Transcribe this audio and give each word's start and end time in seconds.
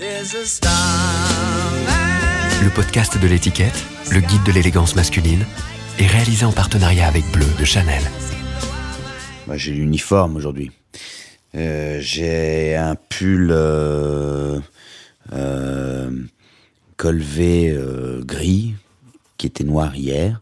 Le 0.00 0.06
podcast 2.72 3.20
de 3.20 3.26
l'étiquette, 3.26 3.84
le 4.12 4.20
guide 4.20 4.44
de 4.44 4.52
l'élégance 4.52 4.94
masculine, 4.94 5.44
est 5.98 6.06
réalisé 6.06 6.44
en 6.44 6.52
partenariat 6.52 7.08
avec 7.08 7.24
Bleu 7.32 7.48
de 7.58 7.64
Chanel. 7.64 8.00
Bah, 9.48 9.56
j'ai 9.56 9.72
l'uniforme 9.72 10.36
aujourd'hui. 10.36 10.70
Euh, 11.56 11.98
j'ai 12.00 12.76
un 12.76 12.94
pull 12.94 13.48
euh, 13.50 14.60
euh, 15.32 16.10
colvé 16.96 17.72
euh, 17.72 18.22
gris 18.24 18.76
qui 19.36 19.48
était 19.48 19.64
noir 19.64 19.96
hier, 19.96 20.40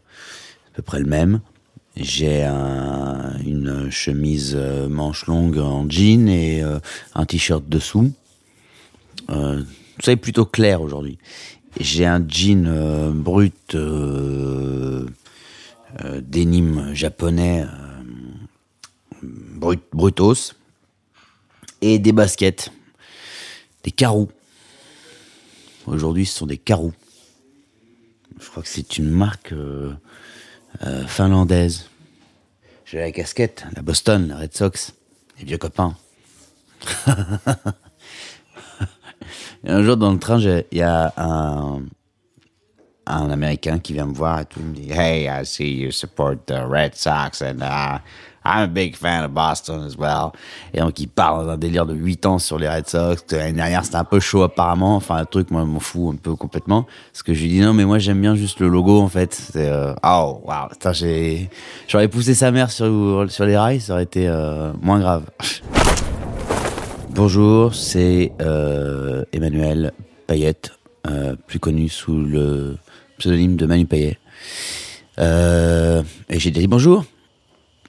à 0.71 0.75
peu 0.75 0.83
près 0.83 0.99
le 0.99 1.07
même. 1.07 1.39
J'ai 1.95 2.43
un, 2.43 3.35
une 3.43 3.89
chemise 3.89 4.55
manche 4.55 5.25
longue 5.25 5.57
en 5.57 5.89
jean 5.89 6.29
et 6.29 6.61
euh, 6.61 6.77
un 7.15 7.25
t-shirt 7.25 7.67
dessous. 7.67 8.13
Euh, 9.29 9.63
ça 10.03 10.11
est 10.11 10.17
plutôt 10.17 10.45
clair 10.45 10.81
aujourd'hui. 10.81 11.17
J'ai 11.79 12.05
un 12.05 12.23
jean 12.27 12.65
euh, 12.67 13.11
brut 13.11 13.75
euh, 13.75 15.07
euh, 16.03 16.93
japonais 16.93 17.63
euh, 17.63 17.97
brut, 19.21 19.81
brutos 19.93 20.53
et 21.81 21.99
des 21.99 22.11
baskets, 22.11 22.71
des 23.83 23.91
carreaux. 23.91 24.29
Aujourd'hui, 25.85 26.25
ce 26.25 26.39
sont 26.39 26.45
des 26.45 26.57
carreaux. 26.57 26.93
Je 28.39 28.49
crois 28.49 28.63
que 28.63 28.69
c'est 28.69 28.97
une 28.97 29.09
marque 29.09 29.51
euh, 29.53 29.93
euh, 30.83 31.05
finlandaise. 31.07 31.89
J'ai 32.85 32.99
la 32.99 33.11
casquette, 33.11 33.65
la 33.75 33.81
Boston, 33.81 34.27
la 34.27 34.37
Red 34.37 34.55
Sox, 34.55 34.93
les 35.39 35.45
vieux 35.45 35.57
copains. 35.57 35.95
Un 39.65 39.83
jour 39.83 39.97
dans 39.97 40.11
le 40.11 40.19
train, 40.19 40.39
il 40.39 40.77
y 40.77 40.81
a 40.81 41.13
un, 41.17 41.81
Américain 43.05 43.79
qui 43.79 43.93
vient 43.93 44.05
me 44.05 44.13
voir 44.13 44.41
et 44.41 44.45
tout. 44.45 44.59
Il 44.59 44.65
me 44.65 44.75
dit 44.75 44.91
Hey, 44.91 45.27
I 45.27 45.45
see 45.45 45.81
you 45.81 45.91
support 45.91 46.45
the 46.45 46.59
Red 46.67 46.95
Sox 46.95 47.41
and 47.41 47.61
uh, 47.61 47.99
I'm 48.47 48.63
a 48.63 48.67
big 48.67 48.95
fan 48.95 49.23
of 49.23 49.31
Boston 49.31 49.83
as 49.85 49.97
well. 49.97 50.31
Et 50.73 50.79
donc 50.79 50.99
il 50.99 51.07
parle 51.07 51.47
d'un 51.47 51.57
délire 51.57 51.85
de 51.85 51.93
8 51.93 52.25
ans 52.25 52.39
sur 52.39 52.57
les 52.57 52.67
Red 52.67 52.87
Sox. 52.87 53.23
L'année 53.31 53.53
dernière, 53.53 53.83
c'était 53.83 53.97
un 53.97 54.03
peu 54.03 54.19
chaud 54.19 54.43
apparemment. 54.43 54.95
Enfin, 54.95 55.17
un 55.17 55.25
truc, 55.25 55.51
moi, 55.51 55.61
je 55.61 55.67
m'en 55.67 55.79
fous 55.79 56.11
un 56.13 56.17
peu 56.17 56.35
complètement. 56.35 56.85
Parce 57.11 57.23
que 57.23 57.33
je 57.33 57.41
lui 57.43 57.49
dis 57.49 57.59
Non, 57.59 57.73
mais 57.73 57.85
moi, 57.85 57.99
j'aime 57.99 58.21
bien 58.21 58.35
juste 58.35 58.59
le 58.59 58.69
logo 58.69 59.01
en 59.01 59.09
fait. 59.09 59.51
Euh, 59.55 59.93
oh, 60.03 60.41
wow. 60.45 60.93
J'aurais 61.87 62.07
poussé 62.07 62.33
sa 62.33 62.51
mère 62.51 62.71
sur, 62.71 63.25
sur 63.29 63.45
les 63.45 63.57
rails, 63.57 63.81
ça 63.81 63.93
aurait 63.93 64.03
été 64.03 64.27
euh, 64.27 64.71
moins 64.81 64.99
grave. 64.99 65.23
Bonjour, 67.17 67.73
c'est 67.73 68.31
euh, 68.41 69.23
Emmanuel 69.33 69.91
Payette, 70.27 70.73
euh, 71.07 71.35
plus 71.47 71.57
connu 71.57 71.89
sous 71.89 72.21
le 72.21 72.77
pseudonyme 73.17 73.55
de 73.55 73.65
Manu 73.65 73.87
Payet. 73.87 74.19
Euh, 75.17 76.03
et 76.29 76.37
j'ai 76.37 76.51
dit 76.51 76.67
bonjour. 76.67 77.05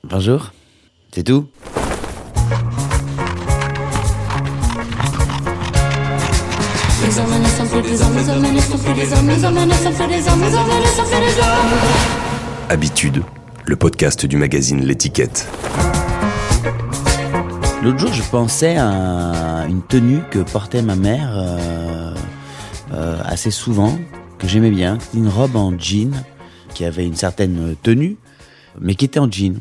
Bonjour. 0.03 0.55
C'est 1.13 1.25
tout. 1.25 1.47
Habitude, 12.71 13.23
le 13.67 13.77
podcast 13.77 14.25
du 14.25 14.39
magazine 14.39 14.87
L'étiquette. 14.87 15.47
L'autre 17.81 18.01
jour, 18.01 18.13
je 18.13 18.29
pensais 18.29 18.77
à 18.77 19.65
une 19.69 19.83
tenue 19.83 20.21
que 20.33 20.41
portait 20.41 20.83
ma 20.83 20.97
mère 20.97 21.31
euh, 21.33 22.13
euh, 22.93 23.21
assez 23.25 23.53
souvent, 23.53 23.97
que 24.39 24.49
j'aimais 24.49 24.73
bien, 24.73 24.99
une 25.15 25.29
robe 25.29 25.55
en 25.55 25.79
jean 25.79 26.11
qui 26.75 26.85
avait 26.85 27.07
une 27.07 27.15
certaine 27.15 27.77
tenue, 27.81 28.17
mais 28.81 28.97
qui 28.97 29.05
était 29.05 29.21
en 29.21 29.31
jean. 29.31 29.61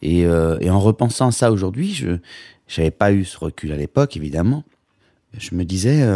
Et, 0.00 0.24
euh, 0.26 0.58
en 0.70 0.78
repensant 0.78 1.28
à 1.28 1.32
ça 1.32 1.50
aujourd'hui, 1.50 1.92
je 1.92 2.18
j'avais 2.68 2.92
pas 2.92 3.10
eu 3.10 3.24
ce 3.24 3.36
recul 3.36 3.72
à 3.72 3.76
l'époque, 3.76 4.16
évidemment. 4.16 4.62
Je 5.36 5.56
me 5.56 5.64
disais, 5.64 6.06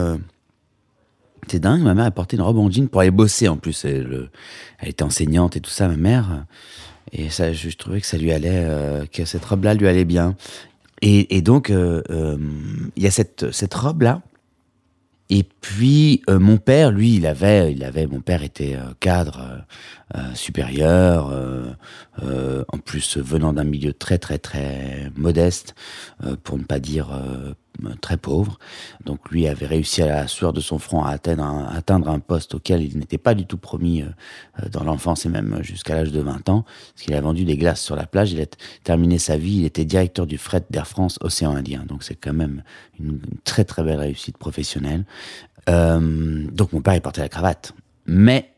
c'est 1.49 1.59
dingue, 1.59 1.83
ma 1.83 1.95
mère 1.95 2.05
a 2.05 2.13
porté 2.13 2.37
une 2.37 2.43
robe 2.43 2.59
en 2.59 2.71
jean 2.71 2.89
pour 2.89 3.01
aller 3.01 3.11
bosser 3.11 3.49
en 3.49 3.57
plus. 3.57 3.85
Elle, 3.85 4.31
était 4.85 5.03
enseignante 5.03 5.57
et 5.57 5.61
tout 5.61 5.71
ça, 5.71 5.89
ma 5.89 5.97
mère. 5.97 6.47
Et 7.11 7.29
ça, 7.29 7.53
je, 7.53 7.71
trouvais 7.71 8.01
que 8.01 8.07
ça 8.07 8.19
lui 8.19 8.31
allait, 8.31 8.69
que 9.13 9.25
cette 9.25 9.45
robe-là 9.45 9.75
lui 9.75 9.89
allait 9.89 10.05
bien. 10.05 10.37
Et, 11.03 11.43
donc, 11.43 11.71
euh, 11.71 12.03
euh, 12.11 12.39
il 12.97 13.03
y 13.03 13.07
a 13.07 13.11
cette, 13.11 13.51
cette 13.53 13.75
robe-là. 13.75 14.23
Et 15.31 15.43
puis, 15.43 16.23
euh, 16.29 16.39
mon 16.39 16.59
père, 16.59 16.91
lui, 16.91 17.17
il 17.17 17.27
avait, 17.27 17.73
il 17.73 17.83
avait, 17.85 18.07
mon 18.07 18.21
père 18.21 18.43
était 18.43 18.77
cadre 19.01 19.65
supérieur, 20.35 21.33
en 22.23 22.79
plus 22.79 23.19
venant 23.19 23.53
d'un 23.53 23.65
milieu 23.65 23.93
très, 23.93 24.19
très, 24.19 24.39
très 24.39 25.11
modeste, 25.17 25.75
pour 26.43 26.59
ne 26.59 26.65
pas 26.65 26.79
dire 26.79 27.09
très 28.01 28.17
pauvre. 28.17 28.59
Donc, 29.05 29.31
lui 29.31 29.47
avait 29.47 29.67
réussi 29.67 30.03
à 30.03 30.07
la 30.07 30.29
sueur 30.29 30.53
de 30.53 30.61
son 30.61 30.79
front 30.79 31.03
à 31.03 31.11
atteindre 31.11 31.45
un, 31.45 32.13
un 32.15 32.19
poste 32.21 32.55
auquel 32.55 32.83
il 32.83 32.99
n'était 32.99 33.19
pas 33.19 33.35
du 33.35 33.47
tout 33.47 33.59
promis 33.59 34.03
euh, 34.03 34.07
euh, 34.63 34.69
dans 34.69 34.85
l'enfance 34.85 35.27
et 35.27 35.29
même 35.29 35.59
jusqu'à 35.63 35.95
l'âge 35.95 36.13
de 36.13 36.21
20 36.21 36.49
ans, 36.49 36.65
parce 36.95 37.03
qu'il 37.03 37.15
a 37.15 37.21
vendu 37.21 37.45
des 37.45 37.57
glaces 37.57 37.83
sur 37.83 37.97
la 37.97 38.07
plage. 38.07 38.33
Il 38.33 38.41
a 38.41 38.47
terminé 38.85 39.19
sa 39.19 39.37
vie, 39.37 39.57
il 39.59 39.65
était 39.65 39.85
directeur 39.85 40.27
du 40.27 40.39
fret 40.39 40.65
d'Air 40.71 40.87
France 40.87 41.19
Océan 41.21 41.55
Indien. 41.55 41.85
Donc, 41.87 42.03
c'est 42.03 42.15
quand 42.15 42.35
même 42.35 42.63
une, 42.99 43.21
très, 43.45 43.65
très 43.65 43.83
belle 43.83 43.99
réussite 43.99 44.39
professionnelle. 44.39 45.05
Euh, 45.69 46.47
donc 46.51 46.73
mon 46.73 46.81
père 46.81 46.95
il 46.95 47.01
portait 47.01 47.23
la 47.23 47.29
cravate. 47.29 47.73
Mais 48.07 48.51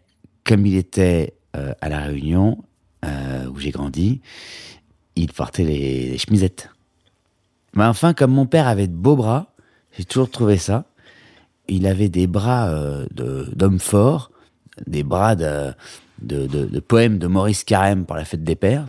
comme 0.44 0.66
il 0.66 0.76
était 0.76 1.34
euh, 1.56 1.72
à 1.81 1.88
la 1.88 2.00
Réunion 2.00 2.62
euh, 3.05 3.47
où 3.49 3.59
j'ai 3.59 3.71
grandi, 3.71 4.21
il 5.15 5.32
portait 5.32 5.65
les 5.65 6.19
chemisettes. 6.19 6.71
Mais 7.76 7.84
enfin, 7.84 8.14
comme 8.14 8.32
mon 8.32 8.47
père 8.47 8.66
avait 8.66 8.88
de 8.88 8.94
beaux 8.94 9.16
bras, 9.16 9.54
j'ai 9.97 10.04
toujours 10.04 10.31
trouvé 10.31 10.56
ça. 10.56 10.84
Il 11.69 11.87
avait 11.87 12.09
des 12.09 12.26
bras 12.26 12.69
euh, 12.69 13.06
d'homme 13.10 13.78
fort, 13.78 14.31
des 14.87 15.03
bras 15.03 15.37
de, 15.37 15.72
de, 16.22 16.47
de, 16.47 16.81
poèmes 16.81 17.19
de 17.19 17.26
Maurice 17.26 17.64
Carême 17.64 18.04
pour 18.04 18.16
la 18.16 18.25
fête 18.25 18.42
des 18.42 18.56
pères. 18.56 18.87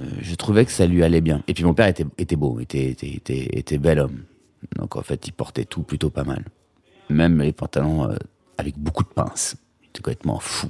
Euh, 0.00 0.06
je 0.20 0.34
trouvais 0.34 0.64
que 0.64 0.72
ça 0.72 0.86
lui 0.86 1.02
allait 1.02 1.20
bien. 1.20 1.42
Et 1.48 1.54
puis 1.54 1.64
mon 1.64 1.74
père 1.74 1.88
était, 1.88 2.36
beau, 2.36 2.60
était, 2.60 2.90
était, 2.90 3.78
bel 3.78 3.98
homme. 3.98 4.24
Donc 4.76 4.96
en 4.96 5.02
fait, 5.02 5.26
il 5.26 5.32
portait 5.32 5.64
tout 5.64 5.82
plutôt 5.82 6.10
pas 6.10 6.24
mal 6.24 6.44
même 7.10 7.40
les 7.40 7.52
pantalons 7.52 8.10
euh, 8.10 8.16
avec 8.58 8.78
beaucoup 8.78 9.02
de 9.02 9.08
pinces. 9.08 9.56
Il 9.82 9.88
était 9.88 10.00
complètement 10.00 10.38
fou. 10.40 10.68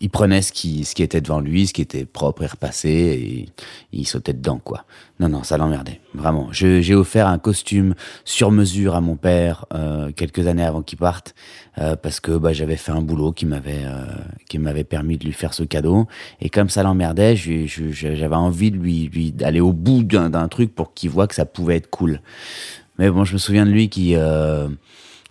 Il 0.00 0.10
prenait 0.10 0.42
ce 0.42 0.52
qui, 0.52 0.84
ce 0.84 0.94
qui 0.94 1.02
était 1.02 1.20
devant 1.20 1.40
lui, 1.40 1.66
ce 1.66 1.72
qui 1.72 1.80
était 1.80 2.04
propre 2.04 2.42
et 2.42 2.46
repassé, 2.46 2.88
et 2.90 3.48
il 3.92 4.06
sautait 4.06 4.34
dedans, 4.34 4.60
quoi. 4.62 4.84
Non, 5.20 5.30
non, 5.30 5.42
ça 5.42 5.56
l'emmerdait, 5.56 6.00
vraiment. 6.12 6.48
J'ai 6.52 6.94
offert 6.94 7.26
un 7.26 7.38
costume 7.38 7.94
sur 8.24 8.50
mesure 8.50 8.94
à 8.94 9.00
mon 9.00 9.16
père 9.16 9.64
euh, 9.72 10.10
quelques 10.14 10.46
années 10.46 10.64
avant 10.64 10.82
qu'il 10.82 10.98
parte, 10.98 11.34
euh, 11.78 11.96
parce 11.96 12.20
que 12.20 12.36
bah, 12.36 12.52
j'avais 12.52 12.76
fait 12.76 12.92
un 12.92 13.00
boulot 13.00 13.32
qui 13.32 13.46
m'avait 13.46 13.84
euh, 13.84 14.04
qui 14.48 14.58
m'avait 14.58 14.84
permis 14.84 15.16
de 15.16 15.24
lui 15.24 15.32
faire 15.32 15.54
ce 15.54 15.62
cadeau. 15.62 16.06
Et 16.40 16.50
comme 16.50 16.68
ça 16.68 16.82
l'emmerdait, 16.82 17.34
j'avais 17.36 18.36
envie 18.36 18.70
de 18.70 18.76
lui, 18.76 19.08
lui 19.08 19.32
d'aller 19.32 19.60
au 19.60 19.72
bout 19.72 20.02
d'un 20.02 20.48
truc 20.48 20.74
pour 20.74 20.92
qu'il 20.92 21.08
voit 21.08 21.26
que 21.26 21.34
ça 21.34 21.46
pouvait 21.46 21.76
être 21.76 21.88
cool. 21.88 22.20
Mais 22.98 23.10
bon, 23.10 23.24
je 23.24 23.34
me 23.34 23.38
souviens 23.38 23.66
de 23.66 23.70
lui 23.70 23.88
qui 23.88 24.14
euh, 24.16 24.68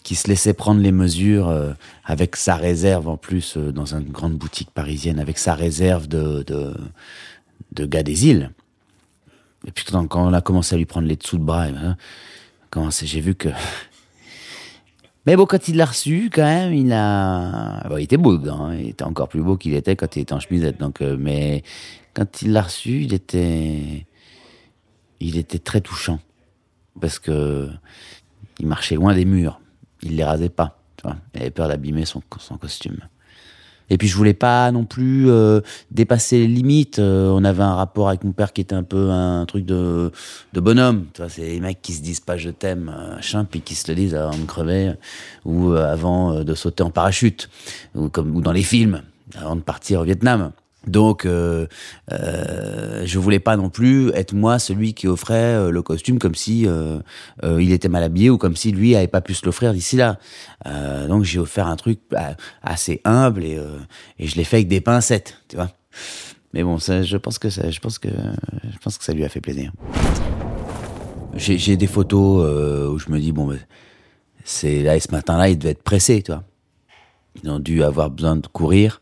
qui 0.05 0.13
se 0.13 0.27
laissait 0.27 0.53
prendre 0.53 0.81
les 0.81 0.91
mesures 0.91 1.49
euh, 1.49 1.73
avec 2.03 2.35
sa 2.35 2.55
réserve 2.55 3.07
en 3.07 3.17
plus 3.17 3.57
euh, 3.57 3.71
dans 3.71 3.95
une 3.95 4.11
grande 4.11 4.35
boutique 4.35 4.69
parisienne, 4.69 5.19
avec 5.19 5.39
sa 5.39 5.55
réserve 5.55 6.07
de, 6.07 6.43
de, 6.43 6.75
de 7.71 7.85
gars 7.87 8.03
des 8.03 8.27
îles. 8.27 8.51
Et 9.65 9.71
puis 9.71 9.83
quand, 9.83 10.07
on 10.15 10.31
a 10.31 10.41
commencé 10.41 10.75
à 10.75 10.77
lui 10.77 10.85
prendre 10.85 11.07
les 11.07 11.15
dessous 11.15 11.39
de 11.39 11.43
bras, 11.43 11.65
comment 12.69 12.91
c'est- 12.91 13.07
j'ai 13.07 13.19
vu 13.19 13.33
que... 13.33 13.49
Mais 15.25 15.35
bon, 15.35 15.47
quand 15.47 15.67
il 15.67 15.75
l'a 15.75 15.85
reçu, 15.85 16.29
quand 16.31 16.43
même, 16.45 16.71
il 16.71 16.93
a... 16.93 17.81
Bon, 17.89 17.97
il 17.97 18.03
était 18.03 18.17
beau 18.17 18.37
dedans, 18.37 18.65
hein, 18.65 18.75
il 18.75 18.89
était 18.89 19.03
encore 19.03 19.27
plus 19.27 19.41
beau 19.41 19.57
qu'il 19.57 19.73
était 19.73 19.95
quand 19.95 20.15
il 20.15 20.19
était 20.21 20.33
en 20.33 20.39
chemisette. 20.39 20.79
Donc, 20.79 21.01
euh, 21.01 21.17
mais 21.19 21.63
quand 22.13 22.43
il 22.43 22.51
l'a 22.51 22.61
reçu, 22.61 23.01
il 23.01 23.13
était... 23.15 24.05
Il 25.19 25.35
était 25.39 25.57
très 25.57 25.81
touchant. 25.81 26.19
Parce 27.01 27.17
que 27.17 27.71
il 28.59 28.67
marchait 28.67 28.93
loin 28.95 29.15
des 29.15 29.25
murs. 29.25 29.59
Il 30.05 30.15
les 30.15 30.23
rasait 30.23 30.49
pas. 30.49 30.77
Il 31.33 31.41
avait 31.41 31.51
peur 31.51 31.67
d'abîmer 31.67 32.05
son, 32.05 32.21
son 32.39 32.57
costume. 32.57 32.97
Et 33.89 33.97
puis 33.97 34.07
je 34.07 34.15
voulais 34.15 34.33
pas 34.33 34.71
non 34.71 34.85
plus 34.85 35.29
euh, 35.29 35.61
dépasser 35.91 36.39
les 36.39 36.47
limites. 36.47 36.99
Euh, 36.99 37.29
on 37.29 37.43
avait 37.43 37.63
un 37.63 37.75
rapport 37.75 38.07
avec 38.07 38.23
mon 38.23 38.31
père 38.31 38.51
qui 38.51 38.61
était 38.61 38.73
un 38.75 38.83
peu 38.83 39.11
un 39.11 39.45
truc 39.45 39.65
de, 39.65 40.11
de 40.53 40.59
bonhomme. 40.59 41.05
C'est 41.29 41.41
les 41.41 41.59
mecs 41.59 41.81
qui 41.81 41.93
se 41.93 42.01
disent 42.01 42.19
pas 42.19 42.37
je 42.37 42.49
t'aime, 42.49 42.91
euh, 42.95 43.15
machin, 43.15 43.45
puis 43.45 43.61
qui 43.61 43.75
se 43.75 43.91
le 43.91 43.95
disent 43.95 44.15
avant 44.15 44.37
de 44.37 44.45
crever 44.45 44.93
ou 45.43 45.73
avant 45.73 46.43
de 46.43 46.55
sauter 46.55 46.81
en 46.83 46.89
parachute 46.89 47.49
ou 47.93 48.09
comme 48.09 48.35
ou 48.35 48.41
dans 48.41 48.51
les 48.51 48.63
films 48.63 49.01
avant 49.35 49.55
de 49.55 49.61
partir 49.61 50.01
au 50.01 50.03
Vietnam. 50.03 50.51
Donc, 50.87 51.25
euh, 51.25 51.67
euh, 52.11 53.03
je 53.05 53.19
voulais 53.19 53.39
pas 53.39 53.57
non 53.57 53.69
plus 53.69 54.11
être 54.13 54.33
moi 54.33 54.59
celui 54.59 54.93
qui 54.93 55.07
offrait 55.07 55.55
euh, 55.55 55.71
le 55.71 55.81
costume 55.81 56.19
comme 56.19 56.35
si 56.35 56.67
euh, 56.67 56.99
euh, 57.43 57.61
il 57.61 57.71
était 57.71 57.89
mal 57.89 58.03
habillé 58.03 58.29
ou 58.29 58.37
comme 58.37 58.55
si 58.55 58.71
lui 58.71 58.95
avait 58.95 59.07
pas 59.07 59.21
pu 59.21 59.33
se 59.33 59.45
l'offrir 59.45 59.73
d'ici 59.73 59.97
là. 59.97 60.19
Donc, 61.07 61.23
j'ai 61.23 61.39
offert 61.39 61.67
un 61.67 61.75
truc 61.75 61.99
assez 62.61 63.01
humble 63.05 63.43
et, 63.43 63.59
et 64.19 64.27
je 64.27 64.35
l'ai 64.35 64.43
fait 64.43 64.57
avec 64.57 64.67
des 64.67 64.81
pincettes, 64.81 65.37
tu 65.47 65.55
vois. 65.55 65.69
Mais 66.53 66.63
bon, 66.63 66.79
ça, 66.79 67.03
je 67.03 67.17
pense 67.17 67.37
que 67.37 67.49
ça, 67.49 67.69
je 67.69 67.79
pense 67.79 67.99
que, 67.99 68.09
je 68.09 68.77
pense 68.79 68.97
que 68.97 69.03
ça 69.03 69.13
lui 69.13 69.23
a 69.23 69.29
fait 69.29 69.41
plaisir. 69.41 69.71
J'ai 71.35 71.77
des 71.77 71.87
photos 71.87 72.91
où 72.91 72.97
je 72.97 73.09
me 73.09 73.19
dis 73.19 73.31
bon, 73.31 73.55
c'est 74.43 74.81
là 74.81 74.95
et 74.95 74.99
ce 74.99 75.11
matin-là, 75.11 75.49
il 75.49 75.57
devait 75.57 75.71
être 75.71 75.83
pressé, 75.83 76.21
tu 76.21 76.31
vois. 76.31 76.43
Ils 77.43 77.49
ont 77.49 77.59
dû 77.59 77.83
avoir 77.83 78.09
besoin 78.09 78.37
de 78.37 78.47
courir. 78.47 79.01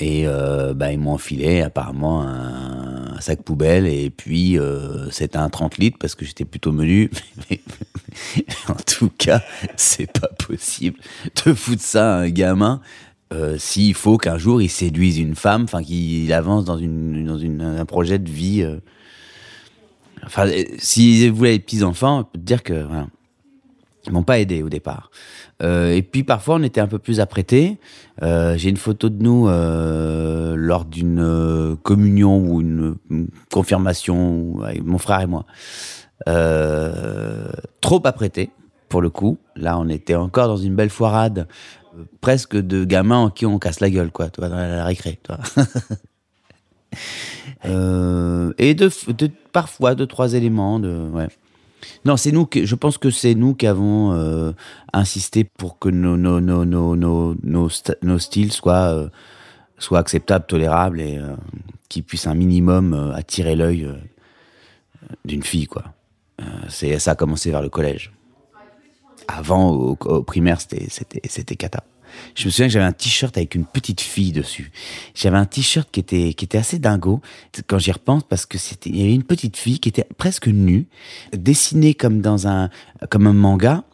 Et 0.00 0.22
euh, 0.26 0.72
bah, 0.72 0.92
ils 0.92 0.98
m'ont 0.98 1.12
enfilé 1.12 1.60
apparemment 1.60 2.22
un, 2.22 3.20
sac 3.20 3.42
poubelle 3.42 3.86
et 3.86 4.08
puis 4.08 4.58
euh, 4.58 5.10
c'était 5.10 5.36
un 5.36 5.50
30 5.50 5.76
litres 5.76 5.98
parce 6.00 6.14
que 6.14 6.24
j'étais 6.24 6.46
plutôt 6.46 6.72
menu. 6.72 7.10
En 8.68 8.74
tout 8.74 9.10
cas, 9.18 9.40
c'est 9.76 10.10
pas 10.10 10.28
possible 10.46 10.98
de 11.44 11.54
foutre 11.54 11.82
ça 11.82 12.16
à 12.16 12.18
un 12.22 12.30
gamin 12.30 12.80
euh, 13.32 13.56
s'il 13.56 13.94
faut 13.94 14.18
qu'un 14.18 14.36
jour 14.36 14.60
il 14.60 14.68
séduise 14.68 15.18
une 15.18 15.36
femme, 15.36 15.62
enfin 15.64 15.82
qu'il 15.82 16.32
avance 16.32 16.64
dans, 16.64 16.76
une, 16.76 17.24
dans 17.24 17.38
un 17.62 17.84
projet 17.84 18.18
de 18.18 18.28
vie. 18.28 18.66
Enfin, 20.24 20.50
si 20.78 21.28
vous 21.28 21.36
voulez 21.36 21.52
les 21.52 21.58
petits 21.60 21.84
enfants, 21.84 22.20
je 22.20 22.24
peux 22.32 22.38
te 22.38 22.44
dire 22.44 22.62
que 22.64 22.82
voilà, 22.82 23.06
m'ont 24.12 24.22
pas 24.22 24.38
aidé 24.38 24.62
au 24.62 24.68
départ. 24.68 25.10
Euh, 25.62 25.92
et 25.92 26.02
puis 26.02 26.24
parfois 26.24 26.56
on 26.56 26.62
était 26.62 26.80
un 26.80 26.86
peu 26.86 26.98
plus 26.98 27.20
apprêtés. 27.20 27.78
Euh, 28.22 28.56
J'ai 28.56 28.70
une 28.70 28.76
photo 28.76 29.08
de 29.08 29.22
nous 29.22 29.48
euh, 29.48 30.54
lors 30.56 30.84
d'une 30.84 31.76
communion 31.82 32.38
ou 32.38 32.60
une, 32.60 32.96
confirmation 33.52 34.60
avec 34.62 34.84
mon 34.84 34.98
frère 34.98 35.20
et 35.20 35.26
moi. 35.26 35.44
Trop 37.80 38.06
apprêtés 38.06 38.50
pour 38.88 39.02
le 39.02 39.10
coup. 39.10 39.38
Là 39.56 39.78
on 39.78 39.88
était 39.88 40.14
encore 40.14 40.48
dans 40.48 40.56
une 40.56 40.74
belle 40.74 40.90
foirade, 40.90 41.46
presque 42.20 42.56
de 42.56 42.84
gamins 42.84 43.18
en 43.18 43.30
qui 43.30 43.46
on 43.46 43.58
casse 43.58 43.80
la 43.80 43.90
gueule 43.90 44.10
quoi, 44.10 44.30
tu 44.30 44.40
vois, 44.40 44.48
dans 44.48 44.56
la, 44.56 44.84
récré. 44.84 45.18
Et 48.58 48.74
de, 48.74 48.90
parfois 49.52 49.94
deux 49.94 50.06
trois 50.06 50.32
éléments 50.34 50.80
de. 50.80 51.10
Non, 52.04 52.16
c'est 52.16 52.32
nous 52.32 52.46
que 52.46 52.64
je 52.64 52.74
pense 52.74 52.98
que 52.98 53.10
c'est 53.10 53.34
nous 53.34 53.54
qui 53.54 53.66
avons 53.66 54.12
euh, 54.12 54.52
insisté 54.92 55.44
pour 55.44 55.78
que 55.78 55.88
nos 55.88 56.16
nos 56.16 56.40
nos 56.40 56.64
nos 56.64 56.96
nos 56.96 57.68
nos 58.02 58.18
styles 58.18 58.52
soient 58.52 58.94
euh, 58.94 59.08
soient 59.78 59.98
acceptables, 59.98 60.46
tolérables 60.46 61.00
et 61.00 61.18
euh, 61.18 61.36
qui 61.88 62.02
puissent 62.02 62.26
un 62.26 62.34
minimum 62.34 62.94
euh, 62.94 63.14
attirer 63.14 63.56
l'œil 63.56 63.88
d'une 65.24 65.42
fille 65.42 65.66
quoi. 65.66 65.84
C'est 66.68 66.98
ça 66.98 67.10
a 67.12 67.14
commencé 67.16 67.50
vers 67.50 67.60
le 67.60 67.68
collège. 67.68 68.12
Avant 69.28 69.70
au, 69.70 69.98
au 70.00 70.22
primaire 70.22 70.58
c'était 70.60 71.56
cata. 71.56 71.84
Je 72.34 72.46
me 72.46 72.50
souviens 72.50 72.66
que 72.66 72.72
j'avais 72.72 72.84
un 72.84 72.92
t-shirt 72.92 73.36
avec 73.36 73.54
une 73.54 73.64
petite 73.64 74.00
fille 74.00 74.32
dessus. 74.32 74.70
J'avais 75.14 75.36
un 75.36 75.44
t-shirt 75.44 75.88
qui 75.90 76.00
était 76.00 76.34
qui 76.34 76.44
était 76.44 76.58
assez 76.58 76.78
dingo 76.78 77.20
quand 77.66 77.78
j'y 77.78 77.92
repense 77.92 78.22
parce 78.28 78.46
que 78.46 78.58
c'était 78.58 78.90
il 78.90 78.96
y 78.96 79.02
avait 79.02 79.14
une 79.14 79.24
petite 79.24 79.56
fille 79.56 79.78
qui 79.78 79.88
était 79.88 80.06
presque 80.18 80.48
nue, 80.48 80.86
dessinée 81.32 81.94
comme 81.94 82.20
dans 82.20 82.46
un 82.46 82.70
comme 83.10 83.26
un 83.26 83.32
manga. 83.32 83.84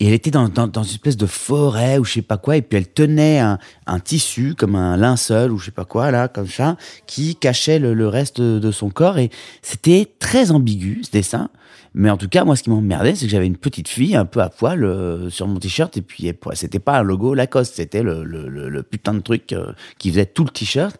Et 0.00 0.06
elle 0.06 0.12
était 0.12 0.30
dans, 0.30 0.48
dans, 0.48 0.84
une 0.84 0.90
espèce 0.90 1.16
de 1.16 1.26
forêt 1.26 1.98
ou 1.98 2.04
je 2.04 2.12
sais 2.14 2.22
pas 2.22 2.36
quoi, 2.36 2.56
et 2.56 2.62
puis 2.62 2.78
elle 2.78 2.86
tenait 2.86 3.40
un, 3.40 3.58
un 3.86 3.98
tissu 3.98 4.54
comme 4.54 4.76
un 4.76 4.96
linceul 4.96 5.50
ou 5.50 5.58
je 5.58 5.66
sais 5.66 5.70
pas 5.72 5.84
quoi 5.84 6.12
là, 6.12 6.28
comme 6.28 6.46
ça, 6.46 6.76
qui 7.08 7.34
cachait 7.34 7.80
le, 7.80 7.94
le 7.94 8.06
reste 8.06 8.40
de 8.40 8.70
son 8.70 8.90
corps. 8.90 9.18
Et 9.18 9.30
c'était 9.60 10.08
très 10.20 10.52
ambigu 10.52 11.02
ce 11.02 11.10
dessin. 11.10 11.50
Mais 11.98 12.10
en 12.10 12.16
tout 12.16 12.28
cas, 12.28 12.44
moi, 12.44 12.54
ce 12.54 12.62
qui 12.62 12.70
m'emmerdait, 12.70 13.16
c'est 13.16 13.26
que 13.26 13.32
j'avais 13.32 13.48
une 13.48 13.56
petite 13.56 13.88
fille 13.88 14.14
un 14.14 14.24
peu 14.24 14.40
à 14.40 14.50
poil 14.50 14.84
euh, 14.84 15.30
sur 15.30 15.48
mon 15.48 15.58
t-shirt, 15.58 15.96
et 15.96 16.00
puis 16.00 16.32
c'était 16.52 16.78
pas 16.78 17.00
un 17.00 17.02
logo 17.02 17.34
Lacoste, 17.34 17.74
c'était 17.74 18.04
le, 18.04 18.82
putain 18.88 19.14
de 19.14 19.18
truc 19.18 19.52
euh, 19.52 19.72
qui 19.98 20.10
faisait 20.10 20.24
tout 20.24 20.44
le 20.44 20.50
t-shirt. 20.50 20.96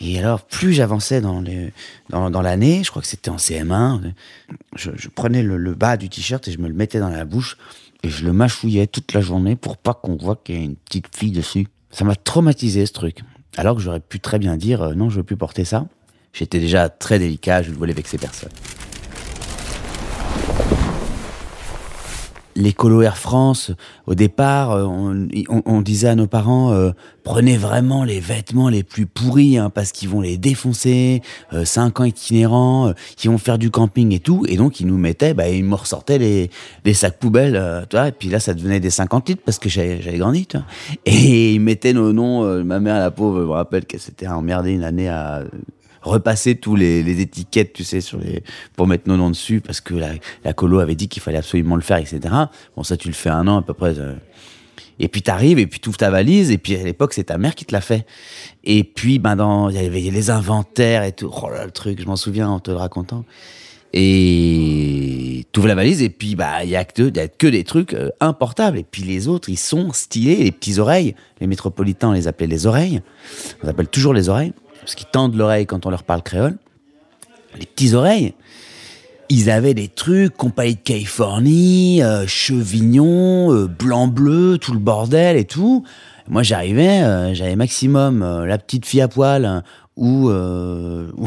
Et 0.00 0.18
alors, 0.18 0.40
plus 0.46 0.72
j'avançais 0.72 1.20
dans 1.20 1.42
l'année, 2.42 2.82
je 2.82 2.90
crois 2.90 3.02
que 3.02 3.08
c'était 3.08 3.28
en 3.28 3.36
CM1, 3.36 4.14
je, 4.76 5.08
prenais 5.14 5.42
le, 5.42 5.58
le 5.58 5.74
bas 5.74 5.98
du 5.98 6.08
t-shirt 6.08 6.48
et 6.48 6.52
je 6.52 6.58
me 6.58 6.68
le 6.68 6.74
mettais 6.74 7.00
dans 7.00 7.10
la 7.10 7.26
bouche 7.26 7.58
et 8.02 8.08
je 8.08 8.24
le 8.24 8.32
mâchouillais 8.32 8.86
toute 8.86 9.12
la 9.12 9.20
journée 9.20 9.56
pour 9.56 9.76
pas 9.76 9.92
qu'on 9.92 10.16
voit 10.16 10.36
qu'il 10.36 10.54
y 10.54 10.58
a 10.58 10.62
une 10.62 10.76
petite 10.76 11.14
fille 11.14 11.32
dessus. 11.32 11.66
Ça 11.90 12.06
m'a 12.06 12.16
traumatisé 12.16 12.86
ce 12.86 12.94
truc. 12.94 13.18
Alors 13.58 13.76
que 13.76 13.82
j'aurais 13.82 14.00
pu 14.00 14.20
très 14.20 14.38
bien 14.38 14.56
dire 14.56 14.80
euh, 14.80 14.94
non, 14.94 15.10
je 15.10 15.16
veux 15.16 15.22
plus 15.22 15.36
porter 15.36 15.66
ça. 15.66 15.86
J'étais 16.32 16.60
déjà 16.60 16.88
très 16.88 17.18
délicat, 17.18 17.60
je 17.60 17.72
ne 17.72 17.76
voulais 17.76 17.92
vexer 17.92 18.16
personne. 18.16 18.52
L'écolo 22.56 23.02
Air 23.02 23.16
France, 23.16 23.72
au 24.06 24.14
départ, 24.14 24.72
euh, 24.72 24.84
on, 24.84 25.28
on- 25.48 25.62
on 25.66 25.80
disait 25.80 26.08
à 26.08 26.14
nos 26.14 26.26
parents, 26.26 26.72
euh, 26.72 26.90
prenez 27.22 27.56
vraiment 27.56 28.02
les 28.04 28.20
vêtements 28.20 28.68
les 28.68 28.82
plus 28.82 29.06
pourris, 29.06 29.56
hein, 29.58 29.70
parce 29.70 29.92
qu'ils 29.92 30.08
vont 30.08 30.20
les 30.20 30.36
défoncer, 30.36 31.22
euh, 31.52 31.64
cinq 31.64 32.00
ans 32.00 32.04
itinérants, 32.04 32.88
euh, 32.88 32.92
qui 33.16 33.28
vont 33.28 33.38
faire 33.38 33.58
du 33.58 33.70
camping 33.70 34.12
et 34.12 34.18
tout, 34.18 34.44
et 34.48 34.56
donc 34.56 34.80
ils 34.80 34.86
nous 34.86 34.98
mettaient, 34.98 35.32
bah, 35.34 35.48
ils 35.48 35.64
me 35.64 35.74
ressortaient 35.74 36.18
les, 36.18 36.50
les 36.84 36.94
sacs 36.94 37.18
poubelles, 37.18 37.56
euh, 37.56 37.82
tu 37.88 37.96
vois, 37.96 38.08
et 38.08 38.12
puis 38.12 38.28
là 38.28 38.40
ça 38.40 38.52
devenait 38.54 38.80
des 38.80 38.90
50 38.90 39.28
litres 39.28 39.42
parce 39.44 39.58
que 39.58 39.68
j'avais 39.68 40.18
grandi. 40.18 40.46
Et 41.06 41.54
ils 41.54 41.60
mettaient 41.60 41.92
nos 41.92 42.12
noms, 42.12 42.44
euh, 42.44 42.64
ma 42.64 42.80
mère 42.80 42.98
la 42.98 43.10
pauvre, 43.10 43.40
je 43.40 43.46
me 43.46 43.50
rappelle 43.52 43.84
qu'elle 43.86 44.00
s'était 44.00 44.26
emmerdée 44.26 44.72
une 44.72 44.84
année 44.84 45.08
à 45.08 45.42
repasser 46.02 46.56
tous 46.56 46.76
les, 46.76 47.20
étiquettes, 47.20 47.72
tu 47.72 47.84
sais, 47.84 48.00
sur 48.00 48.18
les, 48.18 48.42
pour 48.76 48.86
mettre 48.86 49.08
nos 49.08 49.16
noms 49.16 49.30
dessus, 49.30 49.60
parce 49.60 49.80
que 49.80 49.94
la, 49.94 50.52
colo 50.52 50.78
avait 50.78 50.94
dit 50.94 51.08
qu'il 51.08 51.22
fallait 51.22 51.38
absolument 51.38 51.76
le 51.76 51.82
faire, 51.82 51.98
etc. 51.98 52.20
Bon, 52.76 52.82
ça, 52.82 52.96
tu 52.96 53.08
le 53.08 53.14
fais 53.14 53.30
un 53.30 53.46
an 53.48 53.58
à 53.58 53.62
peu 53.62 53.74
près. 53.74 53.98
euh. 53.98 54.14
Et 55.02 55.08
puis 55.08 55.22
t'arrives, 55.22 55.58
et 55.58 55.66
puis 55.66 55.80
tu 55.80 55.88
ouvres 55.88 55.98
ta 55.98 56.10
valise, 56.10 56.50
et 56.50 56.58
puis 56.58 56.76
à 56.76 56.82
l'époque, 56.82 57.14
c'est 57.14 57.24
ta 57.24 57.38
mère 57.38 57.54
qui 57.54 57.64
te 57.64 57.72
l'a 57.72 57.80
fait. 57.80 58.06
Et 58.64 58.84
puis, 58.84 59.18
ben, 59.18 59.34
dans, 59.34 59.70
il 59.70 59.76
y 59.76 59.78
avait 59.78 60.00
les 60.00 60.30
inventaires 60.30 61.04
et 61.04 61.12
tout. 61.12 61.30
Oh 61.42 61.48
là, 61.48 61.64
le 61.64 61.70
truc, 61.70 62.00
je 62.00 62.06
m'en 62.06 62.16
souviens 62.16 62.48
en 62.48 62.60
te 62.60 62.70
le 62.70 62.76
racontant. 62.76 63.24
Et 63.92 65.46
tu 65.50 65.58
ouvres 65.58 65.68
la 65.68 65.74
valise, 65.74 66.02
et 66.02 66.10
puis, 66.10 66.36
bah, 66.36 66.64
il 66.64 66.70
y 66.70 66.76
a 66.76 66.84
que, 66.84 67.16
y 67.16 67.20
a 67.20 67.28
que 67.28 67.46
des 67.46 67.64
trucs 67.64 67.94
euh, 67.94 68.10
importables. 68.20 68.78
Et 68.78 68.84
puis 68.84 69.02
les 69.02 69.26
autres, 69.26 69.48
ils 69.48 69.58
sont 69.58 69.90
stylés, 69.92 70.36
les 70.36 70.52
petits 70.52 70.78
oreilles. 70.78 71.14
Les 71.40 71.46
métropolitains, 71.46 72.10
on 72.10 72.12
les 72.12 72.28
appelait 72.28 72.46
les 72.46 72.66
oreilles. 72.66 73.00
On 73.62 73.64
les 73.64 73.70
appelle 73.70 73.88
toujours 73.88 74.12
les 74.12 74.28
oreilles 74.28 74.52
parce 74.80 74.94
qu'ils 74.94 75.08
tendent 75.08 75.36
l'oreille 75.36 75.66
quand 75.66 75.86
on 75.86 75.90
leur 75.90 76.02
parle 76.02 76.22
créole. 76.22 76.56
Les 77.58 77.66
petits 77.66 77.94
oreilles, 77.94 78.34
ils 79.28 79.48
avaient 79.48 79.74
des 79.74 79.88
trucs, 79.88 80.36
compagnie 80.36 80.74
de 80.74 80.80
Californie, 80.80 82.02
euh, 82.02 82.26
chevignon, 82.26 83.52
euh, 83.52 83.68
blanc-bleu, 83.68 84.58
tout 84.58 84.72
le 84.72 84.80
bordel 84.80 85.36
et 85.36 85.44
tout. 85.44 85.84
Moi, 86.28 86.42
j'arrivais, 86.42 87.02
euh, 87.02 87.32
j'avais 87.34 87.54
maximum 87.56 88.44
la 88.44 88.58
petite 88.58 88.86
fille 88.86 89.00
à 89.00 89.08
poil 89.08 89.44
hein, 89.44 89.62
ou, 89.96 90.30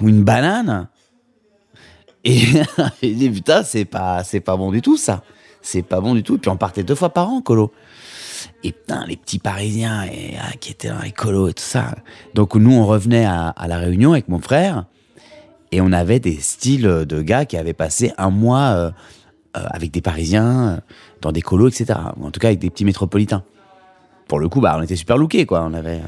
ou 0.00 0.08
une 0.08 0.24
banane. 0.24 0.88
Et 2.24 2.40
j'ai 3.02 3.14
dit, 3.14 3.30
putain, 3.30 3.62
c'est 3.62 3.84
pas, 3.84 4.24
c'est 4.24 4.40
pas 4.40 4.56
bon 4.56 4.70
du 4.70 4.82
tout, 4.82 4.96
ça. 4.96 5.22
C'est 5.62 5.82
pas 5.82 6.00
bon 6.00 6.14
du 6.14 6.22
tout. 6.22 6.36
Et 6.36 6.38
puis 6.38 6.50
on 6.50 6.56
partait 6.56 6.82
deux 6.82 6.94
fois 6.94 7.10
par 7.10 7.28
an, 7.30 7.40
colo. 7.40 7.72
Et 8.64 8.74
les 9.06 9.16
petits 9.18 9.38
Parisiens 9.38 10.04
et, 10.04 10.36
ah, 10.40 10.52
qui 10.58 10.72
étaient 10.72 10.88
dans 10.88 11.02
les 11.02 11.12
colos 11.12 11.48
et 11.48 11.52
tout 11.52 11.62
ça. 11.62 11.94
Donc 12.32 12.54
nous, 12.54 12.72
on 12.72 12.86
revenait 12.86 13.26
à, 13.26 13.54
la 13.68 13.76
Réunion 13.76 14.12
avec 14.12 14.28
mon 14.28 14.38
frère 14.38 14.86
et 15.70 15.82
on 15.82 15.92
avait 15.92 16.18
des 16.18 16.40
styles 16.40 17.04
de 17.06 17.20
gars 17.20 17.44
qui 17.44 17.58
avaient 17.58 17.74
passé 17.74 18.12
un 18.16 18.30
mois 18.30 18.70
euh, 18.70 18.90
euh, 19.58 19.66
avec 19.70 19.90
des 19.90 20.00
Parisiens, 20.00 20.68
euh, 20.68 20.80
dans 21.20 21.30
des 21.30 21.42
colos, 21.42 21.68
etc. 21.68 21.98
Ou 22.16 22.24
en 22.24 22.30
tout 22.30 22.40
cas 22.40 22.48
avec 22.48 22.58
des 22.58 22.70
petits 22.70 22.86
métropolitains. 22.86 23.44
Pour 24.28 24.38
le 24.38 24.48
coup, 24.48 24.62
bah, 24.62 24.76
on 24.78 24.82
était 24.82 24.96
super 24.96 25.18
lookés, 25.18 25.44
quoi. 25.44 25.62
On 25.62 25.74
avait, 25.74 26.00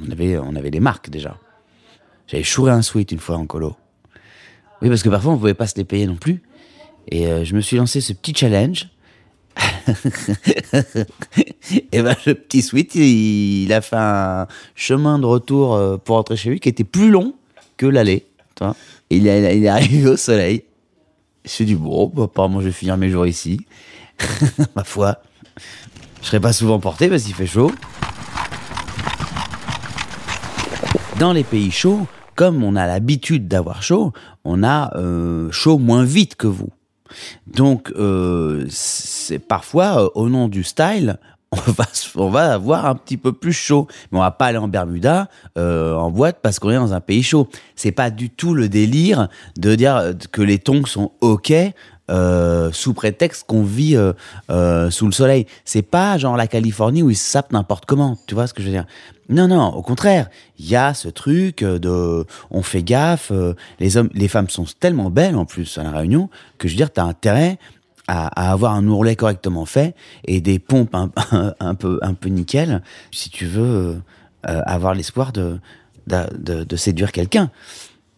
on 0.00 0.10
avait, 0.12 0.38
on 0.38 0.54
avait 0.54 0.70
des 0.70 0.80
marques 0.80 1.10
déjà. 1.10 1.36
J'avais 2.28 2.44
chouré 2.44 2.70
un 2.70 2.82
sweat 2.82 3.10
une 3.10 3.18
fois 3.18 3.36
en 3.36 3.46
colo. 3.46 3.74
Oui, 4.80 4.88
parce 4.88 5.02
que 5.02 5.08
parfois 5.08 5.32
on 5.32 5.38
pouvait 5.38 5.54
pas 5.54 5.66
se 5.66 5.74
les 5.76 5.84
payer 5.84 6.06
non 6.06 6.16
plus. 6.16 6.40
Et 7.08 7.44
je 7.44 7.54
me 7.56 7.60
suis 7.60 7.76
lancé 7.76 8.00
ce 8.00 8.12
petit 8.12 8.32
challenge. 8.34 8.88
Et 11.92 12.02
ben 12.02 12.16
le 12.26 12.34
petit 12.34 12.62
sweet, 12.62 12.94
il, 12.94 13.72
a 13.72 13.80
fait 13.80 13.96
un 13.96 14.46
chemin 14.74 15.18
de 15.18 15.26
retour 15.26 15.74
euh, 15.74 15.96
pour 15.96 16.16
rentrer 16.16 16.36
chez 16.36 16.50
lui 16.50 16.60
qui 16.60 16.68
était 16.68 16.84
plus 16.84 17.10
long 17.10 17.34
que 17.76 17.86
l'aller. 17.86 18.26
il, 19.10 19.26
est- 19.26 19.56
il 19.56 19.64
est 19.64 19.68
arrivé 19.68 20.08
au 20.08 20.16
soleil. 20.16 20.64
Suis 21.44 21.64
dit, 21.66 21.74
bon, 21.74 22.10
bah, 22.14 22.24
apparemment 22.24 22.60
je 22.60 22.66
vais 22.66 22.72
finir 22.72 22.96
mes 22.96 23.10
jours 23.10 23.26
ici. 23.26 23.66
Ma 24.76 24.84
foi, 24.84 25.18
je 26.22 26.26
serai 26.26 26.40
pas 26.40 26.52
souvent 26.52 26.78
porté 26.80 27.08
parce 27.08 27.24
qu'il 27.24 27.34
fait 27.34 27.46
chaud. 27.46 27.70
Dans 31.18 31.32
les 31.32 31.44
pays 31.44 31.70
chauds, 31.70 32.06
comme 32.34 32.64
on 32.64 32.74
a 32.76 32.86
l'habitude 32.86 33.46
d'avoir 33.46 33.82
chaud, 33.82 34.12
on 34.44 34.62
a 34.64 34.96
euh, 34.96 35.50
chaud 35.52 35.78
moins 35.78 36.04
vite 36.04 36.34
que 36.36 36.46
vous. 36.48 36.70
Donc, 37.46 37.92
euh, 37.96 38.66
c'est 38.68 39.38
parfois, 39.38 40.04
euh, 40.04 40.08
au 40.14 40.28
nom 40.28 40.48
du 40.48 40.62
style, 40.62 41.18
on 42.16 42.30
va, 42.30 42.52
avoir 42.52 42.86
un 42.86 42.94
petit 42.94 43.16
peu 43.16 43.32
plus 43.32 43.52
chaud. 43.52 43.86
Mais 44.10 44.18
on 44.18 44.22
va 44.22 44.30
pas 44.30 44.46
aller 44.46 44.58
en 44.58 44.68
Bermuda, 44.68 45.28
euh, 45.56 45.94
en 45.94 46.10
boîte, 46.10 46.38
parce 46.42 46.58
qu'on 46.58 46.70
est 46.70 46.76
dans 46.76 46.94
un 46.94 47.00
pays 47.00 47.22
chaud. 47.22 47.48
C'est 47.76 47.92
pas 47.92 48.10
du 48.10 48.30
tout 48.30 48.54
le 48.54 48.68
délire 48.68 49.28
de 49.56 49.74
dire 49.74 50.14
que 50.32 50.42
les 50.42 50.58
tongs 50.58 50.86
sont 50.86 51.12
OK 51.20 51.52
euh, 52.10 52.70
sous 52.70 52.92
prétexte 52.92 53.44
qu'on 53.46 53.62
vit 53.62 53.96
euh, 53.96 54.12
euh, 54.50 54.90
sous 54.90 55.06
le 55.06 55.12
soleil. 55.12 55.46
C'est 55.64 55.80
pas 55.80 56.18
genre 56.18 56.36
la 56.36 56.46
Californie 56.46 57.02
où 57.02 57.08
ils 57.08 57.16
sapent 57.16 57.52
n'importe 57.52 57.86
comment. 57.86 58.18
Tu 58.26 58.34
vois 58.34 58.46
ce 58.46 58.52
que 58.52 58.60
je 58.60 58.66
veux 58.66 58.72
dire? 58.74 58.84
Non, 59.30 59.48
non, 59.48 59.68
au 59.68 59.80
contraire. 59.80 60.28
Il 60.58 60.68
y 60.68 60.76
a 60.76 60.92
ce 60.92 61.08
truc 61.08 61.64
de... 61.64 62.26
On 62.50 62.62
fait 62.62 62.82
gaffe. 62.82 63.32
les, 63.80 63.96
hommes, 63.96 64.10
les 64.12 64.28
femmes 64.28 64.50
sont 64.50 64.66
tellement 64.78 65.08
belles 65.08 65.34
en 65.36 65.46
plus 65.46 65.78
à 65.78 65.82
la 65.82 65.92
Réunion 65.92 66.28
que 66.58 66.68
je 66.68 66.74
veux 66.74 66.76
dire, 66.76 66.92
t'as 66.92 67.04
intérêt 67.04 67.58
à, 68.06 68.50
avoir 68.52 68.74
un 68.74 68.86
ourlet 68.86 69.16
correctement 69.16 69.64
fait 69.64 69.94
et 70.26 70.42
des 70.42 70.58
pompes 70.58 70.94
un, 70.94 71.08
peu 71.74 71.98
un 72.02 72.12
peu 72.12 72.28
nickel 72.28 72.82
si 73.12 73.30
tu 73.30 73.46
veux 73.46 74.02
avoir 74.42 74.92
l'espoir 74.92 75.32
de, 75.32 75.58
de- 76.06 76.64
de 76.64 76.76
séduire 76.76 77.12
quelqu'un. 77.12 77.50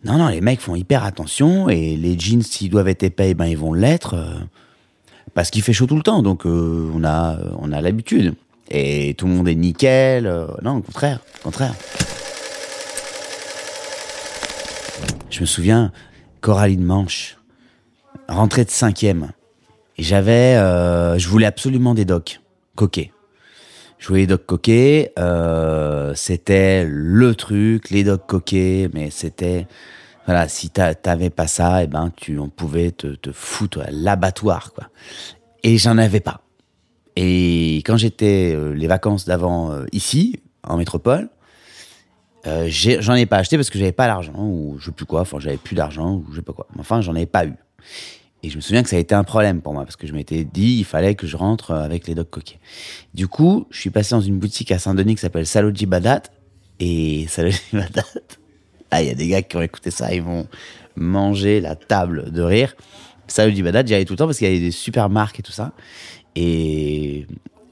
Non, 0.06 0.18
non, 0.18 0.28
les 0.28 0.40
mecs 0.40 0.60
font 0.60 0.76
hyper 0.76 1.02
attention 1.02 1.68
et 1.68 1.96
les 1.96 2.16
jeans, 2.16 2.40
s'ils 2.40 2.70
doivent 2.70 2.86
être 2.86 3.02
épais, 3.02 3.34
ben 3.34 3.46
ils 3.46 3.58
vont 3.58 3.72
l'être 3.72 4.14
euh, 4.14 4.38
parce 5.34 5.50
qu'il 5.50 5.62
fait 5.62 5.72
chaud 5.72 5.86
tout 5.86 5.96
le 5.96 6.04
temps, 6.04 6.22
donc 6.22 6.46
euh, 6.46 6.88
on 6.94 7.02
a 7.02 7.36
on 7.58 7.72
a 7.72 7.80
l'habitude 7.80 8.36
et 8.70 9.14
tout 9.18 9.26
le 9.26 9.32
monde 9.32 9.48
est 9.48 9.56
nickel. 9.56 10.28
euh, 10.28 10.46
non, 10.62 10.76
au 10.76 10.80
contraire, 10.80 11.18
au 11.40 11.42
contraire. 11.42 11.75
Je 15.28 15.40
me 15.40 15.46
souviens, 15.46 15.90
Coraline 16.40 16.84
Manche, 16.84 17.36
rentrée 18.28 18.64
de 18.64 18.70
cinquième. 18.70 19.32
Et 19.98 20.04
j'avais, 20.04 20.54
euh, 20.56 21.18
je 21.18 21.28
voulais 21.28 21.46
absolument 21.46 21.94
des 21.94 22.04
docks 22.04 22.40
coquets. 22.76 23.10
Je 23.98 24.08
voulais 24.08 24.20
des 24.20 24.28
docks 24.28 24.46
coquets. 24.46 25.12
euh, 25.18 26.12
c'était 26.14 26.84
le 26.86 27.34
truc, 27.34 27.90
les 27.90 28.04
docks 28.04 28.26
coquets, 28.26 28.88
mais 28.94 29.10
c'était, 29.10 29.66
voilà, 30.26 30.49
si 30.49 30.71
t'a- 30.71 30.95
t'avais 30.95 31.30
pas 31.30 31.47
ça, 31.47 31.83
et 31.85 31.87
ben 31.87 32.12
tu, 32.16 32.38
on 32.38 32.49
pouvait 32.49 32.90
te, 32.90 33.09
te 33.14 33.33
foutre 33.33 33.80
à 33.80 33.90
l'abattoir, 33.90 34.73
quoi. 34.75 34.88
Et 35.62 35.78
j'en 35.78 35.99
avais 35.99 36.21
pas. 36.21 36.42
Et 37.16 37.78
quand 37.87 37.97
j'étais 37.97 38.52
euh, 38.54 38.75
les 38.75 38.87
vacances 38.87 39.25
d'avant 39.25 39.73
euh, 39.73 39.87
ici, 39.92 40.40
en 40.62 40.76
métropole, 40.76 41.30
euh, 42.47 42.68
j'en 42.71 43.14
ai 43.14 43.26
pas 43.26 43.38
acheté 43.38 43.56
parce 43.56 43.71
que 43.71 43.78
j'avais 43.78 43.92
pas 43.92 44.06
l'argent 44.06 44.35
ou 44.38 44.76
je 44.78 44.87
sais 44.87 44.92
plus 44.92 45.06
quoi. 45.06 45.23
Enfin, 45.23 45.38
j'avais 45.40 45.56
plus 45.56 45.75
d'argent 45.75 46.14
ou 46.16 46.26
je 46.30 46.37
sais 46.37 46.42
pas 46.42 46.52
quoi. 46.52 46.66
Enfin, 46.78 47.00
j'en 47.00 47.14
avais 47.14 47.26
pas 47.26 47.47
eu. 47.47 47.54
Et 48.42 48.50
je 48.50 48.56
me 48.56 48.61
souviens 48.61 48.83
que 48.85 48.88
ça 48.88 48.97
a 48.97 48.99
été 49.00 49.14
un 49.14 49.25
problème 49.25 49.62
pour 49.62 49.73
moi 49.73 49.83
parce 49.85 49.97
que 49.97 50.06
je 50.06 50.12
m'étais 50.12 50.45
dit 50.45 50.76
il 50.78 50.85
fallait 50.85 51.14
que 51.16 51.26
je 51.26 51.37
rentre 51.37 51.73
euh, 51.73 51.83
avec 51.83 52.06
les 52.06 52.14
dogs 52.14 52.28
coquets. 52.30 52.61
Du 53.14 53.26
coup, 53.26 53.66
je 53.71 53.80
suis 53.80 53.90
passé 53.90 54.14
dans 54.14 54.21
une 54.21 54.38
boutique 54.38 54.71
à 54.71 54.78
Saint-Denis 54.78 55.14
qui 55.16 55.23
s'appelle 55.23 55.47
Saloji 55.47 55.87
Badat 55.87 56.23
et 56.78 57.26
Saloji 57.28 57.61
Badat. 57.73 58.04
Ah, 58.90 59.02
il 59.02 59.09
y 59.09 59.11
a 59.11 59.14
des 59.14 59.28
gars 59.28 59.43
qui 59.43 59.57
ont 59.57 59.62
écouté 59.62 59.90
ça, 59.90 60.14
ils 60.14 60.23
vont 60.23 60.47
manger 60.97 61.61
la 61.61 61.76
table 61.76 62.31
de 62.31 62.43
rire. 62.43 62.75
Saloji 63.28 63.62
Badat, 63.62 63.85
j'y 63.85 63.95
allais 63.95 64.05
tout 64.05 64.12
le 64.12 64.19
temps 64.19 64.26
parce 64.26 64.38
qu'il 64.38 64.47
y 64.47 64.50
avait 64.50 64.61
des 64.61 64.71
super 64.71 65.11
marques 65.11 65.40
et 65.40 65.43
tout 65.43 65.52
ça. 65.52 65.73
Et 66.37 67.26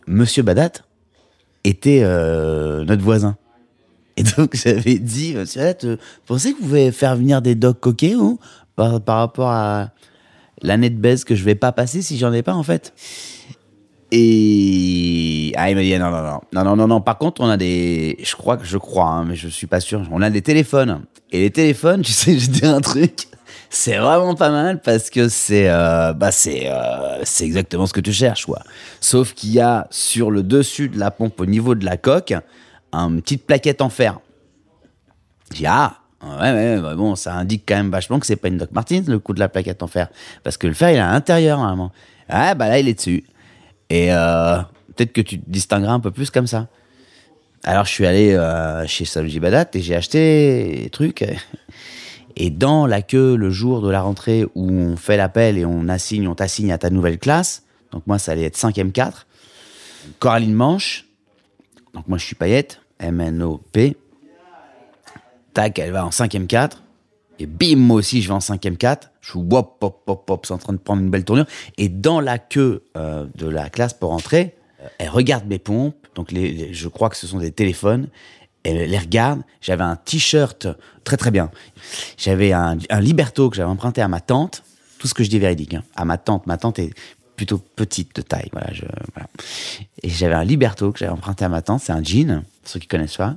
Monsieur 0.07 0.43
Badat 0.43 0.73
était 1.63 2.01
euh, 2.03 2.85
notre 2.85 3.03
voisin. 3.03 3.37
Et 4.17 4.23
donc 4.23 4.57
j'avais 4.65 4.99
dit, 4.99 5.35
Monsieur 5.35 5.61
Badat, 5.61 5.85
euh, 5.85 5.97
vous 5.97 6.27
pensez 6.27 6.53
que 6.53 6.59
vous 6.59 6.65
pouvez 6.65 6.93
faire 6.93 7.17
venir 7.17 7.43
des 7.43 7.55
dogs 7.55 7.79
coquets 7.79 8.17
ou 8.17 8.39
par, 8.77 9.01
par 9.01 9.19
rapport 9.19 9.51
à 9.51 9.91
l'année 10.63 10.91
de 10.91 10.99
baise 10.99 11.25
que 11.25 11.35
je 11.35 11.45
vais 11.45 11.55
pas 11.55 11.73
passer 11.73 12.03
si 12.03 12.19
j'en 12.19 12.33
ai 12.33 12.43
pas 12.43 12.55
en 12.55 12.63
fait? 12.63 12.93
Et 14.11 15.53
ah, 15.57 15.71
il 15.71 15.77
m'a 15.77 15.83
dit 15.83 15.99
non 15.99 16.11
non 16.11 16.23
non. 16.23 16.41
Non 16.53 16.65
non 16.65 16.77
non 16.77 16.87
non. 16.87 17.01
Par 17.01 17.19
contre 17.19 17.41
on 17.43 17.49
a 17.49 17.57
des 17.57 18.17
je 18.23 18.35
crois 18.37 18.57
que 18.57 18.65
je 18.65 18.79
crois 18.79 19.07
hein, 19.07 19.25
mais 19.25 19.37
je 19.37 19.49
suis 19.49 19.67
pas 19.67 19.81
sûr. 19.81 20.03
On 20.11 20.23
a 20.23 20.31
des 20.31 20.43
téléphones. 20.43 21.03
Et 21.33 21.41
les 21.41 21.51
téléphones 21.51 22.03
tu 22.03 22.13
sais 22.13 22.39
je 22.39 22.51
dis 22.51 22.67
un 22.67 22.81
truc. 22.81 23.27
C'est 23.71 23.97
vraiment 23.97 24.35
pas 24.35 24.51
mal 24.51 24.81
parce 24.83 25.11
que 25.11 25.29
c'est 25.29 25.69
euh, 25.69 26.13
bah 26.13 26.31
c'est 26.31 26.69
euh, 26.69 27.25
c'est 27.25 27.45
exactement 27.45 27.87
ce 27.87 27.93
que 27.93 28.01
tu 28.01 28.13
cherches 28.13 28.47
quoi. 28.47 28.61
Sauf 29.01 29.35
qu'il 29.35 29.51
y 29.51 29.61
a 29.61 29.89
sur 29.91 30.31
le 30.31 30.43
dessus 30.43 30.89
de 30.89 30.99
la 30.99 31.11
pompe 31.11 31.41
au 31.41 31.47
niveau 31.47 31.75
de 31.75 31.85
la 31.85 31.97
coque 31.97 32.35
une 32.95 33.21
petite 33.21 33.47
plaquette 33.47 33.83
en 33.83 33.89
fer. 33.89 34.21
J'ai 35.53 35.67
ah, 35.67 35.99
ouais, 36.23 36.53
ouais, 36.53 36.79
ouais, 36.79 36.95
bon, 36.95 37.17
ça 37.17 37.35
indique 37.35 37.65
quand 37.67 37.77
même 37.77 37.91
vachement 37.91 38.19
que 38.19 38.27
c'est 38.27 38.37
pas 38.37 38.49
une 38.49 38.59
Doc 38.59 38.73
Martens, 38.73 39.05
le 39.09 39.19
coup 39.19 39.35
de 39.35 39.41
la 39.41 39.49
plaquette 39.49 39.83
en 39.83 39.87
fer. 39.87 40.09
Parce 40.43 40.57
que 40.57 40.67
le 40.67 40.73
fer, 40.73 40.91
il 40.91 40.97
est 40.97 41.01
à 41.01 41.13
l'intérieur, 41.13 41.59
normalement. 41.59 41.93
Ah, 42.29 42.55
bah 42.55 42.69
là, 42.69 42.79
il 42.79 42.89
est 42.89 42.95
dessus. 42.95 43.25
Et 43.91 44.13
euh, 44.13 44.59
peut-être 44.95 45.13
que 45.13 45.21
tu 45.21 45.41
te 45.41 45.51
distingueras 45.51 45.93
un 45.93 46.01
peu 46.01 46.11
plus 46.11 46.31
comme 46.31 46.47
ça. 46.47 46.69
Alors, 47.63 47.85
je 47.87 47.91
suis 47.91 48.07
allé 48.07 48.33
euh, 48.33 48.87
chez 48.87 49.05
Saloji 49.05 49.41
Badat 49.41 49.67
et 49.75 49.81
j'ai 49.81 49.95
acheté 49.95 50.83
des 50.85 50.91
trucs. 50.91 51.25
Et 52.37 52.51
dans 52.51 52.87
la 52.87 53.01
queue, 53.01 53.37
le 53.37 53.51
jour 53.51 53.81
de 53.81 53.89
la 53.89 54.01
rentrée 54.01 54.45
où 54.57 54.69
on 54.69 54.97
fait 54.97 55.17
l'appel 55.17 55.57
et 55.57 55.65
on 55.65 55.89
assigne, 55.89 56.27
on 56.27 56.35
t'assigne 56.35 56.73
à 56.73 56.79
ta 56.79 56.91
nouvelle 56.91 57.19
classe. 57.19 57.63
Donc, 57.93 58.07
moi, 58.09 58.19
ça 58.19 58.33
allait 58.33 58.43
être 58.43 58.59
5e 58.59 58.91
4. 58.91 59.27
Coraline 60.19 60.53
Manche. 60.53 61.07
Donc, 61.95 62.09
moi, 62.09 62.19
je 62.19 62.25
suis 62.25 62.35
paillette. 62.35 62.81
M-N-O-P. 62.99 63.97
Tac, 65.53 65.79
elle 65.79 65.93
va 65.93 66.05
en 66.05 66.11
5ème 66.11 66.49
4. 66.49 66.83
Et 67.39 67.47
bim, 67.47 67.77
moi 67.77 67.97
aussi, 67.97 68.23
je 68.23 68.29
vais 68.29 68.35
en 68.35 68.39
5ème 68.39 68.77
4. 68.77 69.11
Je 69.21 69.31
suis 69.31 69.39
wop, 69.39 69.77
hop, 69.81 70.03
hop, 70.07 70.31
hop, 70.31 70.47
c'est 70.47 70.55
en 70.55 70.59
train 70.59 70.73
de 70.73 70.79
prendre 70.79 71.03
une 71.03 71.11
belle 71.11 71.25
tournure. 71.25 71.47
Et 71.79 71.89
dans 71.89 72.21
la 72.21 72.39
queue 72.39 72.85
euh, 72.97 73.27
de 73.35 73.49
la 73.49 73.71
classe 73.71 73.93
pour 73.95 74.13
entrer, 74.13 74.55
euh, 74.83 74.87
elle 74.99 75.09
regarde 75.09 75.47
mes 75.47 75.59
pompes. 75.59 75.97
Donc, 76.15 76.33
je 76.33 76.89
crois 76.89 77.11
que 77.11 77.17
ce 77.17 77.27
sont 77.27 77.39
des 77.39 77.51
téléphones. 77.51 78.09
Elle 78.63 78.89
les 78.89 78.99
regarde. 78.99 79.43
J'avais 79.61 79.83
un 79.83 79.97
t-shirt 79.97 80.69
très, 81.03 81.17
très 81.17 81.31
bien. 81.31 81.51
J'avais 82.17 82.53
un, 82.53 82.77
Liberto 83.01 83.51
que 83.51 83.57
j'avais 83.57 83.69
emprunté 83.69 84.01
à 84.01 84.09
ma 84.09 84.21
tante. 84.21 84.63
Tout 84.99 85.09
ce 85.09 85.15
que 85.15 85.25
je 85.25 85.29
dis 85.29 85.39
véridique. 85.39 85.75
hein. 85.75 85.83
À 85.97 86.05
ma 86.05 86.19
tante. 86.19 86.47
Ma 86.47 86.57
tante 86.57 86.79
est 86.79 86.91
plutôt 87.37 87.59
petite 87.59 88.15
de 88.17 88.23
taille. 88.23 88.49
Voilà. 88.53 88.69
Et 90.03 90.09
j'avais 90.09 90.35
un 90.35 90.45
Liberto 90.45 90.93
que 90.93 90.99
j'avais 90.99 91.13
emprunté 91.13 91.45
à 91.45 91.49
ma 91.49 91.63
tante. 91.63 91.83
C'est 91.83 91.93
un 91.93 92.03
jean, 92.03 92.43
ceux 92.65 92.79
qui 92.79 92.87
connaissent 92.87 93.17
pas. 93.17 93.37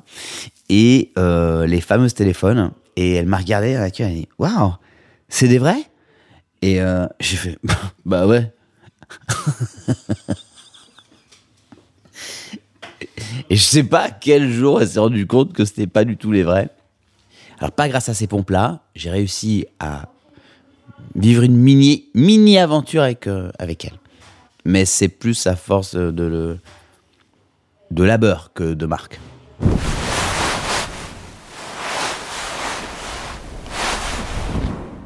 Et 0.70 1.12
euh, 1.18 1.66
les 1.66 1.82
fameux 1.82 2.10
téléphones. 2.10 2.72
Et 2.98 3.14
elle 3.14 3.28
m'a 3.28 3.38
regardé 3.38 3.76
avec 3.76 4.02
elle. 4.02 4.10
Elle 4.10 4.16
dit 4.16 4.28
Waouh, 4.40 4.74
c'est 5.30 5.48
des 5.48 5.60
vrais? 5.60 5.84
Et 6.62 6.82
euh, 6.82 7.08
j'ai 7.22 7.38
fait 7.38 7.58
Bah 8.06 8.28
ouais. 8.28 8.52
Et 13.50 13.56
je 13.56 13.62
sais 13.62 13.84
pas 13.84 14.10
quel 14.10 14.52
jour 14.52 14.82
elle 14.82 14.90
s'est 14.90 15.00
rendue 15.00 15.26
compte 15.28 15.54
que 15.54 15.64
c'était 15.64 15.88
pas 15.88 16.04
du 16.04 16.18
tout 16.18 16.34
les 16.34 16.44
vrais. 16.44 16.70
Alors, 17.60 17.72
pas 17.72 17.88
grâce 17.88 18.10
à 18.10 18.14
ces 18.14 18.28
pompes-là, 18.28 18.82
j'ai 18.96 19.10
réussi 19.10 19.66
à 19.80 20.10
vivre 21.16 21.44
une 21.44 21.56
mini, 21.56 22.10
mini 22.14 22.58
aventure 22.58 23.04
avec, 23.04 23.28
euh, 23.28 23.50
avec 23.58 23.86
elle. 23.86 23.98
Mais 24.66 24.86
c'est 24.86 25.08
plus 25.08 25.48
à 25.48 25.56
force 25.56 25.96
de, 25.96 26.60
de 27.92 28.04
labeur 28.04 28.52
que 28.54 28.74
de 28.74 28.86
marque. 28.86 29.20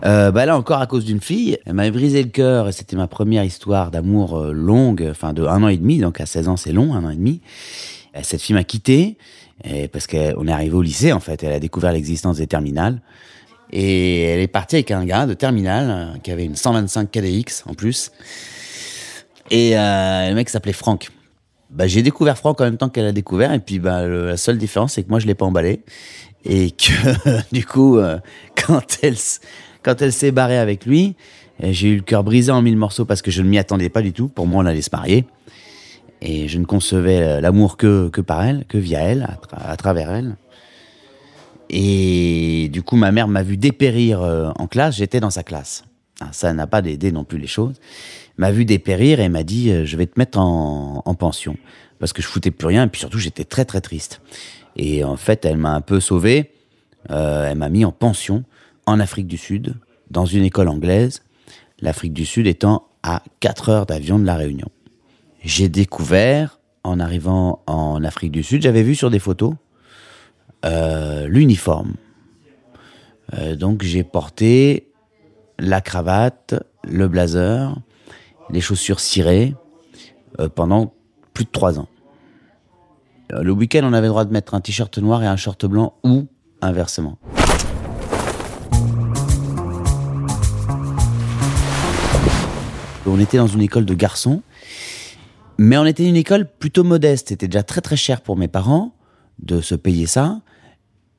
Euh, 0.04 0.32
bah 0.32 0.48
là 0.48 0.58
encore 0.58 0.82
à 0.82 0.88
cause 0.88 1.06
d'une 1.06 1.22
fille, 1.22 1.60
elle 1.66 1.74
m'avait 1.74 1.92
brisé 1.92 2.24
le 2.24 2.30
cœur 2.30 2.68
et 2.68 2.72
c'était 2.72 2.96
ma 2.96 3.08
première 3.08 3.44
histoire 3.44 3.92
d'amour 3.92 4.40
euh, 4.40 4.52
longue, 4.52 5.08
enfin 5.12 5.32
de 5.32 5.46
un 5.46 5.62
an 5.62 5.68
et 5.68 5.78
demi, 5.78 6.00
donc 6.00 6.20
à 6.20 6.26
16 6.26 6.50
ans 6.50 6.58
c'est 6.58 6.72
long, 6.72 6.96
un 6.96 7.06
an 7.06 7.12
et 7.12 7.16
demi. 7.16 7.42
Et 8.16 8.24
cette 8.24 8.42
fille 8.42 8.56
m'a 8.56 8.64
quitté 8.64 9.18
parce 9.94 10.08
qu'on 10.08 10.48
est 10.48 10.52
arrivé 10.52 10.74
au 10.74 10.82
lycée 10.82 11.14
en 11.14 11.20
fait, 11.20 11.44
elle 11.44 11.54
a 11.54 11.60
découvert 11.60 11.92
l'existence 11.92 12.38
des 12.38 12.48
terminales 12.48 13.00
et 13.72 14.24
elle 14.24 14.40
est 14.40 14.48
partie 14.48 14.78
avec 14.78 14.90
un 14.90 15.06
gars 15.06 15.28
de 15.28 15.36
terminale 15.36 15.88
euh, 15.90 16.18
qui 16.20 16.32
avait 16.32 16.46
une 16.46 16.56
125 16.56 17.12
KDX 17.12 17.64
en 17.68 17.76
plus 17.76 18.12
et 19.52 19.78
euh, 19.78 20.30
le 20.30 20.36
mec 20.36 20.50
s'appelait 20.50 20.74
Franck. 20.74 21.10
Bah, 21.70 21.86
j'ai 21.86 22.02
découvert 22.02 22.38
Franck 22.38 22.60
en 22.60 22.64
même 22.66 22.78
temps 22.78 22.90
qu'elle 22.90 23.06
a 23.06 23.12
découvert 23.12 23.54
et 23.54 23.60
puis 23.60 23.78
bah, 23.78 24.08
la 24.08 24.36
seule 24.36 24.58
différence 24.58 24.94
c'est 24.94 25.04
que 25.04 25.10
moi 25.10 25.20
je 25.20 25.28
l'ai 25.28 25.36
pas 25.36 25.46
emballé 25.46 25.84
et 26.44 26.72
que 26.72 27.44
du 27.54 27.66
coup 27.66 28.00
quand 28.56 28.98
elle 29.04 29.16
quand 29.84 30.02
elle 30.02 30.14
s'est 30.14 30.32
barrée 30.32 30.58
avec 30.58 30.86
lui 30.86 31.16
euh, 31.64 31.72
j'ai 31.72 31.90
eu 31.90 31.96
le 31.98 32.02
cœur 32.02 32.24
brisé 32.24 32.52
en 32.52 32.62
mille 32.62 32.78
morceaux 32.78 33.06
parce 33.06 33.22
que 33.22 33.32
je 33.32 33.42
ne 33.42 33.48
m'y 33.48 33.58
attendais 33.58 33.90
pas 33.90 34.02
du 34.02 34.14
tout. 34.14 34.28
Pour 34.30 34.48
moi 34.48 34.64
on 34.64 34.66
allait 34.66 34.82
se 34.82 34.90
marier. 34.92 35.26
Et 36.22 36.48
je 36.48 36.58
ne 36.60 36.66
concevais 36.66 37.22
euh, 37.22 37.42
l'amour 37.42 37.78
que 37.78 38.10
par 38.22 38.44
elle 38.44 38.66
que 38.66 38.78
via 38.78 39.00
elle 39.02 39.24
à, 39.24 39.36
tra- 39.36 39.72
à 39.72 39.78
travers 39.78 40.12
elle. 40.12 40.36
Et 41.70 42.70
du 42.72 42.84
coup 42.84 42.96
ma 42.96 43.12
mère 43.12 43.28
m'a 43.28 43.44
vu 43.44 43.58
dépérir 43.58 44.22
euh, 44.22 44.52
en 44.58 44.68
classe. 44.68 44.96
J'étais 44.96 45.20
dans 45.20 45.30
sa 45.30 45.44
classe. 45.44 45.84
Ah, 46.20 46.30
ça 46.32 46.54
n'a 46.54 46.68
pas 46.68 46.80
aidé 46.80 47.12
non 47.12 47.24
plus 47.24 47.38
les 47.40 47.48
choses. 47.48 47.76
M'a 48.38 48.52
vu 48.52 48.66
dépérir 48.66 49.20
et 49.20 49.30
m'a 49.30 49.44
dit 49.44 49.86
je 49.86 49.98
vais 49.98 50.06
te 50.06 50.20
mettre 50.20 50.40
en, 50.40 51.02
en 51.06 51.16
pension. 51.16 51.58
Parce 52.00 52.14
que 52.14 52.22
je 52.22 52.28
foutais 52.28 52.52
plus 52.52 52.68
rien. 52.68 52.86
Et 52.86 52.88
puis 52.88 53.00
surtout 53.00 53.20
j'étais 53.20 53.46
très 53.46 53.66
très 53.66 53.82
triste. 53.82 54.22
Et 54.76 55.04
en 55.04 55.18
fait 55.18 55.46
elle 55.46 55.58
m'a 55.58 55.74
un 55.74 55.82
peu 55.82 56.00
sauvé 56.00 56.52
elle 57.10 57.58
m'a 57.58 57.70
mis 57.70 57.84
en 57.84 57.92
pension 57.92 58.44
en 58.86 59.00
Afrique 59.00 59.28
du 59.28 59.38
Sud 59.38 59.76
dans 60.10 60.26
une 60.26 60.44
école 60.44 60.68
anglaise 60.68 61.24
l'Afrique 61.80 62.14
du 62.14 62.26
Sud 62.26 62.48
étant 62.48 62.88
à 63.04 63.24
4 63.40 63.70
heures 63.70 63.86
d'avion 63.86 64.20
de 64.20 64.26
la 64.26 64.36
Réunion 64.36 64.70
j'ai 65.44 65.70
découvert 65.70 66.60
en 66.84 67.00
arrivant 67.00 67.62
en 67.68 68.04
Afrique 68.04 68.32
du 68.32 68.44
Sud, 68.44 68.62
j'avais 68.62 68.84
vu 68.84 68.96
sur 68.96 69.10
des 69.10 69.20
photos 69.20 69.54
euh, 70.66 71.28
l'uniforme. 71.28 71.94
Euh, 73.34 73.56
donc 73.56 73.84
j'ai 73.84 74.04
porté 74.04 74.92
la 75.60 75.82
cravate, 75.82 76.56
le 76.84 77.08
blazer, 77.08 77.76
les 78.50 78.62
chaussures 78.62 79.00
cirées 79.00 79.56
euh, 80.40 80.50
pendant 80.50 80.94
plus 81.34 81.46
de 81.46 81.52
trois 81.52 81.80
ans. 81.80 81.88
Le 83.30 83.52
week-end, 83.52 83.82
on 83.86 83.94
avait 83.94 84.08
le 84.08 84.10
droit 84.10 84.26
de 84.26 84.34
mettre 84.34 84.56
un 84.56 84.60
t-shirt 84.60 84.98
noir 84.98 85.24
et 85.24 85.28
un 85.28 85.38
short 85.38 85.66
blanc 85.66 85.94
ou 86.04 86.28
inversement. 86.62 87.18
On 93.06 93.20
était 93.20 93.38
dans 93.38 93.48
une 93.48 93.62
école 93.62 93.86
de 93.86 93.94
garçons, 93.94 94.42
mais 95.58 95.78
on 95.78 95.86
était 95.86 96.08
une 96.08 96.16
école 96.16 96.48
plutôt 96.48 96.84
modeste. 96.84 97.30
C'était 97.30 97.48
déjà 97.48 97.64
très 97.64 97.82
très 97.82 97.98
cher 97.98 98.22
pour 98.22 98.38
mes 98.38 98.48
parents 98.48 98.94
de 99.40 99.60
se 99.62 99.76
payer 99.76 100.06
ça. 100.06 100.42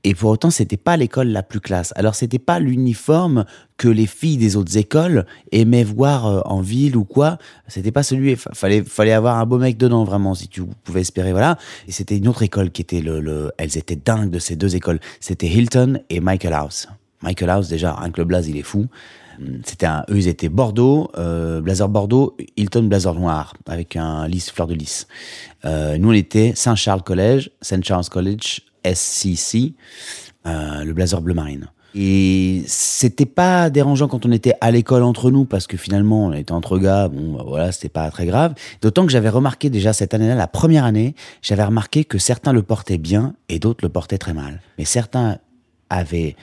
Et 0.04 0.14
pour 0.14 0.30
autant, 0.30 0.50
c'était 0.50 0.76
pas 0.76 0.96
l'école 0.96 1.28
la 1.28 1.44
plus 1.44 1.60
classe. 1.60 1.92
Alors, 1.94 2.16
c'était 2.16 2.40
pas 2.40 2.58
l'uniforme 2.58 3.44
que 3.76 3.86
les 3.86 4.06
filles 4.06 4.36
des 4.36 4.56
autres 4.56 4.76
écoles 4.76 5.26
aimaient 5.52 5.84
voir 5.84 6.26
euh, 6.26 6.40
en 6.44 6.60
ville 6.60 6.96
ou 6.96 7.04
quoi. 7.04 7.38
C'était 7.68 7.92
pas 7.92 8.02
celui. 8.02 8.34
fa- 8.34 8.50
Fallait, 8.52 8.82
fallait 8.82 9.12
avoir 9.12 9.38
un 9.38 9.46
beau 9.46 9.58
mec 9.58 9.76
dedans 9.76 10.02
vraiment 10.02 10.34
si 10.34 10.48
tu 10.48 10.64
pouvais 10.82 11.02
espérer. 11.02 11.30
Voilà. 11.30 11.56
Et 11.86 11.92
c'était 11.92 12.16
une 12.16 12.26
autre 12.26 12.42
école 12.42 12.72
qui 12.72 12.82
était 12.82 13.00
le, 13.00 13.20
le. 13.20 13.52
Elles 13.58 13.78
étaient 13.78 13.94
dingues 13.94 14.30
de 14.30 14.40
ces 14.40 14.56
deux 14.56 14.74
écoles. 14.74 14.98
C'était 15.20 15.46
Hilton 15.46 16.00
et 16.10 16.18
Michael 16.18 16.54
House. 16.54 16.88
Michael 17.22 17.50
House 17.50 17.68
déjà, 17.68 17.96
un 18.00 18.10
club 18.10 18.32
il 18.48 18.56
est 18.56 18.62
fou. 18.62 18.86
C'était 19.64 19.86
un, 19.86 20.04
eux, 20.10 20.16
ils 20.16 20.28
étaient 20.28 20.48
Bordeaux, 20.48 21.10
euh, 21.16 21.60
blazer 21.60 21.88
Bordeaux, 21.88 22.36
Hilton 22.56 22.84
blazer 22.84 23.14
noir 23.14 23.54
avec 23.66 23.96
un 23.96 24.26
lys 24.28 24.50
fleur 24.50 24.66
de 24.66 24.74
lys. 24.74 25.06
Euh, 25.64 25.98
nous, 25.98 26.10
on 26.10 26.12
était 26.12 26.52
Saint-Charles 26.54 27.02
College, 27.02 27.50
Saint 27.60 27.82
Charles 27.82 28.08
College, 28.10 28.62
SCC, 28.84 29.74
euh, 30.46 30.84
le 30.84 30.92
blazer 30.92 31.20
bleu 31.20 31.34
marine. 31.34 31.68
Et 31.94 32.62
c'était 32.66 33.26
pas 33.26 33.68
dérangeant 33.68 34.08
quand 34.08 34.24
on 34.24 34.32
était 34.32 34.54
à 34.62 34.70
l'école 34.70 35.02
entre 35.02 35.30
nous 35.30 35.44
parce 35.44 35.66
que 35.66 35.76
finalement 35.76 36.26
on 36.26 36.32
était 36.32 36.52
entre 36.52 36.78
gars, 36.78 37.08
bon 37.08 37.34
bah 37.36 37.44
voilà, 37.46 37.70
c'était 37.70 37.90
pas 37.90 38.10
très 38.10 38.24
grave. 38.24 38.54
D'autant 38.80 39.04
que 39.04 39.12
j'avais 39.12 39.28
remarqué 39.28 39.68
déjà 39.68 39.92
cette 39.92 40.14
année-là, 40.14 40.34
la 40.34 40.46
première 40.46 40.84
année, 40.84 41.14
j'avais 41.42 41.64
remarqué 41.64 42.04
que 42.04 42.16
certains 42.16 42.54
le 42.54 42.62
portaient 42.62 42.96
bien 42.96 43.34
et 43.50 43.58
d'autres 43.58 43.84
le 43.84 43.90
portaient 43.90 44.16
très 44.16 44.32
mal. 44.32 44.62
Mais 44.78 44.86
certains 44.86 45.38
avaient 45.90 46.36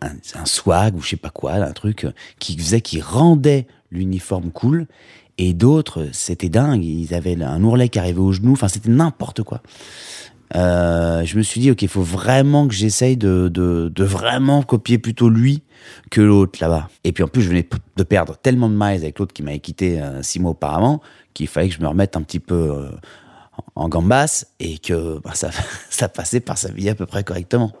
un, 0.00 0.44
swag 0.44 0.96
ou 0.96 1.02
je 1.02 1.10
sais 1.10 1.16
pas 1.16 1.30
quoi, 1.30 1.52
un 1.54 1.72
truc 1.72 2.04
euh, 2.04 2.12
qui 2.38 2.56
faisait, 2.56 2.80
qui 2.80 3.00
rendait 3.00 3.66
l'uniforme 3.90 4.50
cool. 4.50 4.86
Et 5.38 5.54
d'autres, 5.54 6.08
c'était 6.12 6.50
dingue. 6.50 6.84
Ils 6.84 7.14
avaient 7.14 7.40
un 7.42 7.62
ourlet 7.64 7.88
qui 7.88 7.98
arrivait 7.98 8.20
au 8.20 8.32
genou. 8.32 8.52
Enfin, 8.52 8.68
c'était 8.68 8.90
n'importe 8.90 9.42
quoi. 9.42 9.62
Euh, 10.56 11.24
je 11.24 11.36
me 11.38 11.42
suis 11.42 11.60
dit, 11.60 11.70
ok, 11.70 11.80
il 11.80 11.88
faut 11.88 12.02
vraiment 12.02 12.68
que 12.68 12.74
j'essaye 12.74 13.16
de, 13.16 13.48
de, 13.48 14.04
vraiment 14.04 14.62
copier 14.62 14.98
plutôt 14.98 15.30
lui 15.30 15.62
que 16.10 16.20
l'autre 16.20 16.58
là-bas. 16.60 16.88
Et 17.04 17.12
puis 17.12 17.22
en 17.22 17.28
plus, 17.28 17.42
je 17.42 17.48
venais 17.48 17.66
de 17.96 18.02
perdre 18.02 18.36
tellement 18.36 18.68
de 18.68 18.74
miles 18.74 19.02
avec 19.02 19.18
l'autre 19.18 19.32
qui 19.32 19.42
m'avait 19.42 19.60
quitté 19.60 20.00
euh, 20.00 20.22
six 20.22 20.40
mois 20.40 20.50
auparavant 20.50 21.00
qu'il 21.32 21.46
fallait 21.46 21.68
que 21.68 21.74
je 21.74 21.80
me 21.80 21.88
remette 21.88 22.16
un 22.16 22.22
petit 22.22 22.40
peu 22.40 22.90
en 23.74 23.88
gambas 23.88 24.44
et 24.58 24.78
que 24.78 25.18
bah, 25.20 25.32
ça, 25.90 26.08
passait 26.08 26.40
par 26.40 26.58
sa 26.58 26.70
vie 26.70 26.88
à 26.88 26.94
peu 26.94 27.06
près 27.06 27.24
correctement. 27.24 27.72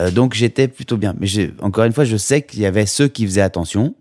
Euh, 0.00 0.10
donc 0.10 0.34
j'étais 0.34 0.68
plutôt 0.68 0.96
bien. 0.96 1.14
Mais 1.18 1.28
encore 1.60 1.84
une 1.84 1.92
fois, 1.92 2.04
je 2.04 2.16
sais 2.16 2.42
qu'il 2.42 2.60
y 2.60 2.66
avait 2.66 2.86
ceux 2.86 3.08
qui 3.08 3.24
faisaient 3.26 3.42
attention 3.42 3.94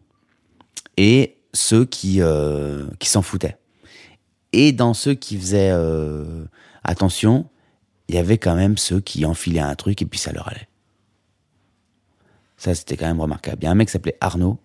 et 0.98 1.38
ceux 1.54 1.86
qui, 1.86 2.22
euh, 2.22 2.86
qui 3.00 3.10
s'en 3.10 3.22
foutaient. 3.22 3.58
Et 4.54 4.72
dans 4.72 4.94
ceux 4.94 5.14
qui 5.14 5.38
faisaient 5.38 5.72
euh, 5.72 6.46
attention, 6.84 7.46
il 8.08 8.16
y 8.16 8.18
avait 8.18 8.38
quand 8.38 8.56
même 8.56 8.78
ceux 8.78 9.02
qui 9.02 9.26
enfilaient 9.26 9.60
un 9.60 9.76
truc 9.76 10.02
et 10.02 10.06
puis 10.06 10.20
ça 10.20 10.32
leur 10.32 10.48
allait. 10.48 10.68
Ça, 12.58 12.74
c'était 12.74 12.96
quand 12.96 13.08
même 13.08 13.20
remarquable. 13.20 13.58
Il 13.62 13.66
y 13.66 13.68
a 13.68 13.72
un 13.72 13.76
mec 13.76 13.90
qui 13.90 13.92
s'appelait 13.92 14.18
Arnaud, 14.22 14.60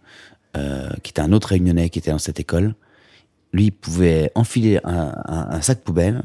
qui 1.02 1.11
était 1.11 1.21
un 1.21 1.33
autre 1.33 1.49
réunionnais 1.49 1.90
qui 1.90 1.99
était 1.99 2.12
dans 2.12 2.19
cette 2.19 2.38
école. 2.38 2.75
Lui, 3.52 3.64
il 3.64 3.71
pouvait 3.73 4.30
enfiler 4.37 4.78
un 4.85 5.61
sac 5.61 5.80
poubelle. 5.80 6.23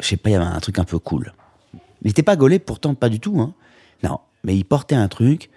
Je 0.00 0.06
sais 0.06 0.16
pas, 0.16 0.30
il 0.30 0.32
y 0.32 0.36
avait 0.36 0.44
un 0.44 0.60
truc 0.60 0.78
un 0.78 0.84
peu 0.84 0.98
cool. 0.98 1.32
Il 1.74 2.08
n'était 2.08 2.22
pas 2.22 2.36
gaulé, 2.36 2.58
pourtant 2.58 2.94
pas 2.94 3.08
du 3.08 3.20
tout. 3.20 3.40
Hein. 3.40 3.54
Non, 4.02 4.18
mais 4.44 4.56
il 4.56 4.64
portait 4.64 4.96
un 4.96 5.08
truc, 5.08 5.50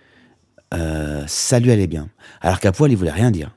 euh, 0.74 1.24
ça 1.28 1.60
lui 1.60 1.72
allait 1.72 1.88
bien. 1.88 2.10
Alors 2.42 2.60
qu'à 2.60 2.72
poil, 2.72 2.92
il 2.92 2.98
voulait 2.98 3.12
rien 3.12 3.32
dire. 3.32 3.56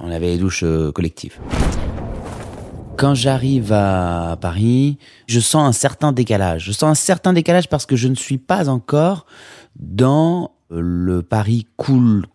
On 0.00 0.10
avait 0.10 0.26
les 0.26 0.38
douches 0.38 0.64
euh, 0.64 0.92
collectives. 0.92 1.38
Quand 2.96 3.14
j'arrive 3.14 3.72
à 3.72 4.36
Paris, 4.40 4.98
je 5.26 5.40
sens 5.40 5.66
un 5.66 5.72
certain 5.72 6.12
décalage. 6.12 6.64
Je 6.64 6.72
sens 6.72 6.84
un 6.84 6.94
certain 6.94 7.32
décalage 7.32 7.68
parce 7.68 7.86
que 7.86 7.96
je 7.96 8.08
ne 8.08 8.14
suis 8.14 8.38
pas 8.38 8.68
encore 8.68 9.26
dans 9.76 10.52
le 10.70 11.22
Paris 11.22 11.66
cool 11.76 12.26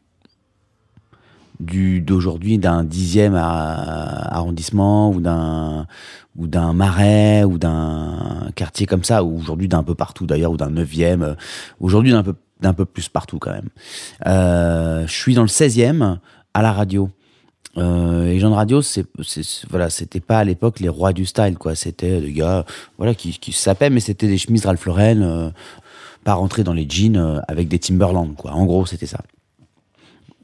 d'aujourd'hui 1.59 2.57
d'un 2.57 2.83
dixième 2.83 3.35
arrondissement 3.35 5.11
ou 5.11 5.21
d'un 5.21 5.87
ou 6.35 6.47
d'un 6.47 6.73
marais 6.73 7.43
ou 7.43 7.57
d'un 7.57 8.49
quartier 8.55 8.85
comme 8.85 9.03
ça 9.03 9.23
ou 9.23 9.37
aujourd'hui 9.37 9.67
d'un 9.67 9.83
peu 9.83 9.95
partout 9.95 10.27
d'ailleurs 10.27 10.51
ou 10.51 10.57
d'un 10.57 10.69
neuvième 10.69 11.23
euh, 11.23 11.33
aujourd'hui 11.79 12.11
d'un 12.11 12.23
peu 12.23 12.35
d'un 12.61 12.73
peu 12.73 12.85
plus 12.85 13.09
partout 13.09 13.39
quand 13.39 13.51
même 13.51 13.69
Euh, 14.27 15.05
je 15.07 15.13
suis 15.13 15.35
dans 15.35 15.41
le 15.41 15.47
16e 15.47 16.19
à 16.53 16.61
la 16.61 16.71
radio 16.71 17.09
les 17.75 18.39
gens 18.39 18.49
de 18.49 18.55
radio, 18.55 18.81
c'est, 18.81 19.05
voilà, 19.69 19.91
c'était 19.91 20.19
pas 20.19 20.39
à 20.39 20.43
l'époque 20.43 20.79
les 20.79 20.89
rois 20.89 21.13
du 21.13 21.27
style, 21.27 21.59
quoi. 21.59 21.75
C'était 21.75 22.19
des 22.21 22.33
gars, 22.33 22.65
voilà, 22.97 23.13
qui, 23.13 23.37
qui 23.37 23.51
sapaient, 23.51 23.91
mais 23.91 23.99
c'était 23.99 24.25
des 24.25 24.39
chemises 24.39 24.65
Ralph 24.65 24.83
Lauren, 24.85 25.21
euh, 25.21 25.49
pas 26.23 26.33
rentrer 26.33 26.63
dans 26.63 26.73
les 26.73 26.89
jeans 26.89 27.43
avec 27.47 27.67
des 27.67 27.77
Timberland, 27.77 28.35
quoi. 28.35 28.53
En 28.53 28.65
gros, 28.65 28.87
c'était 28.87 29.05
ça. 29.05 29.19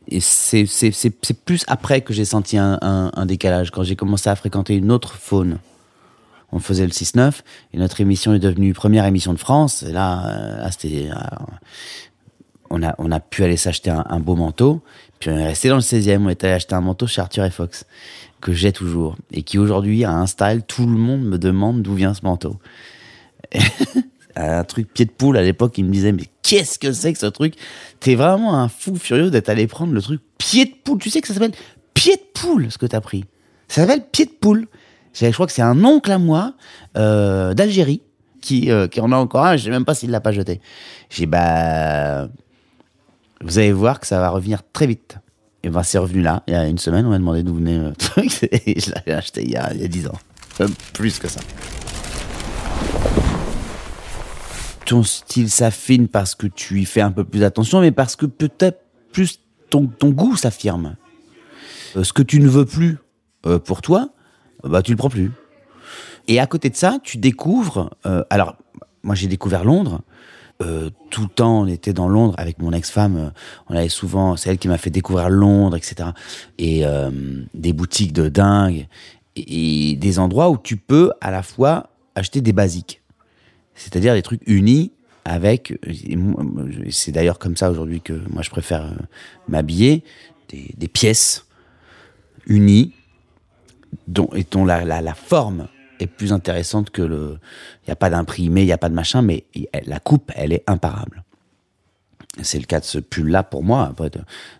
Et 0.07 0.19
c'est, 0.19 0.65
plus 1.45 1.63
après 1.67 2.01
que 2.01 2.13
j'ai 2.13 2.25
senti 2.25 2.57
un, 2.57 3.25
décalage, 3.25 3.71
quand 3.71 3.83
j'ai 3.83 3.95
commencé 3.95 4.29
à 4.29 4.35
fréquenter 4.35 4.75
une 4.75 4.91
autre 4.91 5.15
faune. 5.15 5.59
On 6.51 6.59
faisait 6.59 6.85
le 6.85 6.91
6-9, 6.91 7.39
et 7.73 7.77
notre 7.77 7.99
émission 7.99 8.33
est 8.33 8.39
devenue 8.39 8.73
première 8.73 9.05
émission 9.05 9.33
de 9.33 9.39
France, 9.39 9.81
et 9.81 9.91
là, 9.91 10.27
euh, 10.27 10.69
euh, 10.85 11.11
on 12.69 13.11
a, 13.11 13.19
pu 13.19 13.43
aller 13.43 13.57
s'acheter 13.57 13.89
un, 13.89 14.05
un 14.07 14.19
beau 14.19 14.35
manteau. 14.35 14.83
Puis 15.19 15.31
on 15.31 15.37
est 15.37 15.47
resté 15.47 15.69
dans 15.69 15.77
le 15.77 15.81
16e, 15.81 16.25
on 16.25 16.29
est 16.29 16.43
allé 16.43 16.53
acheter 16.53 16.75
un 16.75 16.81
manteau 16.81 17.07
chez 17.07 17.21
Arthur 17.21 17.45
et 17.45 17.49
Fox, 17.49 17.85
que 18.39 18.53
j'ai 18.53 18.71
toujours. 18.71 19.15
Et 19.31 19.41
qui 19.41 19.57
aujourd'hui 19.57 20.03
a 20.03 20.11
un 20.11 20.27
style, 20.27 20.61
tout 20.67 20.85
le 20.85 20.97
monde 20.97 21.23
me 21.23 21.39
demande 21.39 21.81
d'où 21.81 21.95
vient 21.95 22.13
ce 22.13 22.21
manteau. 22.23 22.59
un 24.36 24.63
truc 24.63 24.93
pied 24.93 25.06
de 25.06 25.12
poule, 25.12 25.38
à 25.38 25.41
l'époque, 25.41 25.78
il 25.78 25.86
me 25.86 25.91
disait, 25.91 26.12
mais 26.12 26.26
qu'est-ce 26.41 26.80
que 26.80 26.91
c'est 26.91 27.13
que 27.13 27.19
ce 27.19 27.26
truc? 27.26 27.56
T'es 28.00 28.15
vraiment 28.15 28.56
un 28.58 28.67
fou 28.67 28.96
furieux 28.96 29.30
d'être 29.32 29.50
allé 29.50 29.67
prendre 29.67 29.93
le 29.93 30.02
truc 30.02 30.22
pied 30.38 30.65
de 30.65 30.74
poule. 30.84 31.00
Tu 31.00 31.10
sais 31.10 31.22
que 31.22 31.28
ça 31.28 31.34
s'appelle 31.34 31.54
pied 31.93 32.15
de 32.15 32.22
poule, 32.34 32.72
ce 32.72 32.78
que 32.78 32.86
t'as 32.86 33.02
pris. 33.02 33.26
Ça 33.67 33.82
s'appelle 33.82 34.04
pied 34.12 34.26
de 34.26 34.32
poule. 34.32 34.67
Je 35.13 35.30
crois 35.32 35.46
que 35.46 35.52
c'est 35.52 35.62
un 35.62 35.84
oncle 35.84 36.12
à 36.12 36.17
moi, 36.17 36.54
euh, 36.98 37.54
d'Algérie, 37.54 38.02
qui, 38.41 38.72
euh, 38.72 38.88
qui 38.88 39.00
en 39.00 39.12
a 39.12 39.15
encore 39.15 39.46
un, 39.46 39.58
je 39.58 39.65
sais 39.65 39.69
même 39.69 39.86
pas 39.86 39.96
s'il 39.96 40.12
l'a 40.12 40.19
pas 40.19 40.32
jeté. 40.32 40.60
J'ai 41.10 41.26
bah, 41.26 42.28
vous 43.41 43.58
allez 43.58 43.72
voir 43.72 44.00
que 44.00 44.08
ça 44.08 44.19
va 44.19 44.30
revenir 44.30 44.62
très 44.74 44.88
vite. 44.88 45.17
Et 45.63 45.69
ben 45.69 45.84
c'est 45.84 45.98
revenu 45.98 46.22
là, 46.22 46.43
il 46.48 46.54
y 46.54 46.58
a 46.58 46.67
une 46.67 46.78
semaine, 46.78 47.06
on 47.06 47.10
m'a 47.10 47.17
demandé 47.17 47.41
d'où 47.43 47.56
venait 47.56 47.78
le 47.89 47.93
truc, 47.93 48.43
et 48.52 48.80
je 48.80 48.91
l'avais 48.91 49.13
acheté 49.13 49.43
il 49.43 49.52
y 49.52 49.56
a, 49.56 49.74
10 49.74 50.08
ans. 50.08 50.19
Plus 50.93 51.19
que 51.19 51.28
ça. 51.28 51.39
Ton 54.86 55.04
style 55.04 55.50
s'affine 55.50 56.08
parce 56.08 56.36
que 56.36 56.48
tu 56.48 56.82
y 56.82 56.86
fais 56.86 57.02
un 57.02 57.12
peu 57.12 57.24
plus 57.24 57.43
attention, 57.43 57.82
mais 57.82 57.91
parce 57.91 58.15
que 58.15 58.26
peut-être 58.26 58.82
plus 59.12 59.39
ton, 59.69 59.89
goût 60.04 60.36
s'affirme. 60.36 60.96
Euh, 61.96 62.04
ce 62.04 62.13
que 62.13 62.22
tu 62.22 62.39
ne 62.39 62.48
veux 62.48 62.65
plus 62.65 62.98
euh, 63.46 63.60
pour 63.60 63.82
toi, 63.82 64.10
euh, 64.65 64.69
bah 64.69 64.82
tu 64.82 64.91
le 64.91 64.98
prends 64.98 65.10
plus. 65.10 65.32
Et 66.28 66.39
à 66.39 66.48
côté 66.48 66.69
de 66.69 66.76
ça, 66.76 67.00
tu 67.04 67.17
découvres. 67.17 67.89
euh, 68.06 68.24
alors, 68.30 68.56
moi 69.04 69.15
j'ai 69.15 69.28
découvert 69.28 69.63
Londres. 69.63 70.02
Euh, 70.62 70.89
tout 71.10 71.24
le 71.24 71.30
temps, 71.30 71.62
on 71.62 71.67
était 71.67 71.93
dans 71.93 72.08
Londres 72.08 72.36
avec 72.38 72.60
mon 72.60 72.72
ex-femme. 72.72 73.17
euh, 73.17 73.30
on 73.69 73.76
allait 73.76 73.89
souvent, 73.89 74.36
c'est 74.38 74.50
elle 74.50 74.58
qui 74.58 74.67
m'a 74.67 74.78
fait 74.78 74.91
découvrir 74.91 75.30
Londres, 75.30 75.76
etc. 75.76 76.10
Et 76.58 76.86
euh, 76.86 77.10
des 77.54 77.74
boutiques 77.74 78.13
de 78.13 78.30
dingue 78.30 78.88
et, 79.36 79.91
et 79.91 79.96
des 79.96 80.19
endroits 80.19 80.50
où 80.50 80.58
tu 80.58 80.78
peux 80.78 81.12
à 81.22 81.32
la 81.32 81.41
fois 81.41 81.89
acheter 82.15 82.41
des 82.41 82.54
basiques, 82.54 83.02
c'est-à-dire 83.75 84.13
des 84.13 84.21
trucs 84.21 84.41
unis 84.47 84.91
avec. 85.25 85.73
C'est 86.89 87.12
d'ailleurs 87.12 87.39
comme 87.39 87.57
ça 87.57 87.71
aujourd'hui 87.71 88.01
que 88.01 88.13
moi 88.29 88.41
je 88.41 88.49
préfère 88.49 88.86
euh, 88.86 88.95
m'habiller 89.47 90.03
des, 90.49 90.88
pièces 90.88 91.45
unies 92.45 92.93
dont, 94.07 94.29
et 94.36 94.45
dont 94.49 94.65
la, 94.65 95.13
forme 95.15 95.67
est 95.99 96.07
plus 96.07 96.33
intéressante 96.33 96.89
que 96.91 97.01
le. 97.01 97.39
Il 97.83 97.89
n'y 97.89 97.93
a 97.93 97.95
pas 97.95 98.09
d'imprimé, 98.09 98.62
il 98.62 98.65
n'y 98.65 98.71
a 98.71 98.77
pas 98.77 98.89
de 98.89 98.93
machin, 98.93 99.21
mais 99.21 99.45
la 99.86 99.99
coupe, 99.99 100.31
elle 100.36 100.53
est 100.53 100.63
imparable. 100.67 101.23
C'est 102.41 102.59
le 102.59 102.65
cas 102.65 102.79
de 102.79 102.86
ce 102.86 102.99
pull-là 102.99 103.43
pour 103.43 103.63
moi. 103.63 103.88
après. 103.91 104.12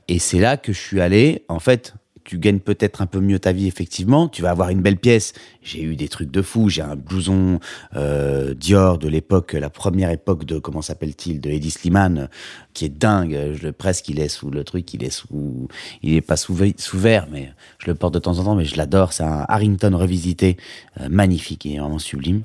Et 0.08 0.20
c'est 0.20 0.40
là 0.40 0.58
que 0.58 0.74
je 0.74 0.80
suis 0.80 1.02
allé, 1.02 1.44
en 1.48 1.60
fait, 1.60 1.94
tu 2.24 2.38
gagnes 2.38 2.60
peut-être 2.60 3.02
un 3.02 3.06
peu 3.06 3.20
mieux 3.20 3.40
ta 3.40 3.52
vie, 3.52 3.68
effectivement. 3.68 4.28
Tu 4.28 4.42
vas 4.42 4.50
avoir 4.50 4.70
une 4.70 4.82
belle 4.82 4.98
pièce. 4.98 5.34
J'ai 5.62 5.82
eu 5.84 5.96
des 5.96 6.08
trucs 6.08 6.32
de 6.32 6.42
fou. 6.42 6.70
J'ai 6.70 6.82
un 6.82 6.96
blouson 6.96 7.60
euh, 7.96 8.54
Dior 8.54 8.98
de 8.98 9.08
l'époque, 9.08 9.54
la 9.54 9.70
première 9.70 10.10
époque 10.10 10.46
de, 10.46 10.58
comment 10.60 10.82
s'appelle-t-il, 10.82 11.42
de 11.42 11.50
Eddie 11.50 11.72
Slimane, 11.72 12.30
qui 12.74 12.86
est 12.86 12.90
dingue. 12.90 13.54
Je 13.54 13.64
le 13.64 13.72
presque, 13.72 14.08
il 14.10 14.20
est 14.20 14.30
sous 14.30 14.50
le 14.50 14.64
truc, 14.64 14.94
il 14.94 15.04
est 15.04 15.10
sous, 15.10 15.68
il 16.02 16.14
est 16.16 16.22
pas 16.22 16.38
sous, 16.38 16.58
sous 16.78 16.98
verre, 16.98 17.28
mais 17.32 17.52
je 17.80 17.88
le 17.88 17.96
porte 17.96 18.14
de 18.14 18.20
temps 18.20 18.40
en 18.40 18.44
temps, 18.44 18.56
mais 18.56 18.66
je 18.66 18.78
l'adore. 18.78 19.14
C'est 19.14 19.24
un 19.24 19.46
Harrington 19.48 19.96
revisité, 19.98 20.58
euh, 21.02 21.10
magnifique, 21.10 21.66
est 21.66 21.78
vraiment 21.78 22.00
sublime. 22.00 22.44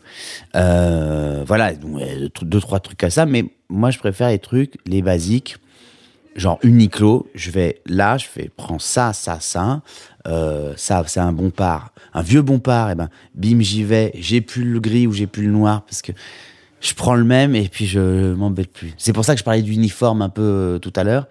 Euh, 0.57 1.45
voilà, 1.47 1.73
deux, 1.75 2.61
trois 2.61 2.81
trucs 2.81 3.05
à 3.05 3.11
ça, 3.11 3.27
mais 3.27 3.45
moi, 3.69 3.91
je 3.91 3.99
préfère 3.99 4.29
les 4.29 4.38
trucs, 4.38 4.75
les 4.87 5.03
basiques 5.03 5.57
genre 6.38 6.59
Uniqlo, 6.62 7.29
je 7.35 7.51
vais 7.51 7.83
là, 7.87 8.16
je 8.16 8.27
fais 8.27 8.51
prends 8.57 8.79
ça, 8.79 9.12
ça, 9.12 9.40
ça, 9.40 9.83
euh, 10.27 10.72
ça, 10.77 11.03
c'est 11.07 11.20
un 11.20 11.33
bon 11.33 11.51
part, 11.51 11.92
un 12.14 12.22
vieux 12.22 12.42
bon 12.42 12.59
part, 12.61 12.90
et 12.90 12.94
ben 12.94 13.11
bim 13.35 13.61
j'y 13.61 13.85
vais, 13.85 14.12
j'ai 14.14 14.40
plus 14.40 14.64
le 14.64 14.81
gris 14.81 15.07
ou 15.07 15.12
j'ai 15.12 15.27
plus 15.27 15.44
le 15.44 15.53
noir 15.53 15.85
parce 15.85 16.01
que 16.01 16.12
je 16.81 16.94
prends 16.94 17.16
le 17.16 17.24
même 17.24 17.57
et 17.57 17.68
puis 17.68 17.87
je 17.87 18.35
m'embête 18.35 18.72
plus. 18.72 18.94
C'est 18.98 19.12
pour 19.12 19.24
ça 19.24 19.35
que 19.35 19.40
je 19.40 19.44
parlais 19.44 19.62
d'uniforme 19.62 20.22
un 20.22 20.29
peu 20.29 20.42
euh, 20.42 20.79
tout 20.79 20.92
à 20.94 21.03
l'heure. 21.03 21.27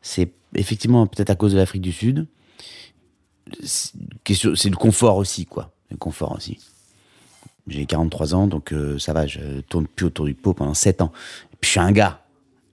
C'est 0.00 0.30
effectivement 0.54 1.06
peut-être 1.06 1.30
à 1.30 1.34
cause 1.34 1.52
de 1.52 1.58
l'Afrique 1.58 1.82
du 1.82 1.92
Sud. 1.92 2.26
C'est 3.64 4.70
le 4.70 4.76
confort 4.76 5.16
aussi, 5.16 5.44
quoi. 5.44 5.72
Le 5.90 5.96
confort 5.96 6.36
aussi. 6.36 6.58
J'ai 7.66 7.84
43 7.86 8.34
ans, 8.34 8.46
donc 8.46 8.72
euh, 8.72 8.98
ça 8.98 9.12
va, 9.12 9.26
je 9.26 9.60
tourne 9.68 9.86
plus 9.86 10.06
autour 10.06 10.26
du 10.26 10.34
pot 10.34 10.54
pendant 10.54 10.74
7 10.74 11.02
ans. 11.02 11.12
Et 11.52 11.56
puis 11.60 11.68
je 11.68 11.70
suis 11.72 11.80
un 11.80 11.92
gars 11.92 12.21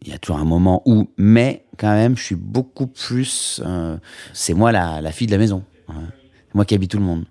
il 0.02 0.10
y 0.10 0.14
a 0.14 0.18
toujours 0.18 0.40
un 0.40 0.46
moment 0.46 0.82
où, 0.86 1.10
mais 1.18 1.66
quand 1.78 1.94
même, 1.94 2.18
je 2.18 2.24
suis 2.24 2.36
beaucoup 2.36 2.88
plus. 2.88 3.62
Euh, 3.66 3.98
c'est 4.34 4.54
moi 4.54 4.72
la, 4.72 5.02
la, 5.02 5.12
fille 5.12 5.28
de 5.28 5.32
la 5.32 5.38
maison. 5.38 5.64
Hein. 5.90 6.04
Moi 6.54 6.66
qui 6.66 6.76
habite 6.76 6.92
tout 6.92 6.98
le 6.98 7.04
monde. 7.04 7.26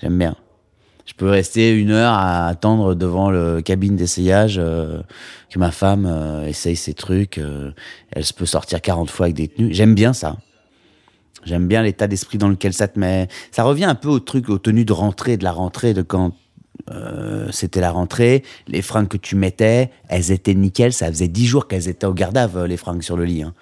J'aime 0.00 0.18
bien. 0.18 0.36
Je 1.08 1.14
peux 1.14 1.30
rester 1.30 1.70
une 1.70 1.90
heure 1.90 2.12
à 2.12 2.48
attendre 2.48 2.94
devant 2.94 3.30
le 3.30 3.62
cabine 3.62 3.96
d'essayage 3.96 4.56
euh, 4.58 5.00
que 5.48 5.58
ma 5.58 5.70
femme 5.70 6.04
euh, 6.06 6.46
essaye 6.46 6.76
ses 6.76 6.92
trucs. 6.92 7.38
Euh, 7.38 7.72
elle 8.12 8.24
peut 8.36 8.44
sortir 8.44 8.82
40 8.82 9.08
fois 9.08 9.26
avec 9.26 9.36
des 9.36 9.48
tenues. 9.48 9.72
J'aime 9.72 9.94
bien 9.94 10.12
ça. 10.12 10.36
J'aime 11.44 11.66
bien 11.66 11.82
l'état 11.82 12.08
d'esprit 12.08 12.36
dans 12.36 12.50
lequel 12.50 12.74
ça 12.74 12.88
te 12.88 12.98
met. 12.98 13.28
Ça 13.52 13.62
revient 13.62 13.86
un 13.86 13.94
peu 13.94 14.08
au 14.08 14.20
truc, 14.20 14.50
aux 14.50 14.58
tenues 14.58 14.84
de 14.84 14.92
rentrée, 14.92 15.38
de 15.38 15.44
la 15.44 15.52
rentrée, 15.52 15.94
de 15.94 16.02
quand 16.02 16.34
euh, 16.90 17.48
c'était 17.50 17.80
la 17.80 17.90
rentrée, 17.90 18.42
les 18.66 18.82
fringues 18.82 19.08
que 19.08 19.16
tu 19.16 19.36
mettais, 19.36 19.90
elles 20.08 20.30
étaient 20.30 20.54
nickel, 20.54 20.92
ça 20.92 21.08
faisait 21.08 21.28
dix 21.28 21.46
jours 21.46 21.68
qu'elles 21.68 21.88
étaient 21.88 22.06
au 22.06 22.14
gardave, 22.14 22.64
les 22.64 22.76
fringues 22.76 23.02
sur 23.02 23.16
le 23.16 23.24
lit. 23.24 23.42
Hein. 23.42 23.54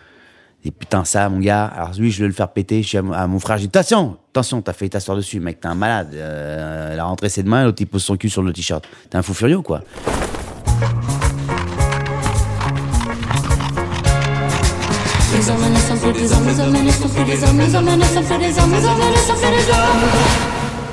Et 0.67 0.73
putain, 0.73 1.05
ça, 1.05 1.29
mon 1.29 1.39
gars, 1.39 1.65
alors 1.65 1.93
lui, 1.97 2.11
je 2.11 2.23
vais 2.23 2.27
le 2.27 2.33
faire 2.35 2.49
péter. 2.49 2.83
Je 2.83 2.89
suis 2.89 2.99
à, 2.99 3.03
mon 3.03 3.39
frère, 3.39 3.57
je 3.57 3.67
dis 3.67 3.69
attention, 3.69 4.17
attention, 4.31 4.63
t'as 4.63 4.73
failli 4.73 4.91
t'asseoir 4.91 5.17
dessus, 5.17 5.39
mec, 5.39 5.61
t'es 5.61 5.69
un 5.69 5.77
malade. 5.77 6.09
Euh, 6.15 6.97
la 6.97 7.05
rentrée, 7.05 7.29
c'est 7.29 7.45
demain, 7.45 7.65
l'autre, 7.65 7.81
il 7.81 7.87
pose 7.87 8.03
son 8.03 8.17
cul 8.17 8.29
sur 8.29 8.43
le 8.43 8.53
t-shirt. 8.53 8.85
T'es 9.09 9.17
un 9.17 9.23
fou 9.23 9.33
furieux, 9.33 9.61
quoi. 9.61 9.83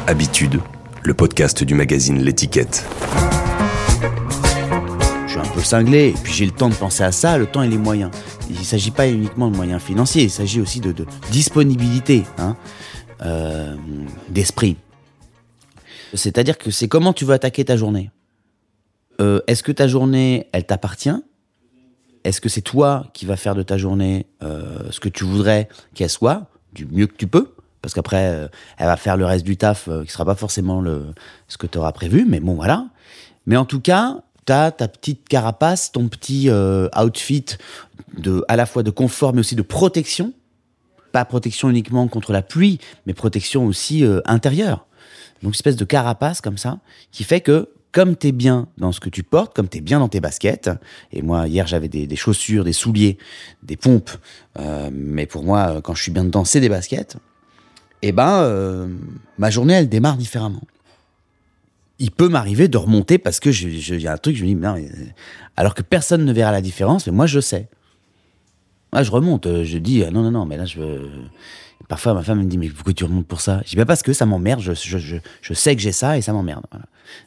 Habitude 0.05 0.59
le 1.05 1.13
podcast 1.13 1.63
du 1.63 1.75
magazine 1.75 2.21
L'étiquette. 2.23 2.85
Je 5.25 5.31
suis 5.31 5.39
un 5.39 5.53
peu 5.53 5.61
cinglé, 5.61 6.09
et 6.09 6.13
puis 6.13 6.31
j'ai 6.31 6.45
le 6.45 6.51
temps 6.51 6.69
de 6.69 6.75
penser 6.75 7.03
à 7.03 7.11
ça, 7.11 7.37
le 7.37 7.45
temps 7.45 7.61
et 7.61 7.67
les 7.67 7.77
moyens. 7.77 8.11
Il 8.49 8.57
ne 8.57 8.63
s'agit 8.63 8.91
pas 8.91 9.07
uniquement 9.09 9.51
de 9.51 9.55
moyens 9.55 9.81
financiers, 9.81 10.23
il 10.23 10.29
s'agit 10.29 10.61
aussi 10.61 10.79
de, 10.79 10.93
disponibilité 11.31 12.23
hein, 12.37 12.55
euh, 13.21 13.75
d'esprit. 14.29 14.77
C'est-à-dire 16.13 16.57
que 16.57 16.71
c'est 16.71 16.87
comment 16.87 17.11
tu 17.11 17.25
veux 17.25 17.33
attaquer 17.33 17.65
ta 17.65 17.75
journée. 17.75 18.11
Euh, 19.19 19.41
Est-ce 19.47 19.63
que 19.63 19.71
ta 19.71 19.87
journée, 19.87 20.47
elle 20.53 20.65
t'appartient? 20.65 21.15
Est-ce 22.23 22.39
que 22.39 22.47
c'est 22.47 22.61
toi 22.61 23.07
qui 23.13 23.25
vas 23.25 23.35
faire 23.35 23.55
de 23.55 23.63
ta 23.63 23.77
journée 23.77 24.27
euh, 24.41 24.89
ce 24.91 25.01
que 25.01 25.09
tu 25.09 25.25
voudrais 25.25 25.67
qu'elle 25.95 26.09
soit, 26.09 26.47
du 26.71 26.85
mieux 26.85 27.07
que 27.07 27.15
tu 27.15 27.27
peux? 27.27 27.53
Parce 27.83 27.93
qu'après, 27.93 28.29
euh, 28.29 28.47
elle 28.77 28.87
va 28.87 28.95
faire 28.95 29.17
le 29.17 29.25
reste 29.25 29.45
du 29.45 29.57
taf 29.57 29.89
euh, 29.89 30.05
qui 30.05 30.11
sera 30.11 30.23
pas 30.23 30.35
forcément 30.35 30.79
le, 30.79 31.07
ce 31.49 31.57
que 31.57 31.67
tu 31.67 31.77
auras 31.77 31.91
prévu, 31.91 32.25
mais 32.25 32.39
bon, 32.39 32.55
voilà. 32.55 32.87
Mais 33.45 33.57
en 33.57 33.65
tout 33.65 33.81
cas, 33.81 34.21
tu 34.45 34.53
as 34.53 34.71
ta 34.71 34.87
petite 34.87 35.27
carapace, 35.27 35.91
ton 35.91 36.07
petit 36.07 36.49
euh, 36.49 36.87
outfit 36.97 37.45
de, 38.17 38.45
à 38.47 38.55
la 38.55 38.65
fois 38.65 38.83
de 38.83 38.89
confort, 38.89 39.33
mais 39.33 39.41
aussi 39.41 39.57
de 39.57 39.61
protection. 39.61 40.31
Pas 41.11 41.25
protection 41.25 41.69
uniquement 41.69 42.07
contre 42.07 42.31
la 42.31 42.41
pluie, 42.41 42.79
mais 43.05 43.13
protection 43.13 43.65
aussi 43.65 44.03
intérieure. 44.25 44.87
Donc, 45.43 45.51
une 45.51 45.55
espèce 45.55 45.75
de 45.75 45.85
carapace 45.85 46.41
comme 46.41 46.57
ça, 46.57 46.79
qui 47.11 47.23
fait 47.23 47.41
que 47.41 47.69
comme 47.91 48.17
tu 48.17 48.27
es 48.27 48.31
bien 48.31 48.67
dans 48.77 48.91
ce 48.91 48.99
que 48.99 49.09
tu 49.09 49.21
portes, 49.21 49.53
comme 49.53 49.67
tu 49.67 49.77
es 49.77 49.81
bien 49.81 49.99
dans 49.99 50.07
tes 50.07 50.21
baskets, 50.21 50.71
et 51.11 51.21
moi 51.21 51.47
hier 51.47 51.67
j'avais 51.67 51.87
des, 51.89 52.15
chaussures, 52.15 52.63
des 52.63 52.73
souliers, 52.73 53.19
des 53.61 53.77
pompes, 53.77 54.09
mais 54.91 55.27
pour 55.27 55.43
moi 55.43 55.81
quand 55.83 55.93
je 55.93 56.01
suis 56.01 56.11
bien 56.11 56.23
dedans 56.23 56.45
c'est 56.45 56.61
des 56.61 56.69
baskets, 56.69 57.17
eh 58.05 58.11
ben, 58.11 58.41
euh, 58.41 58.87
ma 59.37 59.49
journée, 59.49 59.73
elle 59.73 59.87
démarre 59.87 60.17
différemment. 60.17 60.61
Il 61.99 62.11
peut 62.11 62.27
m'arriver 62.27 62.67
de 62.67 62.77
remonter 62.77 63.17
parce 63.17 63.39
que 63.39 63.49
il 63.49 64.01
y 64.01 64.07
a 64.07 64.11
un 64.11 64.17
truc, 64.17 64.35
je 64.35 64.43
me 64.43 64.47
dis, 64.47 64.55
non, 64.55 64.73
mais, 64.73 64.89
alors 65.55 65.73
que 65.73 65.81
personne 65.81 66.25
ne 66.25 66.33
verra 66.33 66.51
la 66.51 66.59
différence, 66.59 67.07
mais 67.07 67.13
moi, 67.13 67.27
je 67.27 67.39
sais. 67.39 67.69
Moi, 68.91 69.03
je 69.03 69.11
remonte, 69.11 69.47
euh, 69.47 69.63
je 69.63 69.77
dis, 69.77 70.03
ah, 70.03 70.11
non, 70.11 70.21
non, 70.21 70.31
non, 70.31 70.45
mais 70.45 70.57
là, 70.57 70.65
je 70.65 70.79
veux. 70.79 71.09
Parfois, 71.87 72.13
ma 72.13 72.23
femme 72.23 72.39
me 72.39 72.43
dit, 72.43 72.57
mais 72.57 72.67
pourquoi 72.67 72.91
tu 72.91 73.05
remontes 73.05 73.25
pour 73.25 73.39
ça? 73.39 73.61
Je 73.63 73.71
dis, 73.71 73.75
bah, 73.77 73.85
parce 73.85 74.03
que 74.03 74.11
ça 74.11 74.25
m'emmerde, 74.25 74.59
je, 74.59 74.73
je, 74.73 75.17
je, 75.41 75.53
sais 75.53 75.73
que 75.73 75.81
j'ai 75.81 75.93
ça 75.93 76.17
et 76.17 76.21
ça 76.21 76.33
m'emmerde. 76.33 76.65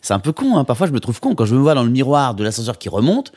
C'est 0.02 0.12
un 0.12 0.18
peu 0.18 0.32
con, 0.32 0.58
hein. 0.58 0.64
parfois, 0.64 0.86
je 0.86 0.92
me 0.92 1.00
trouve 1.00 1.20
con. 1.20 1.34
Quand 1.34 1.46
je 1.46 1.54
me 1.54 1.60
vois 1.60 1.74
dans 1.74 1.84
le 1.84 1.90
miroir 1.90 2.34
de 2.34 2.44
l'ascenseur 2.44 2.76
qui 2.76 2.90
remonte, 2.90 3.32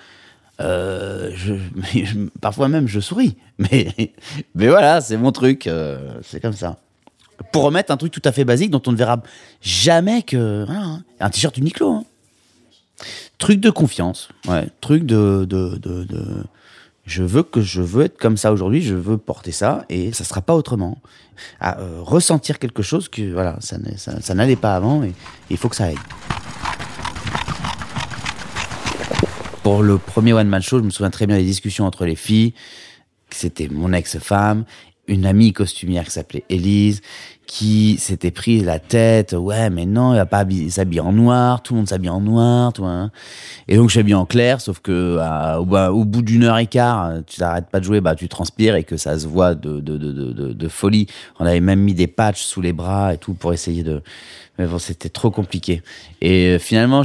euh, 0.60 1.32
je, 1.36 1.54
parfois 2.41 2.67
même, 2.67 2.89
je 2.89 2.99
souris. 2.99 3.38
Mais, 3.58 4.13
mais 4.56 4.67
voilà, 4.67 4.99
c'est 4.99 5.15
mon 5.15 5.32
truc, 5.32 5.67
euh, 5.67 6.19
c'est 6.21 6.41
comme 6.41 6.54
ça 6.54 6.80
pour 7.52 7.64
remettre 7.64 7.92
un 7.92 7.98
truc 7.98 8.12
tout 8.12 8.22
à 8.26 8.32
fait 8.32 8.46
basique 8.46 8.72
dont 8.72 8.82
on 8.86 8.92
ne 8.92 8.98
verra 8.98 9.22
jamais 9.62 10.22
que 10.24 10.66
hein. 10.70 11.04
un 11.20 11.30
t-shirt 11.30 11.58
Uniqlo. 11.58 11.92
Hein. 11.92 12.04
Truc 13.38 13.62
de 13.62 13.70
confiance, 13.70 14.28
ouais, 14.48 14.68
truc 14.82 15.06
de, 15.06 15.46
de, 15.46 15.78
de, 15.78 16.06
je 17.06 17.24
veux 17.24 17.44
que 17.44 17.62
je 17.62 17.82
veux 17.82 18.06
être 18.06 18.18
comme 18.18 18.36
ça 18.36 18.52
aujourd'hui, 18.52 18.82
je 18.82 18.94
veux 18.94 19.18
porter 19.18 19.54
ça 19.54 19.86
et 19.90 20.12
ça 20.12 20.26
sera 20.26 20.42
pas 20.42 20.54
autrement. 20.54 20.98
À 21.62 21.80
euh, 21.80 22.02
ressentir 22.02 22.60
quelque 22.60 22.84
chose 22.84 23.08
que 23.08 23.32
voilà, 23.32 23.58
ça, 23.62 23.78
ça 23.98 24.34
n'allait 24.34 24.58
pas 24.58 24.76
avant 24.76 25.04
et 25.04 25.14
il 25.50 25.58
faut 25.58 25.70
que 25.70 25.78
ça 25.78 25.86
aille. 25.86 25.96
Pour 29.64 29.82
le 29.82 29.98
premier 29.98 30.34
one 30.34 30.48
man 30.48 30.62
show, 30.62 30.80
je 30.80 30.84
me 30.84 30.90
souviens 30.90 31.10
très 31.10 31.26
bien 31.28 31.38
des 31.38 31.44
discussions 31.44 31.86
entre 31.86 32.06
les 32.06 32.16
filles. 32.16 32.54
C'était 33.30 33.68
mon 33.68 33.94
ex-femme 33.94 34.66
une 35.10 35.26
amie 35.26 35.52
costumière 35.52 36.06
qui 36.06 36.12
s'appelait 36.12 36.45
Élise, 36.50 37.02
qui 37.50 37.98
s'était 37.98 38.30
pris 38.30 38.62
la 38.62 38.78
tête, 38.78 39.34
ouais, 39.34 39.72
mais 39.72 39.88
non, 39.88 40.13
il 40.13 40.17
va 40.17 40.28
pas 40.28 40.45
s'habiller 40.69 41.02
en 41.02 41.12
noir, 41.12 41.63
tout 41.63 41.74
le 41.74 41.80
monde 41.80 41.89
s'habille 41.89 42.12
en 42.12 42.22
noir, 42.22 42.74
toi. 42.74 42.89
Hein. 42.89 43.12
Et 43.67 43.76
donc, 43.76 43.89
je 43.89 43.93
suis 43.93 44.00
habillé 44.00 44.13
en 44.13 44.28
clair, 44.28 44.62
sauf 44.62 44.80
que 44.82 45.17
à, 45.19 45.60
au, 45.60 46.06
bout 46.06 46.22
d'une 46.22 46.43
heure 46.43 46.60
et 46.60 46.67
quart, 46.67 47.12
tu 47.26 47.38
t'arrêtes 47.38 47.65
pas 47.72 47.80
de 47.80 47.86
jouer, 47.86 48.02
bah, 48.02 48.13
tu 48.13 48.30
transpires 48.30 48.76
et 48.76 48.84
que 48.84 48.98
ça 48.98 49.17
se 49.17 49.26
voit 49.26 49.56
de, 49.56 50.67
folie. 50.67 51.08
On 51.39 51.45
avait 51.45 51.60
même 51.60 51.80
mis 51.80 51.95
des 51.95 52.06
patchs 52.06 52.43
sous 52.43 52.62
les 52.62 52.72
bras 52.72 53.15
et 53.15 53.17
tout 53.17 53.34
pour 53.34 53.52
essayer 53.52 53.82
de. 53.82 54.04
Mais 54.60 54.67
bon, 54.67 54.78
c'était 54.78 55.10
trop 55.10 55.32
compliqué. 55.32 55.82
Et 56.22 56.50
euh, 56.50 56.60
finalement, 56.60 57.02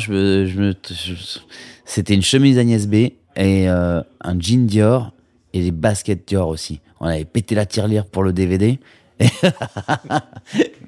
c'était 1.86 2.14
une 2.14 2.22
chemise 2.22 2.58
Agnès 2.58 2.86
B 2.86 2.94
et 2.94 3.14
euh, 3.36 4.02
un 4.20 4.38
jean 4.38 4.66
Dior 4.66 5.12
et 5.54 5.62
des 5.62 5.70
baskets 5.70 6.28
Dior 6.28 6.48
aussi. 6.48 6.80
On 7.00 7.06
avait 7.06 7.24
pété 7.24 7.54
la 7.54 7.66
tirelire 7.66 8.06
pour 8.06 8.22
le 8.22 8.32
DVD. 8.32 8.78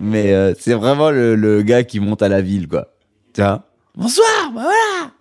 Mais 0.01 0.33
euh, 0.33 0.55
c'est 0.59 0.75
vraiment 0.75 1.11
le, 1.11 1.63
gars 1.63 1.85
qui 1.85 2.01
monte 2.01 2.23
à 2.23 2.29
la 2.29 2.41
ville, 2.41 2.69
quoi. 2.69 2.93
Tu 3.33 3.41
vois? 3.41 3.65
Bonsoir, 3.95 4.53
bah 4.55 4.63
voilà 4.63 5.13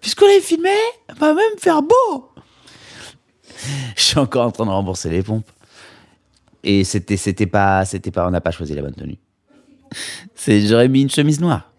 Puisqu'on 0.00 0.26
est 0.26 0.40
filmé, 0.40 0.74
on 1.10 1.14
va 1.14 1.34
même 1.34 1.58
faire 1.58 1.82
beau 1.82 2.30
Je 3.96 4.02
suis 4.02 4.18
encore 4.18 4.46
en 4.46 4.50
train 4.50 4.66
de 4.66 4.70
rembourser 4.70 5.10
les 5.10 5.22
pompes. 5.22 5.50
Et 6.62 6.84
c'était, 6.84 7.16
c'était 7.16 7.46
pas, 7.46 7.84
c'était 7.84 8.10
pas, 8.10 8.26
on 8.26 8.30
n'a 8.30 8.40
pas 8.40 8.50
choisi 8.50 8.74
la 8.74 8.82
bonne 8.82 8.94
tenue. 8.94 9.18
J'aurais 10.46 10.88
mis 10.88 11.02
une 11.02 11.10
chemise 11.10 11.40
noire. 11.40 11.70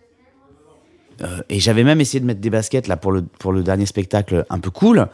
Euh, 1.22 1.42
et 1.50 1.60
j'avais 1.60 1.84
même 1.84 2.02
essayé 2.02 2.20
de 2.20 2.26
mettre 2.26 2.42
des 2.42 2.50
baskets 2.50 2.88
là 2.88 2.98
pour 2.98 3.12
le, 3.12 3.22
pour 3.22 3.54
le 3.54 3.64
dernier 3.64 3.86
spectacle 3.86 4.46
un 4.50 4.60
peu 4.60 4.70
cool. 4.70 5.08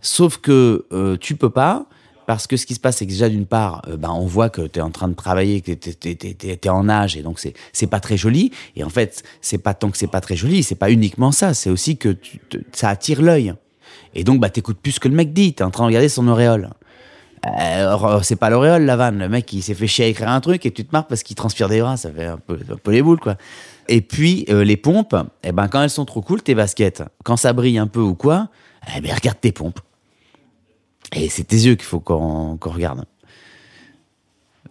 Sauf 0.00 0.38
que 0.38 0.86
euh, 0.92 1.16
tu 1.16 1.36
peux 1.36 1.50
pas 1.50 1.86
parce 2.26 2.46
que 2.46 2.56
ce 2.56 2.66
qui 2.66 2.74
se 2.74 2.80
passe, 2.80 2.98
c'est 2.98 3.06
que 3.06 3.10
déjà, 3.10 3.28
d'une 3.28 3.46
part, 3.46 3.82
euh, 3.88 3.96
ben, 3.96 4.10
on 4.10 4.26
voit 4.26 4.50
que 4.50 4.62
tu 4.62 4.78
es 4.78 4.82
en 4.82 4.90
train 4.90 5.08
de 5.08 5.14
travailler, 5.14 5.60
que 5.60 5.72
tu 5.72 6.08
es, 6.08 6.68
en 6.68 6.88
âge, 6.88 7.16
et 7.16 7.22
donc 7.22 7.38
c'est, 7.38 7.86
pas 7.86 8.00
très 8.00 8.16
joli. 8.16 8.50
Et 8.74 8.84
en 8.84 8.88
fait, 8.88 9.22
c'est 9.40 9.58
pas 9.58 9.74
tant 9.74 9.90
que 9.90 9.98
c'est 9.98 10.06
pas 10.06 10.20
très 10.20 10.36
joli, 10.36 10.62
c'est 10.62 10.74
pas 10.74 10.90
uniquement 10.90 11.32
ça, 11.32 11.54
c'est 11.54 11.70
aussi 11.70 11.96
que 11.96 12.16
ça 12.72 12.88
attire 12.88 13.22
l'œil. 13.22 13.54
Et 14.14 14.24
donc, 14.24 14.40
bah, 14.40 14.50
t'écoutes 14.50 14.78
plus 14.78 14.92
ce 14.92 15.00
que 15.00 15.08
le 15.08 15.14
mec 15.14 15.32
dit, 15.32 15.54
t'es 15.54 15.64
en 15.64 15.70
train 15.70 15.84
de 15.84 15.88
regarder 15.88 16.08
son 16.08 16.26
auréole. 16.28 16.70
Euh, 17.46 18.20
c'est 18.22 18.36
pas 18.36 18.50
l'auréole 18.50 18.84
la 18.84 18.96
vanne. 18.96 19.18
Le 19.18 19.28
mec 19.28 19.52
il 19.52 19.62
s'est 19.62 19.74
fait 19.74 19.86
chier 19.86 20.06
à 20.06 20.08
écrire 20.08 20.28
un 20.28 20.40
truc 20.40 20.66
et 20.66 20.70
tu 20.70 20.84
te 20.84 20.90
marres 20.92 21.06
parce 21.06 21.22
qu'il 21.22 21.36
transpire 21.36 21.68
des 21.68 21.80
bras, 21.80 21.96
ça 21.96 22.10
fait 22.10 22.24
un 22.24 22.38
peu, 22.38 22.58
un 22.70 22.76
peu 22.76 22.90
les 22.90 23.02
boules 23.02 23.20
quoi. 23.20 23.36
Et 23.88 24.00
puis 24.00 24.46
euh, 24.48 24.64
les 24.64 24.76
pompes, 24.76 25.14
eh 25.44 25.52
ben 25.52 25.68
quand 25.68 25.82
elles 25.82 25.90
sont 25.90 26.04
trop 26.04 26.22
cool 26.22 26.42
tes 26.42 26.54
baskets, 26.54 27.02
quand 27.24 27.36
ça 27.36 27.52
brille 27.52 27.78
un 27.78 27.86
peu 27.86 28.00
ou 28.00 28.14
quoi, 28.14 28.48
eh 28.96 29.00
ben 29.00 29.14
regarde 29.14 29.38
tes 29.40 29.52
pompes. 29.52 29.80
Et 31.14 31.28
c'est 31.28 31.44
tes 31.44 31.56
yeux 31.56 31.74
qu'il 31.74 31.84
faut 31.84 32.00
qu'on 32.00 32.58
regarde. 32.60 33.04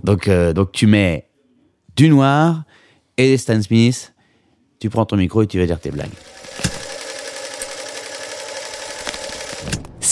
Donc 0.03 0.27
euh, 0.27 0.53
donc 0.53 0.71
tu 0.71 0.87
mets 0.87 1.27
du 1.95 2.09
noir 2.09 2.63
et 3.17 3.27
des 3.29 3.37
Stan 3.37 3.61
Smith. 3.61 4.13
Tu 4.79 4.89
prends 4.89 5.05
ton 5.05 5.17
micro 5.17 5.41
et 5.41 5.47
tu 5.47 5.57
vas 5.57 5.65
dire 5.65 5.79
tes 5.79 5.91
blagues. 5.91 6.09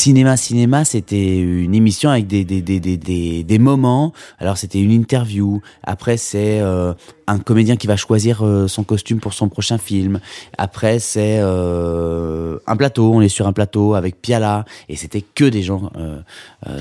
Cinéma, 0.03 0.35
cinéma, 0.35 0.83
c'était 0.83 1.39
une 1.39 1.73
émission 1.73 2.09
avec 2.09 2.27
des, 2.27 2.43
des, 2.43 2.61
des, 2.61 2.81
des, 2.81 2.97
des, 3.45 3.57
moments. 3.57 4.11
Alors 4.37 4.57
c'était 4.57 4.81
une 4.81 4.91
interview. 4.91 5.61
Après 5.81 6.17
c'est 6.17 6.59
euh, 6.59 6.93
un 7.25 7.39
comédien 7.39 7.77
qui 7.77 7.87
va 7.87 7.95
choisir 7.95 8.45
euh, 8.45 8.67
son 8.67 8.83
costume 8.83 9.21
pour 9.21 9.33
son 9.33 9.47
prochain 9.47 9.77
film. 9.77 10.19
Après 10.57 10.99
c'est 10.99 11.37
euh, 11.39 12.59
un 12.67 12.75
plateau. 12.75 13.13
On 13.13 13.21
est 13.21 13.29
sur 13.29 13.47
un 13.47 13.53
plateau 13.53 13.93
avec 13.93 14.21
Piala 14.21 14.65
et 14.89 14.97
c'était 14.97 15.21
que 15.21 15.45
des 15.45 15.63
gens. 15.63 15.89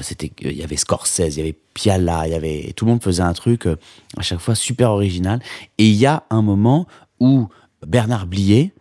c'était, 0.03 0.33
il 0.41 0.57
y 0.57 0.65
avait 0.65 0.75
Scorsese, 0.77 1.37
il 1.37 1.39
y 1.39 1.43
avait 1.43 1.57
Piala, 1.75 2.27
il 2.27 2.33
y 2.33 2.35
avait 2.35 2.73
tout 2.75 2.87
le 2.87 2.91
monde 2.91 3.05
faisait 3.05 3.23
un 3.23 3.35
truc 3.35 3.69
à 4.17 4.23
chaque 4.23 4.41
fois 4.41 4.57
super 4.57 4.91
original. 4.91 5.39
Et 5.79 5.87
il 5.87 5.95
y 5.95 6.07
a 6.07 6.25
un 6.31 6.43
moment 6.43 6.89
où 7.21 7.47
Bernard 7.87 8.27
Blier 8.27 8.73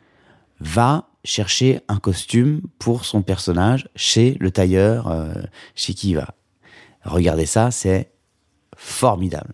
va 0.60 1.11
chercher 1.23 1.81
un 1.88 1.97
costume 1.97 2.62
pour 2.79 3.05
son 3.05 3.21
personnage 3.21 3.88
chez 3.95 4.38
le 4.39 4.51
tailleur 4.51 5.07
euh, 5.10 5.34
chez 5.75 5.93
qui 5.93 6.12
il 6.12 6.15
va. 6.15 6.36
Regardez 7.03 7.45
ça, 7.45 7.71
c'est 7.71 8.12
formidable. 8.75 9.53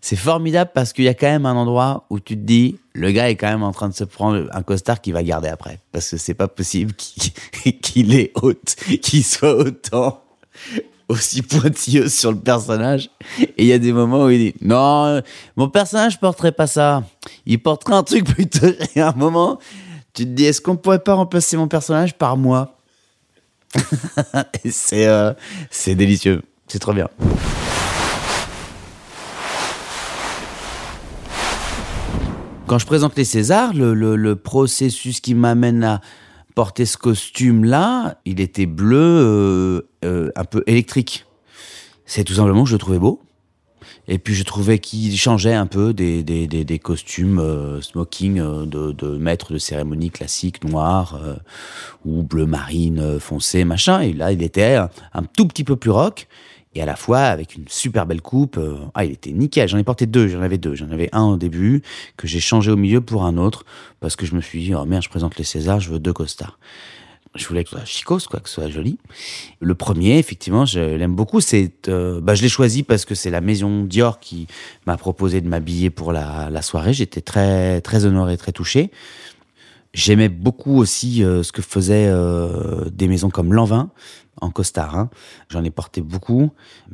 C'est 0.00 0.16
formidable 0.16 0.72
parce 0.74 0.92
qu'il 0.92 1.04
y 1.04 1.08
a 1.08 1.14
quand 1.14 1.28
même 1.28 1.46
un 1.46 1.54
endroit 1.54 2.06
où 2.10 2.18
tu 2.18 2.34
te 2.34 2.42
dis, 2.42 2.78
le 2.92 3.12
gars 3.12 3.30
est 3.30 3.36
quand 3.36 3.48
même 3.48 3.62
en 3.62 3.70
train 3.70 3.88
de 3.88 3.94
se 3.94 4.02
prendre 4.02 4.48
un 4.52 4.62
costard 4.62 5.00
qu'il 5.00 5.12
va 5.12 5.22
garder 5.22 5.48
après. 5.48 5.78
Parce 5.92 6.10
que 6.10 6.16
c'est 6.16 6.34
pas 6.34 6.48
possible 6.48 6.92
qu'il 6.94 8.14
ait 8.14 8.32
haute, 8.34 8.76
soit 9.22 9.54
autant 9.54 10.24
aussi 11.08 11.42
pointilleux 11.42 12.08
sur 12.08 12.32
le 12.32 12.38
personnage. 12.38 13.10
Et 13.40 13.64
il 13.64 13.66
y 13.66 13.72
a 13.72 13.78
des 13.78 13.92
moments 13.92 14.24
où 14.24 14.30
il 14.30 14.52
dit, 14.52 14.54
non, 14.60 15.22
mon 15.56 15.68
personnage 15.68 16.18
porterait 16.18 16.52
pas 16.52 16.66
ça. 16.66 17.04
Il 17.46 17.62
porterait 17.62 17.94
un 17.94 18.02
truc 18.02 18.24
plutôt. 18.24 18.66
Et 18.96 19.00
à 19.00 19.10
un 19.10 19.14
moment, 19.14 19.58
tu 20.14 20.24
te 20.24 20.28
dis, 20.28 20.44
est-ce 20.44 20.60
qu'on 20.60 20.76
pourrait 20.76 20.98
pas 20.98 21.14
remplacer 21.14 21.56
mon 21.56 21.68
personnage 21.68 22.16
par 22.18 22.36
moi 22.36 22.78
euh, 24.92 25.34
c'est 25.70 25.94
délicieux. 25.94 26.42
C'est 26.68 26.78
trop 26.78 26.92
bien. 26.92 27.08
Quand 32.66 32.78
je 32.78 32.86
présente 32.86 33.16
les 33.16 33.24
Césars, 33.24 33.72
le 33.74 34.34
processus 34.34 35.20
qui 35.20 35.34
m'amène 35.34 35.84
à 35.84 36.00
porter 36.54 36.86
ce 36.86 36.96
costume-là, 36.96 38.16
il 38.24 38.40
était 38.40 38.66
bleu, 38.66 38.98
euh, 38.98 39.88
euh, 40.04 40.30
un 40.36 40.44
peu 40.44 40.62
électrique. 40.66 41.26
C'est 42.04 42.24
tout 42.24 42.34
simplement 42.34 42.64
que 42.64 42.68
je 42.68 42.74
le 42.74 42.78
trouvais 42.78 42.98
beau. 42.98 43.20
Et 44.08 44.18
puis 44.18 44.34
je 44.34 44.42
trouvais 44.42 44.78
qu'il 44.80 45.16
changeait 45.16 45.54
un 45.54 45.66
peu 45.66 45.94
des, 45.94 46.24
des, 46.24 46.48
des, 46.48 46.64
des 46.64 46.78
costumes 46.80 47.38
euh, 47.38 47.80
smoking 47.80 48.40
euh, 48.40 48.66
de, 48.66 48.90
de 48.92 49.16
maître 49.16 49.52
de 49.52 49.58
cérémonie 49.58 50.10
classique 50.10 50.64
noir 50.64 51.20
euh, 51.22 51.36
ou 52.04 52.22
bleu 52.24 52.46
marine 52.46 52.98
euh, 52.98 53.18
foncé 53.20 53.64
machin. 53.64 54.00
Et 54.00 54.12
là 54.12 54.32
il 54.32 54.42
était 54.42 54.74
un, 54.74 54.90
un 55.14 55.22
tout 55.22 55.46
petit 55.46 55.62
peu 55.62 55.76
plus 55.76 55.90
rock 55.90 56.26
et 56.74 56.82
à 56.82 56.86
la 56.86 56.96
fois 56.96 57.20
avec 57.20 57.54
une 57.54 57.68
super 57.68 58.06
belle 58.06 58.22
coupe. 58.22 58.56
euh, 58.58 58.76
ah 58.94 59.04
il 59.04 59.12
était 59.12 59.30
nickel. 59.30 59.68
J'en 59.68 59.78
ai 59.78 59.84
porté 59.84 60.06
deux. 60.06 60.26
J'en 60.26 60.42
avais 60.42 60.58
deux. 60.58 60.74
J'en 60.74 60.90
avais 60.90 61.08
un 61.12 61.24
au 61.24 61.36
début 61.36 61.82
que 62.16 62.26
j'ai 62.26 62.40
changé 62.40 62.72
au 62.72 62.76
milieu 62.76 63.02
pour 63.02 63.24
un 63.24 63.36
autre 63.36 63.64
parce 64.00 64.16
que 64.16 64.26
je 64.26 64.34
me 64.34 64.40
suis 64.40 64.64
dit 64.64 64.74
oh 64.74 64.84
merde 64.84 65.04
je 65.04 65.10
présente 65.10 65.36
les 65.38 65.44
Césars 65.44 65.78
je 65.78 65.90
veux 65.90 66.00
deux 66.00 66.12
costards. 66.12 66.58
Je 67.34 67.46
voulais 67.46 67.64
que 67.64 67.70
ce 67.70 67.76
soit 67.76 67.84
chicos, 67.86 68.26
quoi, 68.28 68.40
que 68.40 68.48
ce 68.48 68.56
soit 68.56 68.68
joli. 68.68 68.98
Le 69.60 69.74
premier, 69.74 70.18
effectivement, 70.18 70.66
je 70.66 70.80
l'aime 70.80 71.14
beaucoup. 71.14 71.40
C'est, 71.40 71.88
euh, 71.88 72.20
bah, 72.20 72.34
je 72.34 72.42
l'ai 72.42 72.50
choisi 72.50 72.82
parce 72.82 73.06
que 73.06 73.14
c'est 73.14 73.30
la 73.30 73.40
maison 73.40 73.84
Dior 73.84 74.20
qui 74.20 74.46
m'a 74.86 74.98
proposé 74.98 75.40
de 75.40 75.48
m'habiller 75.48 75.88
pour 75.88 76.12
la, 76.12 76.50
la 76.50 76.60
soirée. 76.60 76.92
J'étais 76.92 77.22
très, 77.22 77.80
très 77.80 78.04
honoré, 78.04 78.36
très 78.36 78.52
touché. 78.52 78.90
J'aimais 79.94 80.30
beaucoup 80.30 80.78
aussi 80.78 81.22
euh, 81.22 81.42
ce 81.42 81.52
que 81.52 81.60
faisaient 81.60 82.08
euh, 82.08 82.88
des 82.90 83.08
maisons 83.08 83.28
comme 83.28 83.52
Lanvin 83.52 83.90
en 84.40 84.50
costard. 84.50 84.96
hein. 84.96 85.10
J'en 85.48 85.62
ai 85.62 85.70
porté 85.70 86.00
beaucoup. 86.00 86.50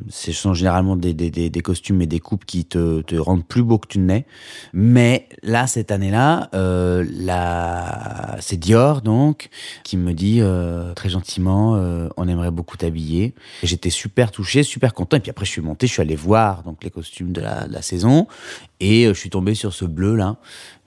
Ce 0.09 0.33
sont 0.33 0.55
généralement 0.55 0.97
des, 0.97 1.15
des, 1.15 1.61
costumes 1.61 2.03
et 2.03 2.07
des 2.07 2.21
coupes 2.21 2.45
qui 2.45 2.65
te, 2.65 3.01
te 3.03 3.15
rendent 3.15 3.47
plus 3.47 3.63
beau 3.63 3.79
que 3.79 3.87
tu 3.87 4.01
n'es. 4.01 4.27
Mais 4.73 5.29
là, 5.43 5.67
cette 5.67 5.91
année-là, 5.91 6.51
euh, 6.55 7.05
la... 7.11 8.37
c'est 8.41 8.57
Dior 8.57 9.03
donc 9.03 9.49
qui 9.85 9.97
me 9.97 10.13
dit 10.13 10.39
euh, 10.41 10.93
très 10.95 11.09
gentiment, 11.09 11.77
euh, 11.77 12.09
on 12.17 12.29
aimerait 12.29 12.51
beaucoup 12.51 12.77
t'habiller. 12.77 13.35
J'étais 13.63 13.91
super 13.91 14.31
touché, 14.31 14.63
super 14.63 14.93
content. 14.93 15.17
Et 15.17 15.21
puis 15.21 15.31
après, 15.31 15.45
je 15.45 15.51
suis 15.51 15.63
monté, 15.63 15.87
je 15.87 15.93
suis 15.93 16.03
allé 16.03 16.17
voir 16.17 16.63
donc 16.65 16.83
les 16.83 16.91
costumes 16.91 17.33
de 17.33 17.41
la, 17.41 17.83
saison 17.83 18.27
et 18.81 19.07
je 19.07 19.13
suis 19.13 19.31
tombé 19.31 19.55
sur 19.55 19.73
ce 19.73 19.85
bleu 19.85 20.17
là 20.17 20.37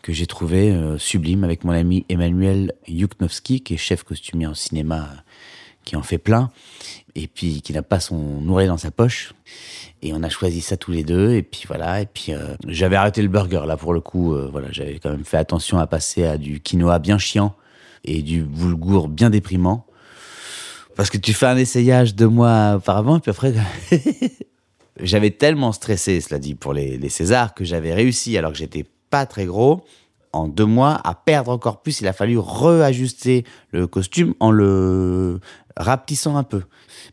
que 0.02 0.12
j'ai 0.12 0.26
trouvé 0.26 0.78
sublime 0.98 1.46
avec 1.46 1.64
mon 1.64 1.72
ami 1.72 2.06
Emmanuel 2.10 2.74
Yuknowski, 2.88 3.62
qui 3.62 3.76
est 3.76 3.78
chef 3.78 4.04
costumier 4.04 4.46
en 4.46 4.54
cinéma, 4.54 5.08
qui 5.84 5.96
en 5.96 6.04
fait 6.04 6.17
plein, 6.17 6.52
et 7.15 7.28
puis 7.28 7.62
qui 7.62 7.74
n'a 7.74 7.82
pas 7.82 8.00
son 8.00 8.41
nourrier 8.41 8.67
dans 8.67 8.78
sa 8.78 8.91
poche. 8.91 9.34
Et 10.02 10.13
on 10.13 10.24
a 10.24 10.30
choisi 10.30 10.62
ça 10.62 10.78
tous 10.78 10.91
les 10.91 11.04
deux, 11.04 11.34
et 11.34 11.44
puis 11.44 11.63
voilà. 11.67 12.02
Et 12.02 12.06
puis 12.06 12.34
euh, 12.34 12.56
j'avais 12.67 12.96
arrêté 12.96 13.22
le 13.22 13.28
burger 13.28 13.63
là 13.67 13.78
pour 13.78 13.94
le 13.94 14.02
coup. 14.02 14.34
euh, 14.34 14.50
voilà, 14.52 14.67
j'avais 14.72 15.00
quand 15.00 15.12
même 15.12 15.26
fait 15.26 15.38
attention 15.38 15.78
à 15.80 15.88
passer 15.88 16.26
à 16.26 16.38
du 16.38 16.60
quinoa 16.60 17.00
bien 17.00 17.17
chiant 17.17 17.56
et 18.04 18.22
du 18.22 18.44
boulgour 18.44 19.08
bien 19.08 19.30
déprimant. 19.30 19.86
Parce 20.96 21.10
que 21.10 21.17
tu 21.17 21.34
fais 21.34 21.46
un 21.46 21.58
essayage 21.58 22.15
deux 22.15 22.28
mois 22.28 22.76
auparavant, 22.76 23.17
et 23.17 23.20
puis 23.22 23.32
après, 23.32 23.54
j'avais 25.00 25.32
tellement 25.32 25.72
stressé, 25.72 26.20
cela 26.20 26.38
dit, 26.38 26.54
pour 26.56 26.74
les, 26.74 26.98
les 26.98 27.10
Césars, 27.10 27.54
que 27.54 27.63
j'avais 27.63 27.94
réussi, 27.94 28.38
alors 28.38 28.52
que 28.52 28.58
j'étais 28.58 28.86
pas 29.10 29.26
très 29.26 29.46
gros, 29.46 29.84
en 30.34 30.48
deux 30.48 30.65
mois, 30.65 31.00
à 31.04 31.13
perdre 31.15 31.52
encore 31.52 31.82
plus. 31.82 32.02
Il 32.02 32.08
a 32.08 32.13
fallu 32.13 32.38
réajuster 32.38 33.46
le 33.72 33.88
costume 33.88 34.34
en 34.39 34.52
le 34.52 35.39
rapetissant 35.78 36.38
un 36.38 36.44
peu. 36.44 36.63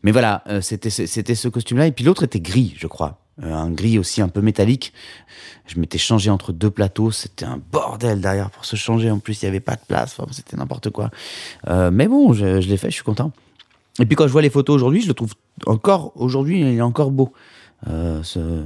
Mais 0.03 0.11
voilà, 0.11 0.43
euh, 0.47 0.61
c'était 0.61 0.89
ce- 0.89 1.47
costume-là. 1.47 1.87
Et 1.87 1.91
puis 1.91 2.03
l'autre 2.05 2.23
était 2.23 2.39
gris, 2.39 2.73
je 2.77 2.87
crois. 2.87 3.19
Euh, 3.43 3.53
un 3.53 3.71
gris 3.71 3.97
aussi 3.99 4.21
un 4.21 4.27
peu 4.27 4.41
métallique. 4.41 4.93
Je 5.65 5.79
m'étais 5.79 5.97
changé 5.97 6.29
entre 6.29 6.51
deux 6.51 6.69
plateaux. 6.69 7.11
C'était 7.11 7.45
un 7.45 7.59
bordel 7.71 8.21
derrière 8.21 8.49
pour 8.49 8.65
se 8.65 8.75
changer. 8.75 9.09
En 9.11 9.19
plus, 9.19 9.41
il 9.41 9.45
n'y 9.45 9.49
avait 9.49 9.59
pas 9.59 9.75
de 9.75 9.81
place. 9.87 10.17
C'était 10.31 10.57
n'importe 10.57 10.89
quoi. 10.89 11.09
Euh, 11.67 11.89
mais 11.91 12.07
bon, 12.07 12.33
je, 12.33 12.45
l'ai 12.57 12.77
fait, 12.77 12.89
je 12.89 12.95
suis 12.95 13.03
content. 13.03 13.31
Et 13.99 14.05
puis 14.05 14.15
quand 14.15 14.27
je 14.27 14.31
vois 14.31 14.41
les 14.41 14.49
photos 14.49 14.75
aujourd'hui, 14.75 15.01
je 15.01 15.07
le 15.07 15.13
trouve 15.13 15.33
encore, 15.65 16.13
aujourd'hui, 16.15 16.61
il 16.61 16.67
est 16.77 16.81
encore 16.81 17.11
beau, 17.11 17.33
ce, 17.85 18.63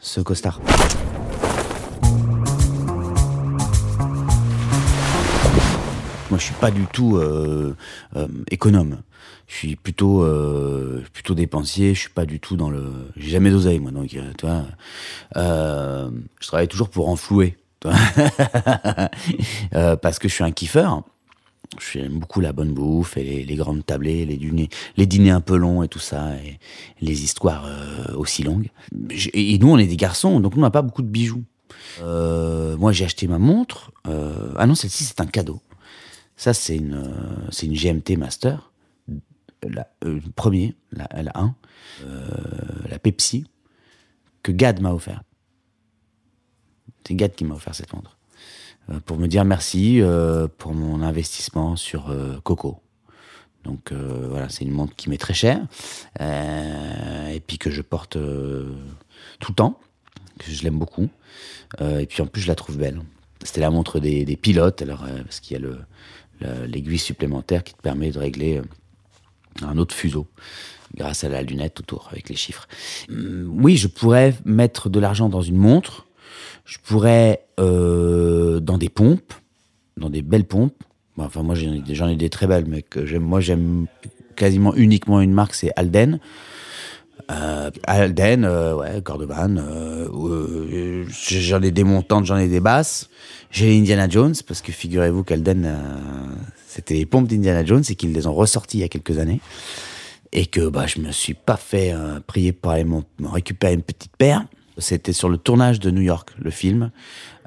ce 0.00 0.20
costard. 0.20 0.60
Moi, 6.38 6.42
je 6.42 6.52
suis 6.52 6.60
pas 6.60 6.70
du 6.70 6.86
tout 6.86 7.16
euh, 7.16 7.74
euh, 8.14 8.28
économe. 8.52 8.98
Je 9.48 9.56
suis 9.56 9.74
plutôt 9.74 10.22
euh, 10.22 11.02
plutôt 11.12 11.34
dépensier. 11.34 11.94
Je 11.94 11.98
suis 12.02 12.10
pas 12.10 12.26
du 12.26 12.38
tout 12.38 12.56
dans 12.56 12.70
le. 12.70 13.10
J'ai 13.16 13.30
jamais 13.30 13.50
d'oseille 13.50 13.80
moi, 13.80 13.90
donc 13.90 14.06
tu 14.06 14.20
vois. 14.42 14.62
Je 15.34 16.46
travaille 16.46 16.68
toujours 16.68 16.90
pour 16.90 17.08
enflouer, 17.08 17.56
parce 19.72 20.20
que 20.20 20.28
je 20.28 20.32
suis 20.32 20.44
un 20.44 20.52
kiffeur. 20.52 21.02
J'aime 21.92 22.20
beaucoup 22.20 22.40
la 22.40 22.52
bonne 22.52 22.72
bouffe 22.72 23.16
et 23.16 23.24
les, 23.24 23.42
les 23.42 23.56
grandes 23.56 23.84
tablées, 23.84 24.24
les 24.24 24.36
dîners, 24.36 24.68
les 24.96 25.06
dîners 25.06 25.32
un 25.32 25.40
peu 25.40 25.56
longs 25.56 25.82
et 25.82 25.88
tout 25.88 25.98
ça, 25.98 26.36
et 26.36 26.60
les 27.00 27.24
histoires 27.24 27.68
aussi 28.14 28.44
longues. 28.44 28.70
Et 29.34 29.58
nous, 29.58 29.72
on 29.72 29.78
est 29.78 29.88
des 29.88 29.96
garçons, 29.96 30.38
donc 30.38 30.54
nous, 30.54 30.60
on 30.60 30.66
n'a 30.66 30.70
pas 30.70 30.82
beaucoup 30.82 31.02
de 31.02 31.08
bijoux. 31.08 31.42
Moi, 32.00 32.92
j'ai 32.92 33.06
acheté 33.06 33.26
ma 33.26 33.40
montre. 33.40 33.90
ah 34.04 34.66
non, 34.68 34.76
celle-ci, 34.76 35.02
c'est 35.02 35.20
un 35.20 35.26
cadeau. 35.26 35.60
Ça, 36.38 36.54
c'est 36.54 36.76
une, 36.76 36.94
euh, 36.94 37.50
une 37.62 37.74
GMT 37.74 38.16
Master. 38.16 38.70
La, 39.64 39.90
euh, 40.04 40.20
le 40.24 40.30
premier, 40.36 40.76
la, 40.92 41.08
la 41.20 41.32
1, 41.34 41.54
euh, 42.04 42.28
la 42.88 42.98
Pepsi, 43.00 43.44
que 44.44 44.52
Gad 44.52 44.80
m'a 44.80 44.92
offert. 44.92 45.22
C'est 47.04 47.14
Gad 47.14 47.34
qui 47.34 47.44
m'a 47.44 47.56
offert 47.56 47.74
cette 47.74 47.92
montre. 47.92 48.16
Euh, 48.88 49.00
pour 49.00 49.16
me 49.18 49.26
dire 49.26 49.44
merci 49.44 50.00
pour 50.58 50.74
mon 50.74 51.02
investissement 51.02 51.74
sur 51.74 52.14
Coco. 52.44 52.80
Donc 53.64 53.92
voilà, 53.92 54.48
c'est 54.48 54.64
une 54.64 54.70
montre 54.70 54.94
qui 54.94 55.10
m'est 55.10 55.18
très 55.18 55.34
chère 55.34 55.60
et 56.20 57.40
puis 57.46 57.58
que 57.58 57.70
je 57.70 57.82
porte 57.82 58.12
tout 58.12 59.50
le 59.50 59.54
temps, 59.54 59.80
que 60.38 60.50
je 60.50 60.62
l'aime 60.62 60.78
beaucoup. 60.78 61.08
Et 61.80 62.06
puis 62.06 62.22
en 62.22 62.26
plus, 62.26 62.42
je 62.42 62.48
la 62.48 62.54
trouve 62.54 62.78
belle. 62.78 63.00
C'était 63.42 63.60
la 63.60 63.70
montre 63.70 63.98
des, 64.00 64.24
des 64.24 64.36
pilotes, 64.36 64.82
alors, 64.82 65.04
parce 65.24 65.40
qu'il 65.40 65.54
y 65.54 65.56
a 65.56 65.62
le- 65.62 65.80
l'aiguille 66.40 66.98
supplémentaire 66.98 67.64
qui 67.64 67.74
te 67.74 67.82
permet 67.82 68.10
de 68.10 68.18
régler 68.18 68.58
euh, 68.58 68.62
un 69.66 69.76
autre 69.78 69.94
fuseau 69.94 70.26
grâce 70.96 71.24
à 71.24 71.28
la 71.28 71.42
lunette 71.42 71.80
autour 71.80 72.08
avec 72.10 72.28
les 72.28 72.36
chiffres. 72.36 72.66
Hum, 73.10 73.50
Oui, 73.62 73.76
je 73.76 73.88
pourrais 73.88 74.34
mettre 74.44 74.88
de 74.88 75.00
l'argent 75.00 75.28
dans 75.28 75.42
une 75.42 75.56
montre. 75.56 76.06
Je 76.64 76.78
pourrais 76.84 77.44
euh, 77.58 78.60
dans 78.60 78.78
des 78.78 78.88
pompes, 78.88 79.32
dans 79.96 80.10
des 80.10 80.22
belles 80.22 80.44
pompes. 80.46 80.82
Enfin, 81.16 81.42
moi, 81.42 81.54
j'en 81.56 82.08
ai, 82.08 82.16
des- 82.16 82.30
très 82.30 82.46
belles, 82.46 82.66
mais 82.68 82.82
que 82.82 83.04
j'aime. 83.04 83.24
Moi, 83.24 83.40
j'aime 83.40 83.86
quasiment 84.36 84.72
uniquement 84.74 85.20
une 85.20 85.32
marque, 85.32 85.54
c'est 85.54 85.72
Alden. 85.74 86.20
Euh, 87.30 87.70
Alden, 87.84 88.44
euh, 88.44 88.76
ouais, 88.76 89.02
Cordovan. 89.02 89.58
Euh, 89.58 90.08
euh, 90.08 91.04
j'en 91.08 91.60
ai 91.60 91.70
des 91.72 91.84
montantes, 91.84 92.24
j'en 92.24 92.36
ai 92.36 92.48
des 92.48 92.60
basses. 92.60 93.10
J'ai 93.50 93.76
Indiana 93.76 94.08
Jones 94.08 94.34
parce 94.46 94.60
que 94.60 94.72
figurez-vous 94.72 95.24
qu'Alden, 95.24 95.64
euh, 95.64 95.76
c'était 96.66 96.94
les 96.94 97.06
pompes 97.06 97.26
d'Indiana 97.28 97.64
Jones 97.64 97.84
et 97.88 97.94
qu'ils 97.94 98.12
les 98.12 98.26
ont 98.26 98.34
ressorties 98.34 98.78
il 98.78 98.80
y 98.80 98.84
a 98.84 98.88
quelques 98.88 99.18
années 99.18 99.40
et 100.32 100.44
que 100.46 100.68
bah 100.68 100.86
je 100.86 101.00
me 101.00 101.10
suis 101.10 101.32
pas 101.32 101.56
fait 101.56 101.92
euh, 101.92 102.20
prier 102.26 102.52
pour 102.52 102.72
aller 102.72 102.84
m'en 102.84 103.04
récupérer 103.22 103.72
une 103.72 103.82
petite 103.82 104.16
paire. 104.16 104.44
C'était 104.76 105.12
sur 105.12 105.28
le 105.28 105.38
tournage 105.38 105.80
de 105.80 105.90
New 105.90 106.02
York, 106.02 106.30
le 106.38 106.50
film 106.50 106.90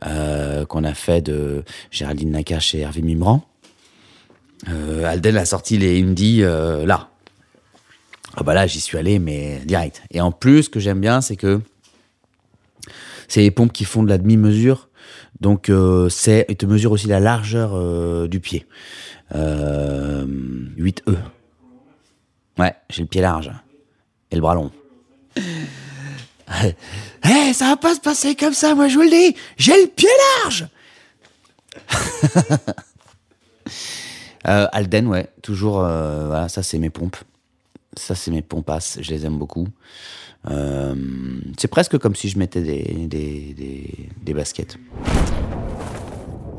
euh, 0.05 0.65
qu'on 0.65 0.83
a 0.83 0.93
fait 0.93 1.21
de 1.21 1.63
Géraldine 1.91 2.31
Nakache 2.31 2.75
et 2.75 2.79
Hervé 2.79 3.01
Mimran. 3.01 3.45
Euh, 4.69 5.05
Alden 5.05 5.37
a 5.37 5.45
sorti 5.45 5.77
les 5.77 6.03
euh, 6.41 6.85
là. 6.85 7.09
Ah 8.35 8.43
bah 8.43 8.53
là, 8.53 8.67
j'y 8.67 8.79
suis 8.79 8.97
allé, 8.97 9.19
mais 9.19 9.61
direct. 9.65 10.03
Et 10.11 10.21
en 10.21 10.31
plus, 10.31 10.63
ce 10.63 10.69
que 10.69 10.79
j'aime 10.79 11.01
bien, 11.01 11.21
c'est 11.21 11.35
que 11.35 11.61
c'est 13.27 13.41
les 13.41 13.51
pompes 13.51 13.73
qui 13.73 13.85
font 13.85 14.03
de 14.03 14.09
la 14.09 14.17
demi-mesure. 14.17 14.89
Donc, 15.41 15.69
euh, 15.69 16.07
c'est, 16.07 16.45
ils 16.49 16.55
te 16.55 16.65
mesurent 16.65 16.91
aussi 16.93 17.07
la 17.07 17.19
largeur 17.19 17.71
euh, 17.73 18.27
du 18.27 18.39
pied. 18.39 18.65
Euh, 19.35 20.25
8E. 20.77 21.17
Ouais, 22.59 22.75
j'ai 22.89 23.01
le 23.01 23.07
pied 23.07 23.21
large. 23.21 23.51
Et 24.29 24.35
le 24.35 24.41
bras 24.41 24.55
long. 24.55 24.71
Eh, 27.23 27.53
ça 27.53 27.67
va 27.69 27.77
pas 27.77 27.95
se 27.95 28.01
passer 28.01 28.35
comme 28.35 28.53
ça, 28.53 28.75
moi 28.75 28.89
je 28.89 28.95
vous 28.95 29.03
le 29.03 29.09
dis. 29.09 29.37
J'ai 29.55 29.71
le 29.71 29.87
pied 29.87 30.09
large. 30.43 30.67
Euh, 34.47 34.65
Alden, 34.71 35.05
ouais, 35.05 35.29
toujours. 35.43 35.81
euh, 35.85 36.25
voilà, 36.25 36.49
ça 36.49 36.63
c'est 36.63 36.79
mes 36.79 36.89
pompes. 36.89 37.17
Ça 37.95 38.15
c'est 38.15 38.31
mes 38.31 38.41
pompasses. 38.41 38.97
Je 38.99 39.11
les 39.11 39.23
aime 39.25 39.37
beaucoup. 39.37 39.67
Euh, 40.49 40.95
c'est 41.59 41.67
presque 41.67 41.97
comme 41.97 42.15
si 42.15 42.29
je 42.29 42.39
mettais 42.39 42.61
des, 42.61 43.07
des, 43.07 43.53
des, 43.55 44.09
des 44.23 44.33
baskets. 44.33 44.77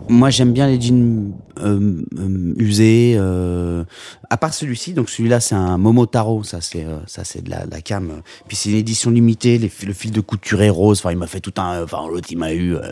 Moi, 0.08 0.30
j'aime 0.30 0.52
bien 0.52 0.66
les 0.66 0.80
jeans 0.80 1.32
euh, 1.62 2.02
euh, 2.18 2.54
usés. 2.58 3.14
euh, 3.16 3.84
à 4.30 4.36
part 4.36 4.52
celui-ci, 4.52 4.92
donc 4.94 5.08
celui-là, 5.08 5.40
c'est 5.40 5.54
un 5.54 5.78
Momotaro. 5.78 6.42
Ça, 6.42 6.60
c'est 6.60 6.84
euh, 6.84 6.98
ça, 7.06 7.24
c'est 7.24 7.42
de 7.42 7.50
la, 7.50 7.80
cam. 7.80 8.20
Puis 8.46 8.56
c'est 8.56 8.70
une 8.70 8.76
édition 8.76 9.10
limitée. 9.10 9.58
Les, 9.58 9.70
le 9.86 9.92
fil 9.92 10.10
de 10.10 10.20
couture 10.20 10.60
est 10.60 10.70
rose. 10.70 10.98
Enfin, 10.98 11.12
il 11.12 11.18
m'a 11.18 11.28
fait 11.28 11.40
tout 11.40 11.54
un. 11.56 11.84
Enfin, 11.84 12.06
l'autre, 12.08 12.28
il 12.30 12.36
m'a 12.38 12.52
eu 12.52 12.74
euh, 12.74 12.82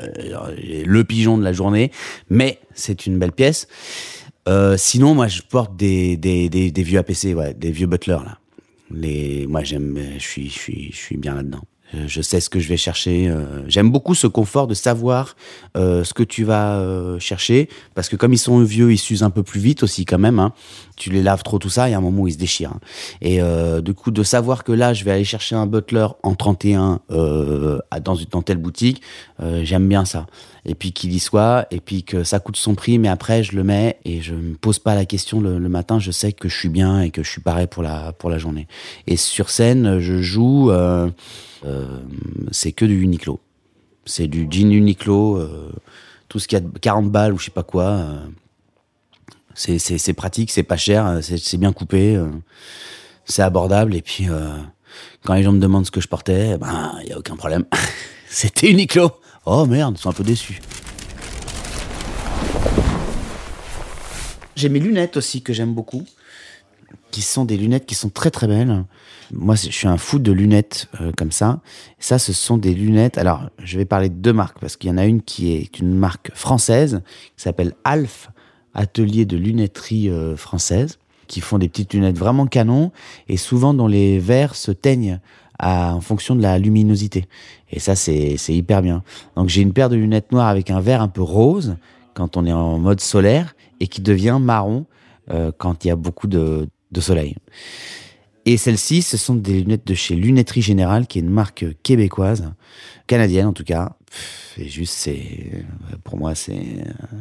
le 0.87 1.05
pigeon 1.05 1.37
de 1.37 1.43
la 1.45 1.53
journée. 1.53 1.91
Mais 2.31 2.59
c'est 2.75 3.07
une 3.07 3.19
belle 3.19 3.33
pièce. 3.33 3.69
Sinon, 4.77 5.15
moi, 5.15 5.29
je 5.29 5.43
porte 5.43 5.77
des, 5.77 6.17
des, 6.17 6.49
des, 6.49 6.73
des 6.73 6.83
vieux 6.83 6.99
APC, 6.99 7.35
ouais, 7.37 7.55
des 7.55 7.71
vieux 7.71 7.87
Butler 7.87 8.19
là. 8.25 8.40
Moi, 8.91 9.63
j'aime, 9.65 9.99
je 10.19 10.23
suis, 10.23 10.49
je 10.49 10.59
suis, 10.59 10.89
je 10.93 10.97
suis 10.97 11.17
bien 11.17 11.35
là-dedans. 11.35 11.61
Euh, 11.95 12.05
Je 12.07 12.23
sais 12.23 12.39
ce 12.41 12.49
que 12.49 12.61
je 12.61 12.69
vais 12.69 12.77
chercher. 12.77 13.29
euh, 13.29 13.63
J'aime 13.69 13.91
beaucoup 13.91 14.15
ce 14.15 14.27
confort 14.29 14.67
de 14.69 14.75
savoir 14.75 15.35
euh, 15.77 16.05
ce 16.05 16.15
que 16.15 16.23
tu 16.23 16.45
vas 16.45 16.79
euh, 16.79 17.19
chercher, 17.19 17.69
parce 17.95 18.09
que 18.09 18.15
comme 18.17 18.33
ils 18.33 18.39
sont 18.39 18.63
vieux, 18.63 18.93
ils 18.93 18.99
s'usent 18.99 19.25
un 19.25 19.31
peu 19.31 19.43
plus 19.43 19.59
vite 19.61 19.83
aussi 19.83 20.05
quand 20.05 20.19
même. 20.19 20.39
Hein. 20.39 20.53
Tu 20.97 21.11
les 21.11 21.23
laves 21.23 21.43
trop 21.43 21.59
tout 21.59 21.69
ça, 21.71 21.89
il 21.89 21.93
y 21.93 21.95
a 21.95 21.99
un 21.99 22.03
moment 22.03 22.23
où 22.23 22.29
ils 22.29 22.35
se 22.35 22.39
déchirent. 22.39 22.73
hein. 22.75 22.81
Et 23.23 23.41
euh, 23.43 23.81
du 23.81 23.93
coup, 23.95 24.13
de 24.13 24.23
savoir 24.23 24.63
que 24.63 24.71
là, 24.73 24.93
je 24.95 25.05
vais 25.05 25.11
aller 25.11 25.25
chercher 25.25 25.57
un 25.57 25.67
Butler 25.67 26.07
en 26.23 26.35
31 26.37 27.01
euh, 27.11 27.81
à- 27.91 27.99
dans, 28.01 28.15
une- 28.15 28.27
dans 28.31 28.43
telle 28.43 28.59
boutique, 28.59 29.03
euh, 29.43 29.63
j'aime 29.65 29.89
bien 29.89 30.05
ça. 30.05 30.27
Et 30.67 30.75
puis 30.75 30.93
qu'il 30.93 31.13
y 31.13 31.19
soit, 31.19 31.67
et 31.71 31.81
puis 31.81 32.03
que 32.03 32.23
ça 32.23 32.39
coûte 32.39 32.57
son 32.57 32.75
prix, 32.75 32.99
mais 32.99 33.09
après 33.09 33.43
je 33.43 33.57
le 33.57 33.65
mets 33.65 33.99
et 34.05 34.21
je 34.21 34.35
me 34.35 34.55
pose 34.55 34.79
pas 34.79 34.95
la 34.95 35.07
question 35.07 35.41
le, 35.41 35.59
matin. 35.69 35.99
Je 35.99 36.11
sais 36.11 36.33
que 36.33 36.49
je 36.49 36.57
suis 36.57 36.69
bien 36.69 37.01
et 37.01 37.11
que 37.11 37.23
je 37.23 37.31
suis 37.31 37.41
paré 37.41 37.67
pour 37.67 37.83
la 37.83 38.13
pour 38.13 38.29
la 38.29 38.39
journée. 38.39 38.67
Et 39.07 39.17
sur 39.17 39.51
scène, 39.51 40.01
je 40.01 40.21
joue. 40.21 40.71
euh, 40.71 41.11
euh, 41.65 42.01
c'est 42.51 42.73
que 42.73 42.85
du 42.85 43.03
Uniqlo. 43.03 43.41
C'est 44.07 44.27
du 44.27 44.47
jean 44.51 44.73
Uniqlo, 44.73 45.37
euh, 45.37 45.73
tout 46.29 46.39
ce 46.39 46.49
qui 46.49 46.57
a 46.57 46.61
de 46.61 46.79
40 46.79 47.11
balles 47.11 47.33
ou 47.33 47.39
je 47.39 47.47
sais 47.47 47.51
pas 47.51 47.63
quoi. 47.63 48.07
c'est, 49.55 50.13
pratique, 50.15 50.51
c'est 50.51 50.63
pas 50.63 50.79
cher, 50.79 51.19
c'est, 51.23 51.59
bien 51.59 51.73
coupé, 51.73 52.19
c'est 53.27 53.43
abordable. 53.43 53.95
Et 53.95 54.01
puis, 54.01 54.27
quand 55.25 55.35
les 55.35 55.43
gens 55.43 55.53
me 55.53 55.61
demandent 55.61 55.87
ce 55.87 55.91
que 55.91 56.01
je 56.01 56.09
portais, 56.09 56.57
ben, 56.57 56.95
il 57.03 57.11
y 57.11 57.13
a 57.13 57.19
aucun 57.19 57.37
problème. 57.37 57.67
C'était 58.29 58.71
Uniqlo. 58.71 59.13
Oh 59.53 59.67
merde, 59.67 59.97
ils 59.99 60.01
sont 60.01 60.11
un 60.11 60.13
peu 60.13 60.23
déçus. 60.23 60.61
J'ai 64.55 64.69
mes 64.69 64.79
lunettes 64.79 65.17
aussi 65.17 65.43
que 65.43 65.53
j'aime 65.53 65.75
beaucoup, 65.75 66.05
qui 67.11 67.21
sont 67.21 67.45
des 67.45 67.57
lunettes 67.57 67.85
qui 67.85 67.97
sont 67.97 68.11
très 68.11 68.31
très 68.31 68.47
belles. 68.47 68.85
Moi, 69.33 69.57
je 69.57 69.71
suis 69.71 69.89
un 69.89 69.97
fou 69.97 70.21
de 70.21 70.31
lunettes 70.31 70.87
euh, 71.01 71.11
comme 71.17 71.33
ça. 71.33 71.59
Ça, 71.99 72.21
ce 72.21 72.33
sont 72.33 72.59
des 72.59 72.73
lunettes. 72.75 73.19
Alors, 73.19 73.51
je 73.59 73.77
vais 73.77 73.85
parler 73.85 74.09
de 74.09 74.15
deux 74.15 74.33
marques 74.33 74.61
parce 74.61 74.77
qu'il 74.77 74.89
y 74.89 74.93
en 74.93 74.99
a 74.99 75.05
une 75.05 75.21
qui 75.21 75.51
est 75.51 75.81
une 75.81 75.95
marque 75.95 76.31
française 76.33 77.03
qui 77.37 77.43
s'appelle 77.43 77.75
Alf, 77.83 78.31
atelier 78.75 79.25
de 79.25 79.37
lunetterie 79.37 80.11
euh, 80.11 80.37
française, 80.37 81.01
qui 81.27 81.41
font 81.41 81.59
des 81.59 81.69
petites 81.69 81.93
lunettes 81.93 82.19
vraiment 82.19 82.47
canon 82.47 82.93
et 83.29 83.37
souvent 83.37 83.75
dont 83.75 83.89
les 83.89 84.21
verres 84.21 84.55
se 84.55 84.71
teignent 84.71 85.19
en 85.63 86.01
fonction 86.01 86.35
de 86.35 86.43
la 86.43 86.59
luminosité. 86.59 87.27
Et 87.71 87.79
ça, 87.79 87.95
c'est 87.95 88.37
hyper 88.49 88.83
bien. 88.83 89.03
Donc, 89.37 89.49
j'ai 89.49 89.63
une 89.63 89.73
paire 89.73 89.89
de 89.89 89.97
lunettes 89.97 90.33
noires 90.33 90.49
avec 90.49 90.71
un 90.71 90.81
verre 90.81 91.03
un 91.03 91.09
peu 91.09 91.23
rose 91.23 91.77
quand 92.15 92.37
on 92.37 92.47
est 92.47 92.53
en 92.53 92.79
mode 92.79 93.01
solaire 93.01 93.55
et 93.81 93.87
qui 93.87 94.01
devient 94.01 94.39
marron 94.41 94.87
euh, 95.31 95.53
quand 95.57 95.85
il 95.85 95.89
y 95.89 95.91
a 95.91 95.97
beaucoup 95.97 96.27
de, 96.27 96.69
soleil. 96.99 97.37
Et 98.47 98.57
celles-ci, 98.57 99.03
ce 99.03 99.17
sont 99.17 99.35
des 99.35 99.61
lunettes 99.61 99.87
de 99.87 99.95
chez 99.95 100.17
Lunetterie 100.17 100.63
Générale, 100.63 101.07
qui 101.07 101.19
est 101.19 101.23
une 101.23 101.31
marque 101.31 101.65
québécoise, 101.83 102.53
canadienne 103.07 103.47
en 103.47 103.53
tout 103.53 103.65
cas. 103.65 103.97
Et 104.57 104.69
juste, 104.69 104.95
c'est, 104.95 105.23
euh, 105.55 105.97
pour 106.03 106.19
moi, 106.19 106.35
c'est, 106.35 106.53
euh, 106.55 107.17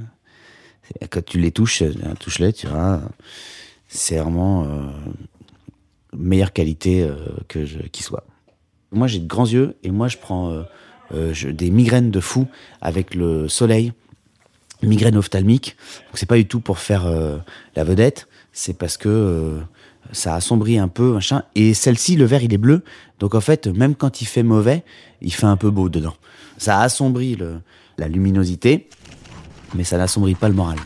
c'est- 0.83 1.07
quand 1.07 1.23
tu 1.23 1.39
les 1.39 1.51
touches, 1.51 1.83
touche-les, 2.19 2.53
tu 2.53 2.67
vois, 2.67 3.01
c'est 3.87 4.17
vraiment 4.17 4.65
meilleure 6.13 6.53
qualité 6.53 7.07
que 7.47 7.65
je, 7.65 7.79
qui 7.79 8.01
soit. 8.01 8.25
Moi, 8.91 9.07
j'ai 9.07 9.19
de 9.19 9.27
grands 9.27 9.45
yeux 9.45 9.75
et 9.83 9.91
moi, 9.91 10.07
je 10.07 10.17
prends 10.17 10.51
euh, 10.51 10.63
euh, 11.13 11.33
des 11.51 11.69
migraines 11.69 12.11
de 12.11 12.19
fou 12.19 12.47
avec 12.81 13.15
le 13.15 13.47
soleil 13.47 13.93
migraine 14.81 15.17
ophtalmique. 15.17 15.75
Donc 16.07 16.17
c'est 16.17 16.25
pas 16.25 16.37
du 16.37 16.45
tout 16.45 16.61
pour 16.61 16.79
faire 16.79 17.05
euh, 17.05 17.37
la 17.75 17.83
vedette, 17.83 18.29
c'est 18.53 18.77
parce 18.77 18.95
que 18.95 19.59
ça 20.13 20.35
assombrit 20.35 20.79
un 20.79 20.87
peu, 20.87 21.11
machin. 21.13 21.43
Et 21.55 21.73
celle-ci, 21.73 22.15
le 22.15 22.25
verre, 22.25 22.43
il 22.43 22.53
est 22.53 22.57
bleu. 22.57 22.83
Donc 23.19 23.35
en 23.35 23.41
fait, 23.41 23.67
même 23.67 23.95
quand 23.95 24.21
il 24.21 24.25
fait 24.25 24.43
mauvais, 24.43 24.83
il 25.21 25.33
fait 25.33 25.47
un 25.47 25.57
peu 25.57 25.69
beau 25.69 25.89
dedans. 25.89 26.15
Ça 26.57 26.79
assombrit 26.79 27.35
le, 27.35 27.59
la 27.97 28.07
luminosité, 28.07 28.87
mais 29.75 29.83
ça 29.83 29.97
n'assombrit 29.97 30.35
pas 30.35 30.47
le 30.47 30.55
moral. 30.55 30.77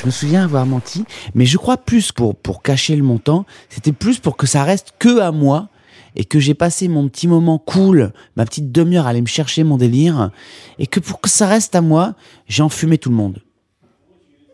Je 0.00 0.06
me 0.06 0.10
souviens 0.10 0.44
avoir 0.44 0.64
menti, 0.64 1.04
mais 1.34 1.44
je 1.44 1.58
crois 1.58 1.76
plus 1.76 2.12
pour, 2.12 2.36
pour 2.36 2.62
cacher 2.62 2.94
le 2.94 3.02
montant, 3.02 3.44
c'était 3.68 3.92
plus 3.92 4.20
pour 4.20 4.36
que 4.36 4.46
ça 4.46 4.62
reste 4.62 4.94
que 4.98 5.18
à 5.20 5.32
moi 5.32 5.68
et 6.14 6.24
que 6.24 6.38
j'ai 6.38 6.54
passé 6.54 6.86
mon 6.88 7.08
petit 7.08 7.26
moment 7.26 7.58
cool, 7.58 8.12
ma 8.36 8.44
petite 8.44 8.70
demi-heure 8.70 9.06
à 9.06 9.10
aller 9.10 9.20
me 9.20 9.26
chercher 9.26 9.64
mon 9.64 9.76
délire, 9.76 10.30
et 10.78 10.86
que 10.86 11.00
pour 11.00 11.20
que 11.20 11.28
ça 11.28 11.46
reste 11.46 11.74
à 11.74 11.80
moi, 11.80 12.14
j'ai 12.46 12.62
enfumé 12.62 12.98
tout 12.98 13.10
le 13.10 13.16
monde. 13.16 13.42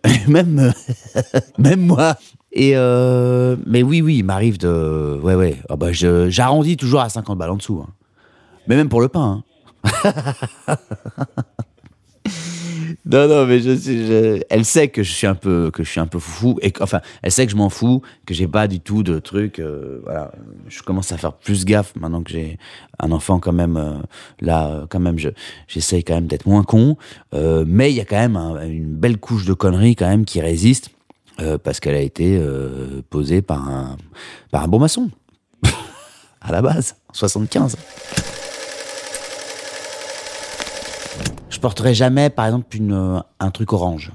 même, 0.29 0.73
même 1.59 1.81
moi. 1.81 2.17
Et 2.53 2.73
euh, 2.75 3.57
mais 3.67 3.83
oui, 3.83 4.01
oui, 4.03 4.19
il 4.19 4.25
m'arrive 4.25 4.59
de, 4.59 5.19
ouais, 5.23 5.35
ouais. 5.35 5.57
Ah 5.69 5.77
bah, 5.77 5.89
j'arrondis 5.93 6.77
toujours 6.77 7.01
à 7.01 7.09
50 7.09 7.37
balles 7.39 7.51
en 7.51 7.57
dessous. 7.57 7.83
hein. 7.87 7.91
Mais 8.67 8.77
même 8.77 8.89
pour 8.89 9.01
le 9.01 9.09
pain. 9.09 9.43
hein. 9.85 10.15
Non, 13.07 13.29
non, 13.29 13.45
mais 13.47 13.61
je, 13.61 13.75
je- 13.77 14.41
elle 14.49 14.65
sait 14.65 14.89
que 14.89 15.03
je 15.03 15.13
suis 15.13 15.27
un 15.27 15.35
peu, 15.35 15.71
que 15.71 15.85
je 15.85 15.91
suis 15.91 16.01
un 16.01 16.07
peu 16.07 16.19
fou, 16.19 16.59
et 16.63 16.73
enfin, 16.81 17.01
elle 17.23 17.31
sait 17.33 17.45
que 17.45 17.53
je 17.53 17.57
m'en 17.57 17.69
fous, 17.69 18.01
que 18.25 18.33
j'ai 18.33 18.49
pas 18.49 18.67
du 18.67 18.81
tout 18.81 19.03
de 19.03 19.19
trucs. 19.19 19.59
euh, 19.59 20.01
voilà, 20.05 20.33
je 20.69 20.83
commence 20.83 21.13
à 21.13 21.19
faire 21.19 21.35
plus 21.35 21.67
gaffe 21.67 21.95
maintenant 21.97 22.23
que 22.23 22.31
j'ai 22.31 22.59
un 22.99 23.13
enfant 23.13 23.41
quand 23.41 23.53
même. 23.53 23.77
euh, 23.77 23.99
là, 24.41 24.69
euh, 24.69 24.87
quand 24.89 25.01
même, 25.01 25.19
je, 25.19 25.29
j'essaye 25.69 26.03
quand 26.03 26.15
même 26.15 26.29
d'être 26.29 26.47
moins 26.47 26.63
con, 26.63 26.97
mais 27.35 27.91
il 27.93 27.97
y 27.97 28.01
a 28.01 28.07
quand 28.07 28.17
même 28.17 28.37
un- 28.37 28.67
une 28.67 28.95
belle 28.95 29.19
couche 29.19 29.45
de 29.45 29.53
conneries 29.53 29.97
quand 29.97 30.09
même 30.09 30.25
qui 30.25 30.41
résiste 30.41 30.89
parce 31.65 31.81
qu'elle 31.81 31.97
a 31.97 32.01
été 32.01 32.41
posée 33.11 33.43
par 33.43 33.69
un, 33.69 33.97
par 34.51 34.63
un 34.63 34.69
bon 34.69 34.79
maçon 34.79 35.11
à 36.41 36.53
la 36.53 36.63
base, 36.63 36.97
en 37.11 37.13
75. 37.15 37.77
Je 41.55 41.61
porterai 41.61 41.95
jamais, 41.95 42.31
par 42.31 42.47
exemple, 42.47 42.77
une, 42.77 42.93
euh, 42.93 43.21
un 43.39 43.51
truc 43.53 43.73
orange. 43.73 44.11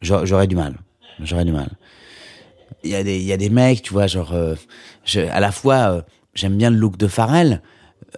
J'a- 0.00 0.24
J'aurais 0.24 0.46
du 0.46 0.54
mal. 0.54 0.76
J'aurais 1.18 1.44
du 1.44 1.50
mal. 1.50 1.70
Il 2.84 2.90
y 2.90 2.94
a 2.94 3.02
des, 3.02 3.16
il 3.18 3.24
y 3.24 3.32
a 3.32 3.36
des 3.36 3.50
mecs, 3.50 3.82
tu 3.82 3.92
vois, 3.92 4.06
genre, 4.06 4.32
euh, 4.32 4.54
à 5.32 5.40
la 5.40 5.50
fois, 5.50 5.74
euh, 5.90 6.02
j'aime 6.34 6.56
bien 6.56 6.70
le 6.70 6.76
look 6.76 6.96
de 6.96 7.08
Pharrell, 7.08 7.62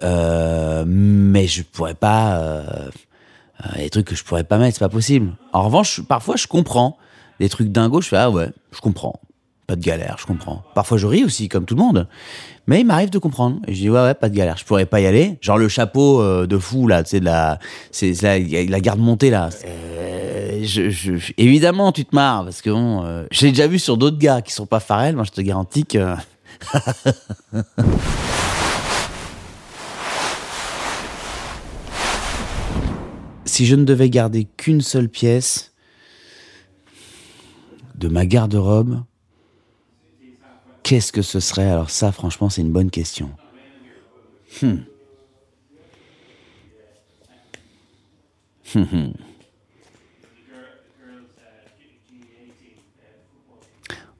mais 0.03 1.47
je 1.47 1.63
pourrais 1.63 1.95
pas, 1.95 2.61
il 3.73 3.79
y 3.79 3.83
des 3.85 3.89
trucs 3.89 4.05
que 4.05 4.15
je 4.15 4.23
pourrais 4.23 4.43
pas 4.43 4.59
mettre, 4.59 4.77
c'est 4.77 4.85
pas 4.85 4.89
possible. 4.89 5.33
En 5.53 5.63
revanche, 5.63 6.01
parfois, 6.03 6.35
je 6.35 6.45
comprends 6.45 6.97
des 7.39 7.49
trucs 7.49 7.69
dingos, 7.71 8.01
je 8.01 8.09
fais, 8.09 8.17
ah 8.17 8.29
ouais, 8.29 8.51
je 8.71 8.79
comprends. 8.79 9.19
Pas 9.71 9.77
de 9.77 9.85
galère, 9.85 10.17
je 10.19 10.25
comprends. 10.25 10.63
Parfois, 10.75 10.97
je 10.97 11.07
ris 11.07 11.23
aussi, 11.23 11.47
comme 11.47 11.63
tout 11.63 11.75
le 11.75 11.81
monde. 11.81 12.09
Mais 12.67 12.81
il 12.81 12.85
m'arrive 12.85 13.09
de 13.09 13.19
comprendre. 13.19 13.61
Et 13.69 13.73
je 13.73 13.79
dis, 13.79 13.89
ouais, 13.89 14.01
ouais, 14.01 14.13
pas 14.13 14.27
de 14.27 14.35
galère. 14.35 14.57
Je 14.57 14.65
pourrais 14.65 14.85
pas 14.85 14.99
y 14.99 15.05
aller. 15.05 15.37
Genre 15.39 15.57
le 15.57 15.69
chapeau 15.69 16.21
euh, 16.21 16.45
de 16.45 16.57
fou, 16.57 16.87
là, 16.87 17.03
tu 17.03 17.11
sais, 17.11 17.21
de 17.21 17.25
la, 17.25 17.57
c'est, 17.89 18.21
la, 18.21 18.37
la 18.37 18.79
garde 18.81 18.99
montée, 18.99 19.29
là. 19.29 19.47
Euh, 19.65 20.65
évidemment, 21.37 21.93
tu 21.93 22.03
te 22.03 22.13
marres, 22.13 22.43
parce 22.43 22.61
que 22.61 22.69
bon, 22.69 23.05
euh, 23.05 23.25
j'ai 23.31 23.51
déjà 23.51 23.65
vu 23.65 23.79
sur 23.79 23.95
d'autres 23.95 24.17
gars 24.17 24.41
qui 24.41 24.51
sont 24.51 24.65
pas 24.65 24.81
Pharrell, 24.81 25.15
moi, 25.15 25.23
je 25.23 25.31
te 25.31 25.39
garantis 25.39 25.85
que. 25.85 26.15
si 33.45 33.65
je 33.65 33.77
ne 33.77 33.85
devais 33.85 34.09
garder 34.09 34.49
qu'une 34.57 34.81
seule 34.81 35.07
pièce 35.07 35.71
de 37.95 38.09
ma 38.09 38.25
garde-robe, 38.25 39.03
qu'est-ce 40.91 41.13
que 41.13 41.21
ce 41.21 41.39
serait? 41.39 41.69
Alors 41.69 41.89
ça, 41.89 42.11
franchement, 42.11 42.49
c'est 42.49 42.59
une 42.59 42.73
bonne 42.73 42.91
question. 42.91 43.29
Hmm. 44.61 44.79
Hum, 48.75 48.87
hum. 48.91 49.13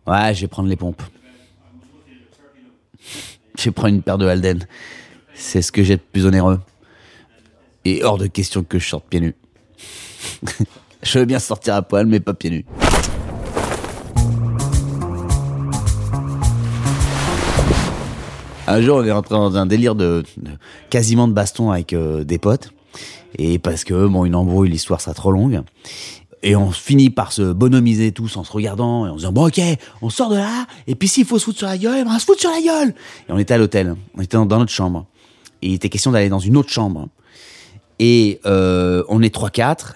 Ouais, 0.07 0.33
je 0.33 0.39
vais 0.39 0.47
prendre 0.47 0.69
les 0.69 0.77
pompes. 0.77 1.03
Je 3.57 3.65
vais 3.65 3.71
prendre 3.71 3.93
une 3.93 4.01
paire 4.01 4.17
de 4.17 4.25
Halden. 4.25 4.65
C'est 5.33 5.61
ce 5.61 5.73
que 5.73 5.83
j'ai 5.83 5.97
de 5.97 6.01
plus 6.01 6.25
onéreux. 6.25 6.61
Et 7.83 8.01
hors 8.01 8.17
de 8.17 8.27
question 8.27 8.63
que 8.63 8.79
je 8.79 8.87
sorte 8.87 9.09
pieds 9.09 9.19
nus. 9.19 9.35
je 11.03 11.19
veux 11.19 11.25
bien 11.25 11.39
sortir 11.39 11.75
à 11.75 11.81
poil, 11.81 12.05
mais 12.05 12.21
pas 12.21 12.33
pieds 12.33 12.49
nus. 12.49 12.65
Un 18.71 18.79
jour, 18.79 18.99
on 18.99 19.03
est 19.03 19.11
rentré 19.11 19.35
dans 19.35 19.57
un 19.57 19.65
délire 19.65 19.95
de, 19.95 20.23
quasiment 20.89 21.27
de 21.27 21.33
baston 21.33 21.71
avec 21.71 21.91
euh, 21.91 22.23
des 22.23 22.37
potes. 22.37 22.71
Et 23.37 23.59
parce 23.59 23.83
que, 23.83 24.07
bon, 24.07 24.23
une 24.23 24.33
embrouille, 24.33 24.69
l'histoire 24.69 25.01
sera 25.01 25.13
trop 25.13 25.33
longue. 25.33 25.61
Et 26.41 26.55
on 26.55 26.71
finit 26.71 27.09
par 27.09 27.33
se 27.33 27.51
bonhomiser 27.51 28.13
tous 28.13 28.37
en 28.37 28.45
se 28.45 28.51
regardant 28.53 29.05
et 29.05 29.09
en 29.09 29.13
se 29.15 29.17
disant, 29.19 29.33
bon, 29.33 29.47
ok, 29.47 29.59
on 30.01 30.09
sort 30.09 30.29
de 30.29 30.37
là, 30.37 30.67
et 30.87 30.95
puis 30.95 31.09
s'il 31.09 31.25
faut 31.25 31.37
se 31.37 31.43
foutre 31.43 31.57
sur 31.57 31.67
la 31.67 31.77
gueule, 31.77 32.07
on 32.07 32.13
va 32.13 32.19
se 32.19 32.23
foutre 32.23 32.39
sur 32.39 32.49
la 32.49 32.61
gueule. 32.61 32.95
Et 33.27 33.31
on 33.33 33.37
était 33.37 33.53
à 33.53 33.57
l'hôtel. 33.57 33.93
On 34.15 34.21
était 34.21 34.37
dans, 34.37 34.45
notre 34.45 34.71
chambre. 34.71 35.05
Et 35.61 35.67
il 35.67 35.73
était 35.73 35.89
question 35.89 36.11
d'aller 36.11 36.29
dans 36.29 36.39
une 36.39 36.55
autre 36.55 36.69
chambre. 36.69 37.09
Et 37.99 38.39
euh, 38.45 39.03
on 39.09 39.21
est 39.21 39.35
3-4. 39.35 39.95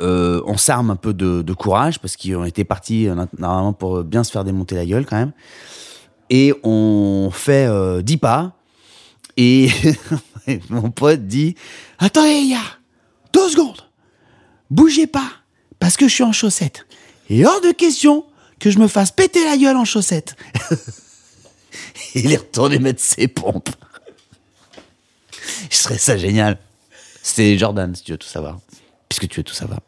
Euh, 0.00 0.40
on 0.46 0.56
s'arme 0.56 0.90
un 0.90 0.96
peu 0.96 1.12
de, 1.12 1.52
courage 1.52 1.98
parce 1.98 2.16
qu'on 2.16 2.46
était 2.46 2.64
partis 2.64 3.08
euh, 3.08 3.14
normalement 3.38 3.74
pour 3.74 4.04
bien 4.04 4.24
se 4.24 4.32
faire 4.32 4.44
démonter 4.44 4.74
la 4.74 4.86
gueule 4.86 5.04
quand 5.04 5.18
même. 5.18 5.32
Et 6.30 6.54
on 6.62 7.30
fait 7.32 7.66
euh, 7.66 8.02
10 8.02 8.16
pas. 8.18 8.56
Et 9.36 9.68
mon 10.70 10.90
pote 10.90 11.26
dit 11.26 11.56
Attendez, 11.98 12.42
les 12.42 12.50
gars, 12.50 12.78
deux 13.32 13.48
secondes. 13.48 13.82
Bougez 14.70 15.08
pas, 15.08 15.30
parce 15.80 15.96
que 15.96 16.06
je 16.06 16.14
suis 16.14 16.24
en 16.24 16.32
chaussettes. 16.32 16.86
Et 17.28 17.44
hors 17.44 17.60
de 17.60 17.72
question 17.72 18.24
que 18.60 18.70
je 18.70 18.78
me 18.78 18.86
fasse 18.86 19.10
péter 19.10 19.44
la 19.44 19.56
gueule 19.56 19.76
en 19.76 19.84
chaussettes. 19.84 20.36
Il 22.14 22.32
est 22.32 22.36
retourné 22.36 22.78
mettre 22.78 23.00
ses 23.00 23.28
pompes. 23.28 23.70
Je 25.70 25.76
serais 25.76 25.98
ça 25.98 26.16
génial. 26.16 26.58
C'est 27.22 27.58
Jordan, 27.58 27.94
si 27.94 28.02
tu 28.02 28.12
veux 28.12 28.18
tout 28.18 28.28
savoir. 28.28 28.58
Puisque 29.08 29.28
tu 29.28 29.40
veux 29.40 29.44
tout 29.44 29.54
savoir. 29.54 29.80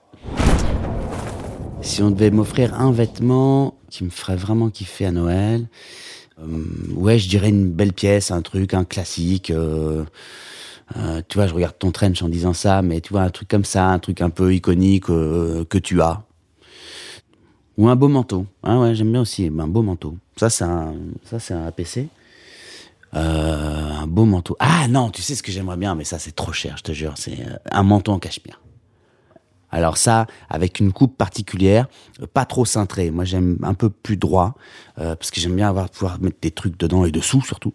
Si 1.83 2.03
on 2.03 2.11
devait 2.11 2.31
m'offrir 2.31 2.75
un 2.75 2.93
vêtement 2.93 3.75
qui 3.91 4.05
me 4.05 4.11
ferait 4.11 4.37
vraiment 4.37 4.71
kiffer 4.71 5.07
à 5.07 5.11
Noël, 5.11 5.67
ouais, 6.95 7.19
je 7.19 7.29
dirais 7.29 7.49
une 7.49 7.71
belle 7.71 7.93
pièce, 7.93 8.31
un 8.31 8.43
truc, 8.43 8.75
un 8.75 8.85
classique. 8.85 9.51
euh, 9.51 10.05
euh, 10.97 11.23
tu 11.29 11.39
vois, 11.39 11.47
je 11.47 11.55
regarde 11.55 11.79
ton 11.79 11.91
trench 11.91 12.23
en 12.23 12.29
disant 12.29 12.53
ça, 12.53 12.83
mais 12.83 13.01
tu 13.01 13.13
vois, 13.13 13.23
un 13.23 13.31
truc 13.31 13.49
comme 13.49 13.65
ça, 13.65 13.87
un 13.89 13.99
truc 13.99 14.21
un 14.21 14.31
peu 14.31 14.55
iconique 14.55 15.09
euh, 15.11 15.65
que 15.65 15.79
tu 15.79 16.01
as. 16.03 16.23
Ou 17.79 17.89
un 17.89 17.97
beau 17.97 18.09
manteau. 18.09 18.47
Ah 18.63 18.79
ouais, 18.79 18.95
j'aime 18.95 19.13
bien 19.13 19.23
aussi, 19.23 19.47
un 19.47 19.67
beau 19.67 19.83
manteau. 19.83 20.17
Ça, 20.37 20.51
c'est 20.51 20.65
un, 20.65 20.95
ça, 21.25 21.39
c'est 21.39 21.55
un 21.55 21.67
APC. 21.67 22.09
Euh, 23.15 23.91
un 23.91 24.07
beau 24.07 24.25
manteau. 24.25 24.57
Ah 24.59 24.89
non, 24.89 25.11
tu 25.11 25.23
sais 25.23 25.35
ce 25.35 25.43
que 25.43 25.53
j'aimerais 25.53 25.77
bien, 25.77 25.95
mais 25.95 26.05
ça, 26.05 26.19
c'est 26.19 26.35
trop 26.35 26.53
cher, 26.53 26.77
je 26.77 26.83
te 26.83 26.93
jure. 26.93 27.15
C'est 27.17 27.41
euh, 27.41 27.57
un 27.71 27.83
manteau 27.83 28.13
en 28.13 28.19
cachemire. 28.19 28.61
Alors 29.73 29.97
ça, 29.97 30.27
avec 30.51 30.79
une 30.81 30.93
coupe 30.93 31.17
particulière, 31.17 31.87
euh, 32.21 32.27
pas 32.33 32.45
trop 32.45 32.65
cintrée. 32.65 33.11
Moi, 33.11 33.25
j'aime 33.25 33.59
un 33.63 33.75
peu 33.75 33.89
plus 33.91 34.17
droit, 34.19 34.55
euh, 34.99 35.17
parce 35.17 35.31
que 35.31 35.41
j'aime 35.41 35.57
bien 35.57 35.69
avoir 35.69 35.89
pouvoir 35.89 36.21
mettre 36.21 36.37
des 36.43 36.51
trucs 36.51 36.79
dedans 36.79 37.05
et 37.07 37.11
dessous 37.11 37.41
surtout. 37.43 37.73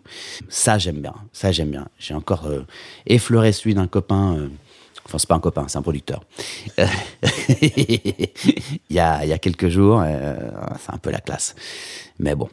Ça, 0.47 0.77
j'aime 0.77 1.01
bien. 1.01 1.15
Ça, 1.33 1.51
j'aime 1.51 1.71
bien. 1.71 1.87
J'ai 1.97 2.13
encore 2.13 2.45
euh, 2.45 2.61
effleuré 3.07 3.51
celui 3.51 3.73
d'un 3.73 3.87
copain. 3.87 4.35
euh, 4.37 4.47
Enfin, 5.05 5.17
c'est 5.19 5.29
pas 5.29 5.35
un 5.35 5.39
copain, 5.39 5.65
c'est 5.69 5.77
un 5.77 5.81
producteur. 5.81 6.21
Il, 7.61 8.27
y 8.89 8.99
a, 8.99 9.23
il 9.23 9.29
y 9.29 9.33
a 9.33 9.37
quelques 9.37 9.69
jours, 9.69 10.03
c'est 10.03 10.93
un 10.93 10.97
peu 10.97 11.11
la 11.11 11.21
classe. 11.21 11.55
Mais 12.19 12.35
bon, 12.35 12.49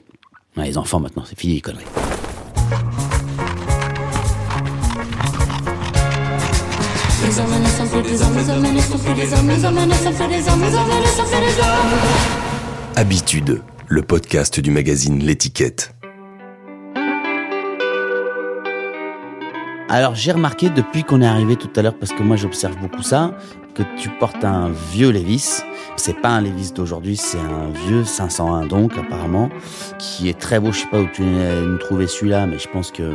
les 0.57 0.79
enfants 0.79 1.01
maintenant, 1.01 1.25
c'est 1.27 1.37
fini 1.37 1.55
les 1.55 1.61
conneries. 1.61 1.85
Les 7.25 7.39
hommes 7.41 7.47
hommes, 7.47 7.65
hommes 8.21 8.51
hommes. 8.51 9.85
Habitude, 12.97 13.63
le 13.89 14.03
podcast 14.03 14.61
du 14.61 14.71
magazine 14.71 15.21
L'étiquette. 15.21 15.95
Alors 19.89 20.15
j'ai 20.15 20.33
remarqué 20.33 20.69
depuis 20.69 21.03
qu'on 21.05 21.23
est 21.23 21.27
arrivé 21.27 21.57
tout 21.57 21.71
à 21.77 21.83
l'heure, 21.83 21.99
parce 21.99 22.13
que 22.13 22.23
moi 22.23 22.37
j'observe 22.37 22.77
beaucoup 22.79 23.03
ça, 23.03 23.35
que 23.75 23.83
tu 23.97 24.11
portes 24.11 24.45
un 24.45 24.71
vieux 24.93 25.11
Levis. 25.11 25.63
C'est 25.97 26.21
pas 26.21 26.31
un 26.31 26.43
Levis 26.43 26.73
d'aujourd'hui, 26.73 27.17
c'est 27.17 27.39
un 27.39 27.71
vieux 27.87 28.05
501 28.05 28.67
donc 28.67 28.99
apparemment, 28.99 29.49
qui 29.99 30.29
est 30.29 30.39
très 30.39 30.61
beau. 30.61 30.73
Je 30.73 30.81
sais 30.81 30.89
pas 30.91 31.01
où 31.01 31.09
tu 31.13 31.23
nous 31.23 31.79
trouver 31.79 32.07
celui-là, 32.07 32.47
mais 32.47 32.59
je 32.59 32.69
pense 32.69 32.91
que 32.91 33.15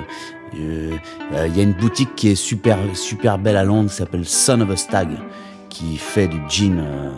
il 0.53 1.55
y 1.55 1.59
a 1.59 1.63
une 1.63 1.73
boutique 1.73 2.15
qui 2.15 2.29
est 2.29 2.35
super 2.35 2.77
super 2.93 3.37
belle 3.37 3.57
à 3.57 3.63
Londres, 3.63 3.89
qui 3.89 3.95
s'appelle 3.95 4.25
Son 4.25 4.61
of 4.61 4.71
a 4.71 4.75
Stag, 4.77 5.09
qui 5.69 5.97
fait 5.97 6.27
du 6.27 6.39
jean. 6.49 6.79
euh, 6.79 7.11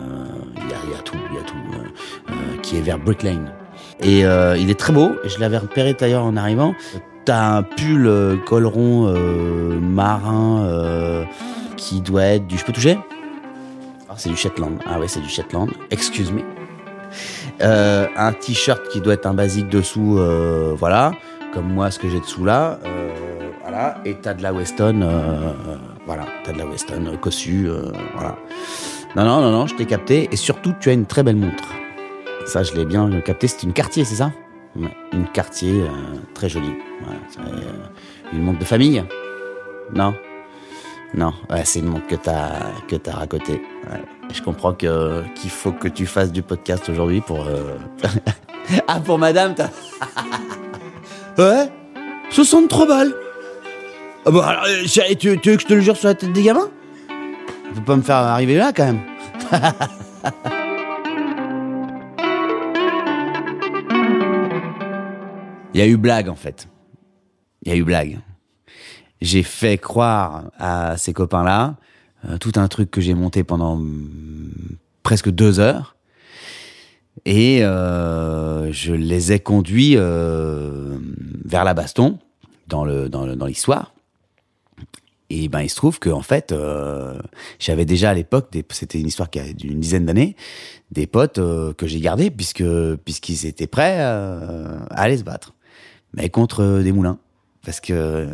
Il 0.56 0.90
y, 0.90 0.94
a, 0.94 0.98
tout, 1.02 1.16
il 1.30 1.36
y 1.36 1.38
a 1.38 1.42
tout, 1.42 1.54
euh, 1.74 1.84
euh, 2.30 2.56
qui 2.62 2.76
est 2.76 2.80
vers 2.80 2.98
Brick 2.98 3.22
Lane. 3.22 3.50
Et 4.00 4.24
euh, 4.24 4.56
il 4.56 4.70
est 4.70 4.78
très 4.78 4.92
beau. 4.92 5.12
Je 5.24 5.38
l'avais 5.38 5.58
repéré 5.58 5.94
d'ailleurs 5.94 6.24
en 6.24 6.36
arrivant. 6.36 6.74
T'as 7.24 7.56
un 7.56 7.62
pull 7.62 8.06
euh, 8.06 8.36
col 8.36 8.66
rond 8.66 9.06
euh, 9.06 9.78
marin 9.80 10.64
euh, 10.64 11.24
qui 11.76 12.00
doit 12.00 12.24
être 12.24 12.46
du. 12.46 12.58
Je 12.58 12.64
peux 12.64 12.72
toucher? 12.72 12.98
Ah, 14.08 14.14
c'est 14.16 14.28
du 14.28 14.36
Shetland. 14.36 14.78
Ah 14.86 14.98
ouais, 14.98 15.08
c'est 15.08 15.20
du 15.20 15.28
Shetland. 15.28 15.70
Excuse 15.90 16.32
me. 16.32 16.40
Euh, 17.60 18.06
un 18.16 18.32
t-shirt 18.32 18.88
qui 18.88 19.00
doit 19.00 19.14
être 19.14 19.26
un 19.26 19.34
basique 19.34 19.68
dessous, 19.68 20.18
euh, 20.18 20.74
voilà, 20.76 21.12
comme 21.54 21.72
moi 21.72 21.90
ce 21.90 21.98
que 21.98 22.08
j'ai 22.08 22.18
dessous 22.18 22.44
là, 22.44 22.78
euh, 22.84 23.10
Et 24.04 24.14
t'as 24.14 24.34
de 24.34 24.42
la 24.42 24.52
Weston, 24.52 25.00
euh, 25.02 25.06
euh, 25.06 25.76
voilà, 26.04 26.26
t'as 26.44 26.52
de 26.52 26.58
la 26.58 26.66
Weston 26.66 27.06
euh, 27.06 27.16
cossue, 27.16 27.68
voilà. 28.14 28.36
Non, 29.16 29.24
non, 29.24 29.40
non, 29.40 29.50
non, 29.50 29.66
je 29.66 29.74
t'ai 29.74 29.86
capté. 29.86 30.28
Et 30.30 30.36
surtout, 30.36 30.74
tu 30.78 30.90
as 30.90 30.92
une 30.92 31.06
très 31.06 31.22
belle 31.22 31.36
montre. 31.36 31.64
Ça, 32.46 32.62
je 32.62 32.74
l'ai 32.74 32.84
bien 32.84 33.08
capté. 33.20 33.46
C'est 33.46 33.62
une 33.62 33.72
quartier, 33.72 34.04
c'est 34.04 34.16
ça? 34.16 34.32
Une 35.12 35.26
quartier 35.32 35.84
très 36.34 36.48
jolie. 36.48 36.74
Une 38.32 38.42
montre 38.42 38.58
de 38.58 38.64
famille? 38.64 39.04
Non 39.94 40.14
Non, 41.14 41.32
c'est 41.64 41.80
une 41.80 41.86
montre 41.86 42.06
que 42.06 42.16
t'as 42.16 42.72
que 42.88 42.96
t'as 42.96 43.12
racotée. 43.12 43.62
Je 44.32 44.40
comprends 44.40 44.72
que 44.72 45.22
qu'il 45.34 45.50
faut 45.50 45.72
que 45.72 45.88
tu 45.88 46.06
fasses 46.06 46.32
du 46.32 46.42
podcast 46.42 46.88
aujourd'hui 46.88 47.20
pour. 47.20 47.46
ah, 48.88 49.00
pour 49.00 49.18
madame, 49.18 49.54
t'as. 49.54 49.68
ouais? 51.38 51.70
63 52.30 52.86
balles 52.86 53.14
ah 54.24 54.28
alors, 54.28 54.64
euh, 54.66 54.84
tu, 54.86 55.38
tu 55.38 55.50
veux 55.50 55.56
que 55.56 55.62
je 55.62 55.66
te 55.66 55.74
le 55.74 55.80
jure 55.80 55.96
sur 55.96 56.06
la 56.08 56.14
tête 56.14 56.32
des 56.32 56.44
gamins? 56.44 56.70
Faut 57.74 57.80
pas 57.80 57.96
me 57.96 58.02
faire 58.02 58.16
arriver 58.16 58.56
là 58.56 58.72
quand 58.72 58.84
même. 58.84 59.00
Il 65.74 65.80
y 65.80 65.82
a 65.82 65.86
eu 65.86 65.96
blague 65.96 66.28
en 66.28 66.36
fait. 66.36 66.68
Il 67.62 67.72
y 67.72 67.74
a 67.74 67.76
eu 67.76 67.82
blague. 67.82 68.20
J'ai 69.20 69.42
fait 69.42 69.78
croire 69.78 70.50
à 70.58 70.96
ces 70.98 71.12
copains-là 71.12 71.76
euh, 72.28 72.38
tout 72.38 72.52
un 72.56 72.68
truc 72.68 72.90
que 72.90 73.00
j'ai 73.00 73.14
monté 73.14 73.42
pendant 73.42 73.76
mm, 73.76 74.76
presque 75.02 75.30
deux 75.30 75.58
heures. 75.58 75.96
Et 77.24 77.64
euh, 77.64 78.70
je 78.72 78.92
les 78.92 79.32
ai 79.32 79.40
conduits 79.40 79.96
vers 79.96 81.64
la 81.64 81.74
baston 81.74 82.18
dans 82.68 82.84
l'histoire. 83.46 83.91
Et 85.34 85.48
ben 85.48 85.62
il 85.62 85.70
se 85.70 85.76
trouve 85.76 85.98
que 85.98 86.10
en 86.10 86.20
fait, 86.20 86.52
euh, 86.52 87.18
j'avais 87.58 87.86
déjà 87.86 88.10
à 88.10 88.14
l'époque, 88.14 88.54
c'était 88.68 89.00
une 89.00 89.06
histoire 89.06 89.30
qui 89.30 89.40
a 89.40 89.50
d'une 89.50 89.80
dizaine 89.80 90.04
d'années, 90.04 90.36
des 90.90 91.06
potes 91.06 91.38
euh, 91.38 91.72
que 91.72 91.86
j'ai 91.86 92.00
gardés 92.00 92.30
puisque 92.30 92.62
puisqu'ils 93.06 93.46
étaient 93.46 93.66
prêts 93.66 93.96
euh, 94.00 94.78
à 94.90 95.00
aller 95.00 95.16
se 95.16 95.24
battre, 95.24 95.54
mais 96.12 96.28
contre 96.28 96.82
des 96.82 96.92
moulins, 96.92 97.18
parce 97.64 97.80
que 97.80 98.28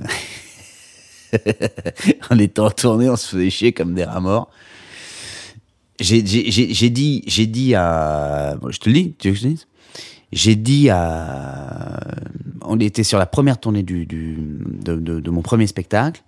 en 2.59 2.71
tournée, 2.71 3.09
on 3.09 3.15
se 3.15 3.29
faisait 3.29 3.51
chier 3.51 3.73
comme 3.73 3.95
des 3.95 4.03
rats 4.03 4.19
morts. 4.19 4.51
J'ai 6.01 6.21
dit 6.21 6.51
j'ai 6.51 7.47
dit 7.47 7.75
à, 7.77 8.59
je 8.71 8.79
te 8.79 8.89
le 8.89 8.95
dis, 8.95 9.15
tu 9.21 9.29
veux 9.29 9.35
que 9.35 9.39
je 9.39 9.45
te 9.45 9.49
dise? 9.51 9.69
J'ai 10.33 10.57
dit 10.57 10.91
à. 10.91 12.01
On 12.63 12.81
était 12.81 13.05
sur 13.05 13.21
la 13.21 13.27
première 13.27 13.59
tournée 13.59 13.85
du, 13.85 14.05
de 14.05 15.31
mon 15.31 15.43
premier 15.43 15.69
spectacle 15.69 16.23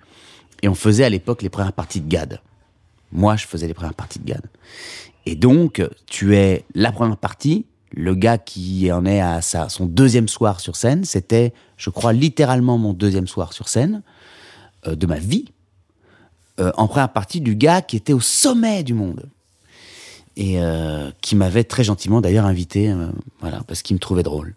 et 0.62 0.68
on 0.68 0.74
faisait 0.74 1.04
à 1.04 1.08
l'époque 1.08 1.42
les 1.42 1.48
premières 1.48 1.72
parties 1.72 2.00
de 2.00 2.08
GAD. 2.08 2.40
Moi, 3.12 3.36
je 3.36 3.46
faisais 3.46 3.66
les 3.66 3.74
premières 3.74 3.94
parties 3.94 4.18
de 4.18 4.24
GAD. 4.24 4.46
Et 5.26 5.34
donc, 5.34 5.82
tu 6.06 6.36
es 6.36 6.64
la 6.74 6.92
première 6.92 7.16
partie, 7.16 7.66
le 7.92 8.14
gars 8.14 8.38
qui 8.38 8.90
en 8.92 9.04
est 9.04 9.20
à 9.20 9.40
son 9.42 9.86
deuxième 9.86 10.28
soir 10.28 10.60
sur 10.60 10.76
scène, 10.76 11.04
c'était, 11.04 11.52
je 11.76 11.90
crois, 11.90 12.12
littéralement 12.12 12.78
mon 12.78 12.92
deuxième 12.92 13.26
soir 13.26 13.52
sur 13.52 13.68
scène 13.68 14.02
euh, 14.86 14.94
de 14.94 15.06
ma 15.06 15.18
vie, 15.18 15.46
euh, 16.60 16.72
en 16.76 16.86
première 16.88 17.12
partie 17.12 17.40
du 17.40 17.54
gars 17.54 17.82
qui 17.82 17.96
était 17.96 18.12
au 18.12 18.20
sommet 18.20 18.82
du 18.82 18.94
monde 18.94 19.28
et 20.36 20.60
euh, 20.60 21.10
qui 21.20 21.34
m'avait 21.34 21.64
très 21.64 21.84
gentiment 21.84 22.20
d'ailleurs 22.20 22.46
invité, 22.46 22.94
voilà, 23.40 23.62
parce 23.66 23.82
qu'il 23.82 23.94
me 23.94 24.00
trouvait 24.00 24.22
drôle. 24.22 24.54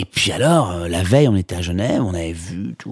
Et 0.00 0.04
puis 0.04 0.30
alors, 0.30 0.70
euh, 0.70 0.88
la 0.88 1.02
veille, 1.02 1.26
on 1.26 1.34
était 1.34 1.56
à 1.56 1.60
Genève, 1.60 2.00
on 2.04 2.14
avait 2.14 2.30
vu, 2.32 2.76
tu 2.78 2.88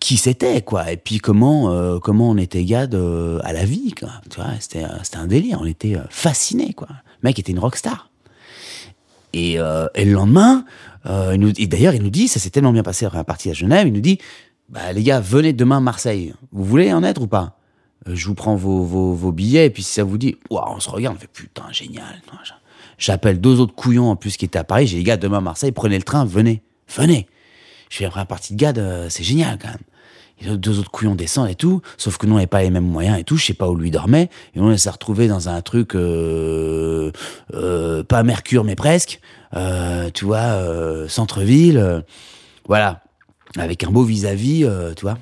qui 0.00 0.16
c'était, 0.16 0.60
quoi, 0.60 0.90
et 0.90 0.96
puis 0.96 1.18
comment, 1.18 1.70
euh, 1.70 2.00
comment 2.00 2.30
on 2.30 2.36
était 2.36 2.64
gars 2.64 2.88
de- 2.88 3.38
à 3.44 3.52
la 3.52 3.64
vie, 3.64 3.92
quoi. 3.92 4.08
Tu 4.28 4.40
vois, 4.40 4.50
c'était, 4.58 4.82
euh, 4.82 4.88
c'était 5.04 5.18
un 5.18 5.28
délire, 5.28 5.60
on 5.60 5.64
était 5.64 5.94
euh, 5.94 6.02
fascinés, 6.10 6.72
quoi. 6.72 6.88
Le 7.22 7.28
mec 7.28 7.38
était 7.38 7.52
une 7.52 7.60
rockstar. 7.60 8.10
Et, 9.34 9.60
euh, 9.60 9.86
et 9.94 10.04
le 10.04 10.14
lendemain, 10.14 10.64
euh, 11.06 11.52
et 11.56 11.68
d'ailleurs, 11.68 11.94
il 11.94 12.02
nous 12.02 12.10
dit, 12.10 12.26
ça 12.26 12.40
s'est 12.40 12.50
tellement 12.50 12.72
bien 12.72 12.82
passé 12.82 13.04
la 13.04 13.10
première 13.10 13.24
partie 13.24 13.48
à 13.48 13.52
Genève, 13.52 13.86
il 13.86 13.92
nous 13.92 14.00
dit, 14.00 14.18
bah 14.68 14.92
les 14.92 15.04
gars, 15.04 15.20
venez 15.20 15.52
demain 15.52 15.76
à 15.76 15.80
Marseille. 15.80 16.34
Vous 16.50 16.64
voulez 16.64 16.92
en 16.92 17.04
être 17.04 17.22
ou 17.22 17.28
pas? 17.28 17.56
Euh, 18.08 18.16
Je 18.16 18.26
vous 18.26 18.34
prends 18.34 18.56
vos, 18.56 18.82
vos, 18.82 19.30
billets, 19.30 19.66
et 19.66 19.70
puis 19.70 19.84
si 19.84 19.92
ça 19.92 20.02
vous 20.02 20.18
dit, 20.18 20.34
Ouah, 20.50 20.72
on 20.74 20.80
se 20.80 20.90
regarde, 20.90 21.14
on 21.16 21.20
fait 21.20 21.30
putain, 21.32 21.70
génial. 21.70 22.20
J'appelle 22.98 23.40
deux 23.40 23.60
autres 23.60 23.74
couillons 23.74 24.10
en 24.10 24.16
plus 24.16 24.36
qui 24.36 24.44
étaient 24.44 24.58
à 24.58 24.64
Paris, 24.64 24.86
j'ai 24.86 24.98
dit, 24.98 25.04
gars, 25.04 25.16
demain 25.16 25.38
à 25.38 25.42
Marseille, 25.42 25.72
prenez 25.72 25.96
le 25.96 26.02
train, 26.02 26.24
venez, 26.24 26.62
venez. 26.94 27.26
Je 27.90 27.98
fais 27.98 28.04
la 28.04 28.10
première 28.10 28.26
partie 28.26 28.54
de 28.54 28.58
GAD, 28.58 28.78
euh, 28.78 29.06
c'est 29.08 29.22
génial 29.22 29.58
quand 29.60 29.68
même. 29.68 29.78
Et 30.40 30.56
deux 30.56 30.78
autres 30.78 30.90
couillons 30.90 31.14
descendent 31.14 31.48
et 31.48 31.54
tout, 31.54 31.80
sauf 31.96 32.18
que 32.18 32.26
nous 32.26 32.32
on 32.32 32.36
n'avait 32.36 32.46
pas 32.46 32.62
les 32.62 32.68
mêmes 32.68 32.86
moyens 32.86 33.18
et 33.18 33.24
tout, 33.24 33.38
je 33.38 33.46
sais 33.46 33.54
pas 33.54 33.68
où 33.68 33.74
lui 33.74 33.90
dormait, 33.90 34.28
et 34.54 34.60
on 34.60 34.76
s'est 34.76 34.90
retrouvé 34.90 35.28
dans 35.28 35.48
un 35.48 35.62
truc, 35.62 35.94
euh, 35.94 37.10
euh, 37.54 38.02
pas 38.02 38.22
Mercure 38.22 38.62
mais 38.62 38.76
presque, 38.76 39.20
euh, 39.54 40.10
tu 40.12 40.26
vois, 40.26 41.08
centre-ville, 41.08 42.04
voilà, 42.66 43.02
avec 43.56 43.82
un 43.84 43.90
beau 43.90 44.02
vis-à-vis, 44.02 44.68
tu 44.96 45.02
vois. 45.02 45.16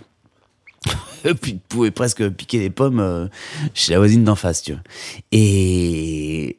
Puis 1.41 1.55
tu 1.55 1.61
pouvais 1.69 1.93
presque 1.93 2.29
piquer 2.31 2.59
des 2.59 2.71
pommes 2.71 3.31
chez 3.73 3.93
la 3.93 3.99
voisine 3.99 4.25
d'en 4.25 4.35
face, 4.35 4.63
tu 4.63 4.73
vois. 4.73 4.83
Et, 5.31 6.59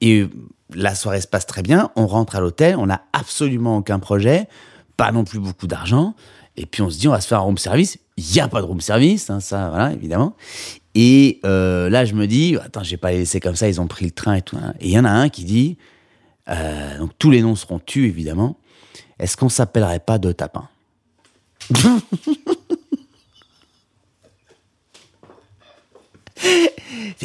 et 0.00 0.26
la 0.74 0.94
soirée 0.94 1.20
se 1.20 1.26
passe 1.26 1.46
très 1.46 1.62
bien, 1.62 1.90
on 1.96 2.06
rentre 2.06 2.36
à 2.36 2.40
l'hôtel, 2.40 2.76
on 2.76 2.86
n'a 2.86 3.02
absolument 3.12 3.78
aucun 3.78 3.98
projet, 3.98 4.48
pas 4.96 5.12
non 5.12 5.24
plus 5.24 5.38
beaucoup 5.38 5.66
d'argent, 5.66 6.14
et 6.56 6.66
puis 6.66 6.82
on 6.82 6.90
se 6.90 6.98
dit 6.98 7.08
on 7.08 7.12
va 7.12 7.20
se 7.20 7.28
faire 7.28 7.38
un 7.38 7.42
room 7.42 7.58
service. 7.58 7.98
Il 8.16 8.24
n'y 8.32 8.40
a 8.40 8.48
pas 8.48 8.60
de 8.60 8.66
room 8.66 8.80
service, 8.80 9.30
hein, 9.30 9.40
ça, 9.40 9.70
voilà, 9.70 9.92
évidemment. 9.92 10.34
Et 10.94 11.40
euh, 11.44 11.88
là, 11.88 12.04
je 12.04 12.14
me 12.14 12.26
dis, 12.26 12.56
attends, 12.62 12.82
je 12.82 12.90
vais 12.90 12.96
pas 12.96 13.12
les 13.12 13.18
laisser 13.18 13.40
comme 13.40 13.56
ça, 13.56 13.68
ils 13.68 13.80
ont 13.80 13.86
pris 13.86 14.04
le 14.04 14.10
train 14.10 14.34
et 14.34 14.42
tout. 14.42 14.56
hein. 14.56 14.74
Et 14.80 14.88
il 14.88 14.92
y 14.92 14.98
en 14.98 15.04
a 15.04 15.10
un 15.10 15.28
qui 15.28 15.44
dit, 15.44 15.78
euh, 16.48 16.98
donc 16.98 17.12
tous 17.18 17.30
les 17.30 17.42
noms 17.42 17.54
seront 17.54 17.78
tus, 17.78 18.06
évidemment, 18.06 18.56
est-ce 19.18 19.36
qu'on 19.36 19.48
s'appellerait 19.48 20.00
pas 20.00 20.18
de 20.18 20.32
tapin 20.32 20.68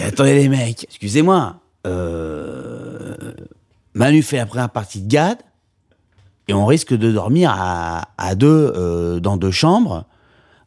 attendez 0.02 0.36
les 0.36 0.50
mecs, 0.50 0.84
excusez-moi, 0.84 1.60
euh, 1.86 3.16
Manu 3.94 4.22
fait 4.22 4.38
la 4.38 4.46
première 4.46 4.70
partie 4.70 5.02
de 5.02 5.08
GAD, 5.08 5.40
et 6.48 6.54
on 6.54 6.66
risque 6.66 6.94
de 6.94 7.12
dormir 7.12 7.52
à, 7.58 8.36
deux 8.36 8.74
euh, 8.76 9.20
dans 9.20 9.38
deux 9.38 9.52
chambres, 9.52 10.06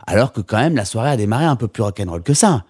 alors 0.07 0.33
que 0.33 0.41
quand 0.41 0.59
même 0.59 0.75
la 0.75 0.85
soirée 0.85 1.11
a 1.11 1.17
démarré 1.17 1.45
un 1.45 1.57
peu 1.57 1.69
plus 1.69 1.83
rock'n'roll 1.83 2.23
que 2.23 2.35
ça. 2.35 2.65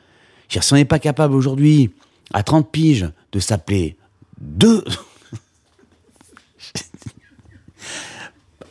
Si 0.48 0.58
on 0.72 0.76
n'est 0.76 0.84
pas 0.84 0.98
capable 0.98 1.34
aujourd'hui, 1.34 1.94
à 2.32 2.42
30 2.42 2.70
piges, 2.70 3.10
de 3.32 3.38
s'appeler 3.40 3.96
deux... 4.40 4.84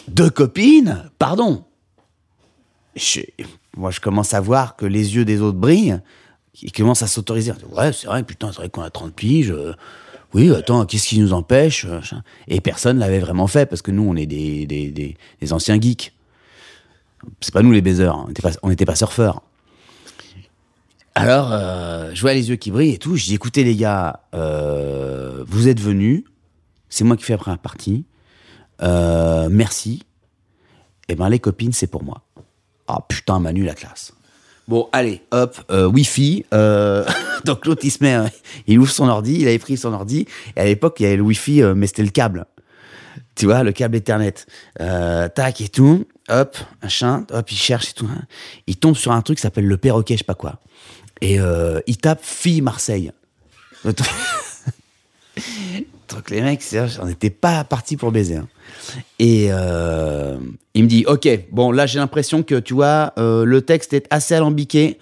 deux 0.08 0.30
copines, 0.30 1.10
pardon. 1.20 1.64
Je- 2.96 3.22
moi, 3.76 3.92
je 3.92 4.00
commence 4.00 4.34
à 4.34 4.42
voir 4.42 4.76
que 4.76 4.86
les 4.86 5.16
yeux 5.16 5.24
des 5.26 5.42
autres 5.42 5.58
brillent, 5.58 6.02
qui 6.66 6.72
commencent 6.72 7.04
à 7.04 7.08
s'autoriser. 7.08 7.52
Ouais, 7.72 7.94
c'est 7.94 8.08
vrai, 8.08 8.24
putain, 8.24 8.52
c'est 8.52 8.58
vrai 8.58 8.70
qu'on 8.70 8.82
a 8.82 8.90
30 8.90 9.14
piges. 9.14 9.52
euh, 9.52 9.74
oui, 10.34 10.54
attends, 10.54 10.86
qu'est-ce 10.86 11.08
qui 11.08 11.20
nous 11.20 11.32
empêche 11.32 11.86
euh. 11.86 12.02
Et 12.48 12.62
personne 12.62 12.98
l'avait 12.98 13.20
vraiment 13.20 13.48
fait, 13.48 13.68
parce 13.68 13.82
que 13.82 13.92
nous, 13.92 14.04
on 14.04 14.16
est 14.16 14.26
des, 14.26 14.66
des, 14.66 14.92
des, 14.92 15.54
anciens 15.54 15.80
geeks. 15.80 16.14
C'est 17.42 17.54
pas 17.54 17.62
nous 17.62 17.72
les 17.72 17.82
baiseurs, 17.82 18.18
hein, 18.18 18.28
on 18.64 18.70
n'était 18.70 18.86
pas, 18.86 18.96
surfeurs. 18.96 19.42
Alors, 21.14 21.52
euh, 21.52 22.12
je 22.14 22.22
vois 22.22 22.34
les 22.34 22.50
yeux 22.50 22.56
qui 22.56 22.72
brillent 22.72 22.94
et 22.94 22.98
tout. 22.98 23.16
Je 23.16 23.26
dis, 23.26 23.36
écoutez 23.36 23.64
les 23.64 23.76
gars, 23.76 24.22
vous 24.34 25.68
êtes 25.68 25.80
venus, 25.80 26.24
c'est 26.90 27.04
moi 27.04 27.18
qui 27.18 27.24
fais 27.24 27.34
la 27.34 27.38
première 27.38 27.60
partie. 27.60 28.06
Merci. 28.82 30.04
Eh 31.10 31.16
ben 31.16 31.30
les 31.30 31.40
copines, 31.40 31.74
c'est 31.74 31.88
pour 31.88 32.04
moi. 32.04 32.24
Ah 32.88 33.00
putain, 33.08 33.40
Manu, 33.40 33.64
la 33.64 33.74
classe. 33.74 34.14
Bon, 34.68 34.90
allez, 34.92 35.22
hop, 35.32 35.58
euh, 35.72 35.86
Wi-Fi. 35.88 36.46
euh, 36.54 37.06
donc 37.46 37.66
l'autre, 37.66 37.82
il 37.86 37.92
se 37.92 38.04
met, 38.04 38.16
euh, 38.16 38.28
il 38.68 38.78
ouvre 38.80 38.92
son 38.92 39.08
ordi, 39.08 39.38
il 39.40 39.48
avait 39.48 39.60
pris 39.60 39.78
son 39.78 39.94
ordi. 39.94 40.28
Et 40.56 40.60
à 40.60 40.66
l'époque, 40.66 40.98
il 41.00 41.04
y 41.04 41.06
avait 41.06 41.16
le 41.16 41.24
Wi-Fi, 41.24 41.62
mais 41.76 41.88
c'était 41.88 42.04
le 42.04 42.10
câble. 42.10 42.46
Tu 43.36 43.46
vois, 43.46 43.64
le 43.64 43.72
câble 43.72 43.96
Ethernet. 43.96 44.34
Tac 44.78 45.62
et 45.62 45.70
tout. 45.70 46.06
Hop, 46.30 46.58
machin. 46.84 47.26
Hop, 47.32 47.52
il 47.52 47.58
cherche 47.58 47.92
et 47.92 47.94
tout. 47.94 48.10
hein. 48.12 48.24
Il 48.68 48.76
tombe 48.78 48.96
sur 48.96 49.12
un 49.14 49.22
truc 49.22 49.38
qui 49.38 49.42
s'appelle 49.44 49.68
le 49.68 49.78
perroquet, 49.78 50.16
je 50.16 50.20
sais 50.20 50.24
pas 50.24 50.34
quoi. 50.34 50.60
Et 51.22 51.38
il 51.88 51.98
tape 51.98 52.24
fille 52.24 52.62
Marseille. 52.62 53.12
Truc- 56.08 56.30
les 56.30 56.42
mecs, 56.42 56.64
on 57.02 57.06
n'était 57.06 57.30
pas 57.30 57.64
parti 57.64 57.98
pour 57.98 58.12
baiser. 58.12 58.38
hein. 58.38 58.48
Et 59.20 59.48
euh, 59.52 60.38
il 60.74 60.84
me 60.84 60.88
dit, 60.90 61.06
ok, 61.08 61.28
bon 61.52 61.72
là 61.72 61.86
j'ai 61.86 62.00
l'impression 62.00 62.44
que 62.44 62.56
tu 62.56 62.74
vois, 62.74 63.14
euh, 63.18 63.44
le 63.46 63.62
texte 63.62 63.94
est 63.94 64.08
assez 64.10 64.34
alambiqué 64.36 65.00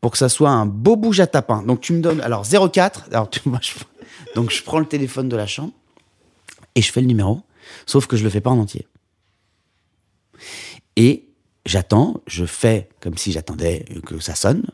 pour 0.00 0.10
que 0.10 0.18
ça 0.18 0.28
soit 0.28 0.50
un 0.50 0.66
beau 0.66 0.96
bouge 0.96 1.20
à 1.20 1.26
tapin. 1.26 1.62
Donc 1.62 1.80
tu 1.80 1.92
me 1.92 2.00
donnes, 2.02 2.20
alors 2.20 2.44
04, 2.44 3.04
alors 3.12 3.30
tu, 3.30 3.40
moi, 3.46 3.60
je- 3.62 3.72
donc 4.34 4.50
je 4.50 4.62
prends 4.62 4.78
le 4.78 4.86
téléphone 4.86 5.28
de 5.28 5.36
la 5.36 5.46
chambre 5.46 5.72
et 6.74 6.82
je 6.82 6.90
fais 6.92 7.00
le 7.00 7.06
numéro, 7.06 7.40
sauf 7.86 8.06
que 8.06 8.16
je 8.16 8.24
le 8.24 8.30
fais 8.30 8.40
pas 8.40 8.50
en 8.50 8.58
entier. 8.58 8.86
Et 10.96 11.24
j'attends, 11.64 12.20
je 12.26 12.44
fais 12.44 12.88
comme 13.00 13.16
si 13.16 13.32
j'attendais 13.32 13.84
que 14.04 14.18
ça 14.20 14.34
sonne, 14.34 14.64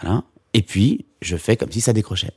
voilà, 0.00 0.22
et 0.52 0.62
puis 0.62 1.06
je 1.22 1.36
fais 1.36 1.56
comme 1.56 1.70
si 1.72 1.80
ça 1.80 1.92
décrochait. 1.92 2.32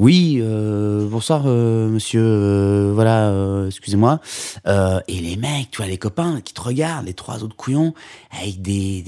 Oui, 0.00 0.38
euh, 0.40 1.06
bonsoir 1.06 1.42
euh, 1.44 1.86
monsieur, 1.90 2.22
euh, 2.24 2.90
voilà, 2.94 3.66
excusez-moi. 3.66 4.18
Et 4.66 5.20
les 5.20 5.36
mecs, 5.36 5.70
tu 5.70 5.76
vois, 5.76 5.88
les 5.88 5.98
copains 5.98 6.40
qui 6.40 6.54
te 6.54 6.60
regardent, 6.62 7.04
les 7.04 7.12
trois 7.12 7.44
autres 7.44 7.54
couillons, 7.54 7.92
avec 8.30 8.62
des, 8.62 9.02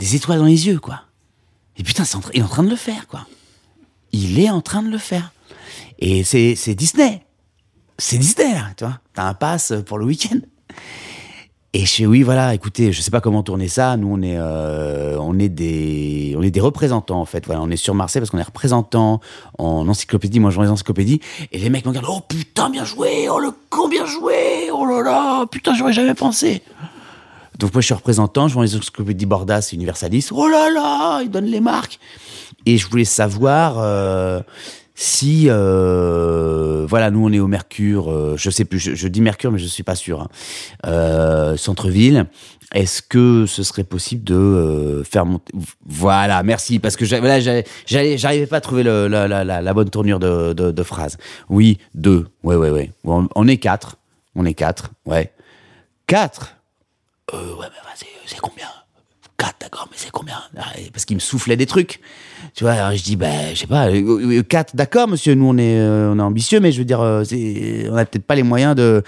des, 0.00 0.16
étoiles 0.16 0.40
dans 0.40 0.46
les 0.46 0.66
yeux, 0.66 0.80
quoi. 0.80 1.02
Et 1.76 1.84
putain, 1.84 2.02
il 2.34 2.40
est 2.40 2.42
en 2.42 2.48
train 2.48 2.64
de 2.64 2.70
le 2.70 2.74
faire, 2.74 3.06
quoi. 3.06 3.24
Il 4.10 4.40
est 4.40 4.50
en 4.50 4.60
train 4.60 4.82
de 4.82 4.90
le 4.90 4.98
faire. 4.98 5.32
Et 6.00 6.24
c'est 6.24 6.56
c'est 6.56 6.74
Disney. 6.74 7.24
C'est 7.96 8.18
Disney, 8.18 8.52
là, 8.52 8.72
tu 8.76 8.82
vois. 8.82 8.98
T'as 9.14 9.28
un 9.28 9.34
pass 9.34 9.72
pour 9.86 9.96
le 9.98 10.06
week-end. 10.06 10.40
Et 11.72 11.86
je 11.86 11.94
fais 11.94 12.06
oui, 12.06 12.22
voilà, 12.24 12.52
écoutez, 12.52 12.92
je 12.92 13.00
sais 13.00 13.12
pas 13.12 13.20
comment 13.20 13.44
tourner 13.44 13.68
ça. 13.68 13.96
Nous, 13.96 14.08
on 14.10 14.20
est, 14.22 14.36
euh, 14.36 15.16
on 15.20 15.38
est 15.38 15.48
des, 15.48 16.34
on 16.36 16.42
est 16.42 16.50
des 16.50 16.60
représentants 16.60 17.20
en 17.20 17.24
fait. 17.24 17.46
Voilà, 17.46 17.62
on 17.62 17.70
est 17.70 17.76
sur 17.76 17.94
Marseille 17.94 18.20
parce 18.20 18.30
qu'on 18.30 18.38
est 18.38 18.42
représentants 18.42 19.20
en 19.56 19.88
encyclopédie. 19.88 20.40
Moi, 20.40 20.50
je 20.50 20.56
vends 20.56 20.62
les 20.62 20.70
encyclopédies. 20.70 21.20
Et 21.52 21.58
les 21.58 21.70
mecs 21.70 21.84
me 21.84 21.90
regardent. 21.90 22.08
Oh 22.10 22.22
putain, 22.26 22.70
bien 22.70 22.84
joué. 22.84 23.28
Oh 23.30 23.38
le 23.38 23.52
con, 23.68 23.88
bien 23.88 24.04
joué. 24.04 24.68
Oh 24.72 24.84
là 24.84 25.02
là, 25.02 25.46
putain, 25.46 25.74
j'aurais 25.76 25.92
jamais 25.92 26.14
pensé. 26.14 26.60
Donc 27.60 27.72
moi, 27.72 27.80
je 27.82 27.86
suis 27.86 27.94
représentant. 27.94 28.48
Je 28.48 28.54
vends 28.54 28.62
les 28.62 28.74
encyclopédies 28.74 29.26
Bordas, 29.26 29.70
Universalis. 29.72 30.30
Oh 30.32 30.48
là 30.48 30.70
là, 30.70 31.20
ils 31.22 31.30
donnent 31.30 31.44
les 31.44 31.60
marques. 31.60 32.00
Et 32.66 32.78
je 32.78 32.88
voulais 32.88 33.04
savoir 33.04 33.76
euh, 33.78 34.40
si 35.02 35.46
euh, 35.48 36.84
voilà, 36.86 37.10
nous 37.10 37.26
on 37.26 37.32
est 37.32 37.38
au 37.38 37.46
Mercure, 37.46 38.10
euh, 38.10 38.34
je 38.36 38.50
sais 38.50 38.66
plus, 38.66 38.78
je, 38.78 39.08
dis 39.08 39.22
Mercure 39.22 39.50
mais 39.50 39.58
je 39.58 39.66
suis 39.66 39.82
pas 39.82 39.94
sûr. 39.94 40.20
hein. 40.20 40.28
Euh, 40.84 41.56
centre-ville. 41.56 42.26
Est-ce 42.74 43.00
que 43.00 43.46
ce 43.46 43.62
serait 43.62 43.84
possible 43.84 44.24
de 44.24 44.34
euh, 44.34 45.02
faire 45.02 45.24
monter 45.24 45.54
Voilà, 45.86 46.42
merci 46.42 46.78
parce 46.80 46.96
que 46.96 47.06
là, 47.06 47.40
j'arrivais 47.86 48.46
pas 48.46 48.58
à 48.58 48.60
trouver 48.60 48.82
la, 48.82 49.72
bonne 49.72 49.88
tournure 49.88 50.18
de, 50.18 50.82
phrase. 50.82 51.16
Oui, 51.48 51.78
deux. 51.94 52.28
Ouais, 52.42 52.56
ouais, 52.56 52.68
ouais. 52.68 52.92
On, 53.04 53.48
est 53.48 53.56
quatre. 53.56 53.96
On 54.36 54.44
est 54.44 54.54
quatre. 54.54 54.90
Ouais. 55.06 55.32
Quatre? 56.06 56.56
Ouais, 57.32 57.66
c'est 58.26 58.38
combien? 58.40 58.68
4, 59.40 59.56
d'accord, 59.58 59.88
mais 59.90 59.96
c'est 59.98 60.10
combien? 60.10 60.36
Ah, 60.58 60.66
Parce 60.92 61.06
qu'il 61.06 61.16
me 61.16 61.20
soufflait 61.20 61.56
des 61.56 61.64
trucs. 61.64 62.00
Tu 62.54 62.64
vois, 62.64 62.72
alors 62.74 62.94
je 62.94 63.02
dis, 63.02 63.16
ben, 63.16 63.54
je 63.54 63.60
sais 63.60 63.66
pas, 63.66 63.88
4, 64.42 64.76
d'accord, 64.76 65.08
monsieur, 65.08 65.34
nous 65.34 65.46
on 65.46 65.56
est, 65.56 65.78
euh, 65.78 66.12
on 66.12 66.18
est 66.18 66.22
ambitieux, 66.22 66.60
mais 66.60 66.72
je 66.72 66.78
veux 66.78 66.84
dire, 66.84 67.00
euh, 67.00 67.24
on 67.88 67.94
n'a 67.94 68.04
peut-être 68.04 68.26
pas 68.26 68.34
les 68.34 68.42
moyens 68.42 68.76
de. 68.76 69.02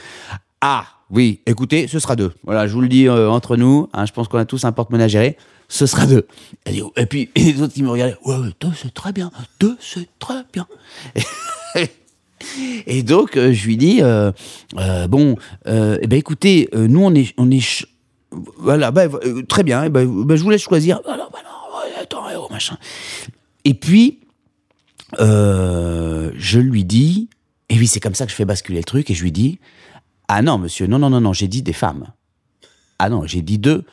Ah, 0.63 0.87
oui, 1.11 1.41
écoutez, 1.45 1.87
ce 1.87 1.99
sera 1.99 2.17
deux. 2.17 2.33
Voilà, 2.45 2.67
je 2.67 2.73
vous 2.73 2.81
le 2.81 2.89
dis 2.89 3.09
euh, 3.09 3.29
entre 3.29 3.59
nous, 3.59 3.91
hein, 3.93 4.07
je 4.07 4.13
pense 4.13 4.29
qu'on 4.29 4.39
a 4.39 4.47
tous 4.47 4.65
un 4.65 4.73
porte-monnaie 4.73 5.05
à 5.05 5.09
gérer, 5.09 5.37
ce 5.69 5.85
sera 5.85 6.07
deux. 6.07 6.27
Et 6.65 7.07
puis 7.07 7.29
les 7.37 7.61
autres 7.61 7.75
qui 7.75 7.83
me 7.83 7.91
regardaient, 7.91 8.17
ouais, 8.25 8.37
deux, 8.59 8.73
c'est 8.75 8.95
très 8.95 9.13
bien, 9.13 9.31
deux, 9.61 9.77
c'est 9.81 10.09
très 10.19 10.45
bien. 10.51 10.67
Et 12.87 13.03
donc, 13.03 13.37
euh, 13.37 13.53
je 13.53 13.67
lui 13.67 13.77
dis, 13.77 13.99
euh, 14.03 14.33
euh, 14.79 15.07
bon, 15.07 15.37
euh, 15.67 15.99
eh 16.01 16.07
ben, 16.07 16.19
écoutez, 16.19 16.69
euh, 16.75 16.89
nous, 16.89 17.05
on 17.05 17.15
est, 17.51 17.87
voilà, 18.59 18.91
ben, 18.91 19.11
euh, 19.25 19.43
très 19.43 19.63
bien, 19.63 19.85
eh 19.85 19.89
ben, 19.89 20.07
ben, 20.25 20.37
je 20.37 20.43
vous 20.43 20.51
laisse 20.51 20.63
choisir. 20.63 21.01
Ben 21.05 21.17
non, 21.17 21.25
eh, 22.31 22.37
oh. 22.37 22.49
Et 23.65 23.75
puis, 23.75 24.21
euh, 25.21 26.31
je 26.35 26.59
lui 26.59 26.85
dis, 26.85 27.29
et 27.69 27.79
oui, 27.79 27.87
c'est 27.87 28.01
comme 28.01 28.15
ça 28.15 28.25
que 28.25 28.31
je 28.31 28.37
fais 28.37 28.45
basculer 28.45 28.79
le 28.79 28.85
truc, 28.85 29.11
et 29.11 29.15
je 29.15 29.23
lui 29.23 29.33
dis, 29.33 29.59
ah 30.29 30.43
non, 30.43 30.59
monsieur, 30.59 30.87
non, 30.87 30.99
non, 30.99 31.11
non, 31.11 31.21
non, 31.21 31.33
j'ai 31.33 31.49
dit 31.49 31.63
des 31.63 31.73
femmes. 31.73 32.07
Ah 32.99 33.09
non, 33.09 33.27
j'ai 33.27 33.43
dit 33.43 33.59
deux, 33.59 33.85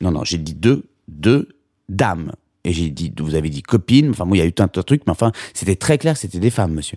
non, 0.00 0.10
non, 0.10 0.24
j'ai 0.24 0.38
dit 0.38 0.54
deux, 0.54 0.84
deux 1.08 1.48
dames. 1.88 2.32
Et 2.64 2.72
j'ai 2.72 2.88
dit, 2.88 3.12
vous 3.18 3.34
avez 3.34 3.50
dit 3.50 3.62
copines, 3.62 4.10
enfin, 4.10 4.24
moi, 4.24 4.38
il 4.38 4.40
y 4.40 4.42
a 4.42 4.46
eu 4.46 4.54
un 4.58 4.68
tas 4.68 4.80
de 4.80 4.82
trucs, 4.82 5.06
mais 5.06 5.12
enfin, 5.12 5.32
c'était 5.52 5.76
très 5.76 5.98
clair 5.98 6.16
c'était 6.16 6.38
des 6.38 6.50
femmes, 6.50 6.72
monsieur. 6.72 6.96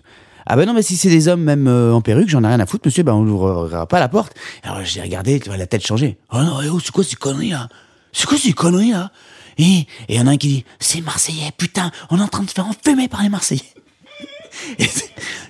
Ah 0.50 0.56
ben 0.56 0.64
non, 0.64 0.72
mais 0.72 0.80
si 0.80 0.96
c'est 0.96 1.10
des 1.10 1.28
hommes, 1.28 1.42
même 1.42 1.68
euh, 1.68 1.92
en 1.92 2.00
perruque, 2.00 2.30
j'en 2.30 2.42
ai 2.42 2.46
rien 2.46 2.58
à 2.58 2.64
foutre, 2.64 2.86
monsieur, 2.86 3.02
ben 3.02 3.12
on 3.12 3.22
n'ouvrira 3.22 3.86
pas 3.86 4.00
la 4.00 4.08
porte. 4.08 4.32
Alors 4.62 4.82
j'ai 4.82 5.02
regardé, 5.02 5.38
la 5.46 5.66
tête 5.66 5.86
changer. 5.86 6.16
Oh 6.32 6.38
non, 6.38 6.62
eh 6.62 6.70
oh, 6.70 6.80
c'est 6.82 6.90
quoi 6.90 7.04
ces 7.04 7.16
conneries 7.16 7.50
là? 7.50 7.68
C'est 8.14 8.26
quoi 8.26 8.38
ces 8.38 8.54
conneries 8.54 8.92
là? 8.92 9.12
Et 9.58 9.86
il 10.08 10.16
y 10.16 10.18
en 10.18 10.26
a 10.26 10.30
un 10.30 10.36
qui 10.38 10.48
dit, 10.48 10.64
c'est 10.80 11.02
Marseillais, 11.02 11.50
putain, 11.58 11.90
on 12.08 12.18
est 12.18 12.22
en 12.22 12.28
train 12.28 12.44
de 12.44 12.48
se 12.48 12.54
faire 12.54 12.66
enfumer 12.66 13.08
par 13.08 13.22
les 13.22 13.28
Marseillais. 13.28 13.74
Et 14.78 14.86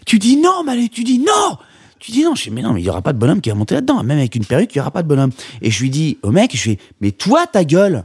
tu 0.05 0.19
dis 0.19 0.37
non, 0.37 0.65
Malé, 0.65 0.89
tu 0.89 1.05
dis 1.05 1.21
non 1.21 1.57
tu 2.01 2.13
dis 2.13 2.23
non, 2.23 2.37
je 2.37 2.45
dis, 2.45 2.51
mais 2.51 2.63
non, 2.63 2.73
mais 2.73 2.81
il 2.81 2.85
y 2.85 2.91
aura 2.91 3.03
pas 3.03 3.13
de 3.13 3.19
bonhomme 3.19 3.41
qui 3.41 3.51
va 3.51 3.57
monter 3.57 3.75
là-dedans. 3.75 4.05
Même 4.05 4.19
avec 4.19 4.35
une 4.37 4.45
perruque, 4.45 4.73
il 4.73 4.79
y 4.79 4.81
aura 4.81 4.93
pas 4.93 5.03
de 5.03 5.09
bonhomme. 5.09 5.33
Et 5.63 5.71
je 5.71 5.81
lui 5.83 5.91
dis 5.91 6.17
au 6.23 6.31
mec, 6.31 6.57
je 6.57 6.63
fais, 6.63 6.79
mais 7.01 7.11
toi, 7.11 7.47
ta 7.47 7.65
gueule 7.65 8.05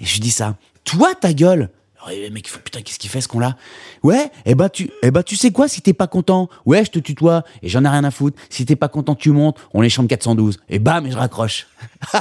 Et 0.00 0.04
je 0.04 0.12
lui 0.14 0.20
dis 0.20 0.30
ça, 0.30 0.56
toi, 0.84 1.14
ta 1.14 1.32
gueule 1.32 1.70
Alors, 2.06 2.20
le 2.20 2.30
mec, 2.30 2.46
il 2.46 2.50
fait, 2.50 2.60
putain, 2.60 2.82
qu'est-ce 2.82 2.98
qu'il 2.98 3.10
fait 3.10 3.20
ce 3.20 3.28
con-là? 3.28 3.56
Ouais, 4.02 4.30
eh 4.44 4.54
ben, 4.54 4.68
tu, 4.68 4.90
eh 5.02 5.10
ben, 5.10 5.22
tu 5.22 5.36
sais 5.36 5.50
quoi, 5.50 5.66
si 5.66 5.82
t'es 5.82 5.92
pas 5.92 6.06
content, 6.06 6.48
ouais, 6.64 6.84
je 6.84 6.90
te 6.90 6.98
tutoie, 7.00 7.44
et 7.62 7.68
j'en 7.68 7.84
ai 7.84 7.88
rien 7.88 8.04
à 8.04 8.10
foutre. 8.10 8.40
Si 8.48 8.64
t'es 8.64 8.76
pas 8.76 8.88
content, 8.88 9.14
tu 9.14 9.30
montes, 9.30 9.58
on 9.74 9.82
est 9.82 9.88
chambre 9.88 10.08
412. 10.08 10.60
Et 10.68 10.78
bam, 10.78 11.04
et 11.06 11.10
je 11.10 11.16
raccroche. 11.16 11.66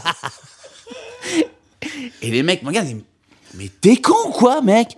et 2.21 2.31
les 2.31 2.41
mecs 2.41 2.63
me 2.63 2.69
regardent, 2.69 3.01
mais 3.53 3.69
t'es 3.81 3.97
con, 3.97 4.31
quoi, 4.31 4.61
mec? 4.61 4.97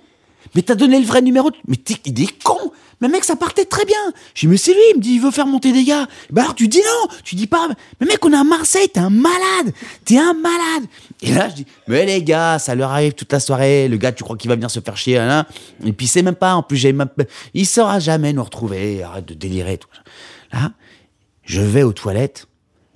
Mais 0.56 0.62
t'as 0.62 0.76
donné 0.76 1.00
le 1.00 1.06
vrai 1.06 1.22
numéro. 1.22 1.52
Mais 1.68 1.76
t'es, 1.76 1.98
il 2.06 2.22
est 2.22 2.44
con 2.44 2.72
Mais 3.00 3.08
mec, 3.08 3.24
ça 3.24 3.36
partait 3.36 3.66
très 3.66 3.86
bien. 3.86 4.00
Je 4.34 4.42
dis, 4.42 4.48
mais 4.48 4.58
c'est 4.58 4.74
lui, 4.74 4.82
il 4.92 4.98
me 4.98 5.02
dit, 5.02 5.16
il 5.16 5.22
veut 5.22 5.30
faire 5.30 5.46
monter 5.46 5.72
des 5.72 5.84
gars. 5.84 6.08
Bah 6.32 6.42
alors 6.42 6.56
tu 6.56 6.68
dis 6.68 6.80
non, 6.80 7.14
tu 7.24 7.36
dis 7.36 7.46
pas, 7.46 7.68
mais 8.00 8.08
mec, 8.08 8.26
on 8.26 8.34
est 8.34 8.38
à 8.38 8.44
Marseille, 8.44 8.90
t'es 8.90 9.00
un 9.00 9.12
malade, 9.12 9.72
t'es 10.04 10.18
un 10.18 10.34
malade. 10.34 10.90
Et 11.22 11.32
là, 11.32 11.50
je 11.50 11.56
dis, 11.56 11.66
mais 11.88 12.06
les 12.06 12.24
gars, 12.24 12.58
ça 12.58 12.74
leur 12.74 12.92
arrive 12.92 13.14
toute 13.14 13.32
la 13.32 13.40
soirée. 13.40 13.88
Le 13.88 13.98
gars, 13.98 14.12
tu 14.12 14.24
crois 14.24 14.36
qu'il 14.36 14.50
va 14.50 14.56
venir 14.56 14.72
se 14.72 14.80
faire 14.80 14.98
chier, 14.98 15.18
hein 15.18 15.46
Et 15.84 15.94
puis 15.94 16.08
c'est 16.08 16.24
même 16.24 16.36
pas, 16.36 16.56
en 16.56 16.64
plus, 16.64 16.78
j'ai 16.78 16.92
même, 16.92 17.10
il 17.54 17.68
saura 17.68 18.00
jamais 18.00 18.34
nous 18.34 18.44
retrouver. 18.44 19.04
Arrête 19.04 19.26
de 19.26 19.36
délirer, 19.36 19.78
tout. 19.78 19.90
Là, 20.52 20.72
je 21.44 21.62
vais 21.62 21.84
aux 21.84 21.94
toilettes 21.94 22.48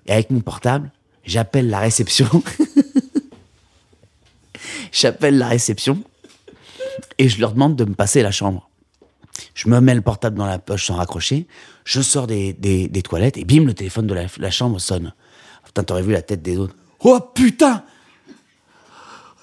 et 0.08 0.14
avec 0.14 0.32
mon 0.32 0.40
portable, 0.40 0.92
j'appelle 1.26 1.70
la 1.70 1.80
réception. 1.80 2.28
j'appelle 4.92 5.38
la 5.38 5.48
réception 5.48 6.02
et 7.18 7.30
je 7.30 7.40
leur 7.40 7.54
demande 7.54 7.76
de 7.76 7.86
me 7.86 7.94
passer 7.94 8.24
la 8.24 8.32
chambre. 8.32 8.71
Je 9.54 9.70
me 9.70 9.80
mets 9.80 9.96
le 9.96 10.02
portable 10.02 10.38
dans 10.38 10.46
la 10.46 10.60
poche 10.60 10.88
sans 10.88 10.96
raccrocher, 10.96 11.48
je 11.86 12.02
sors 12.02 12.28
des, 12.28 12.54
des, 12.54 13.02
toilettes 13.02 13.38
et 13.38 13.46
bim, 13.46 13.66
le 13.66 13.74
téléphone 13.74 14.08
de 14.08 14.14
la, 14.14 14.52
chambre 14.52 14.80
sonne. 14.80 15.14
Putain, 15.66 15.84
t'aurais 15.84 16.04
vu 16.04 16.12
la 16.12 16.22
tête 16.22 16.42
des 16.42 16.58
autres. 16.58 16.76
Oh 17.04 17.20
putain 17.34 17.84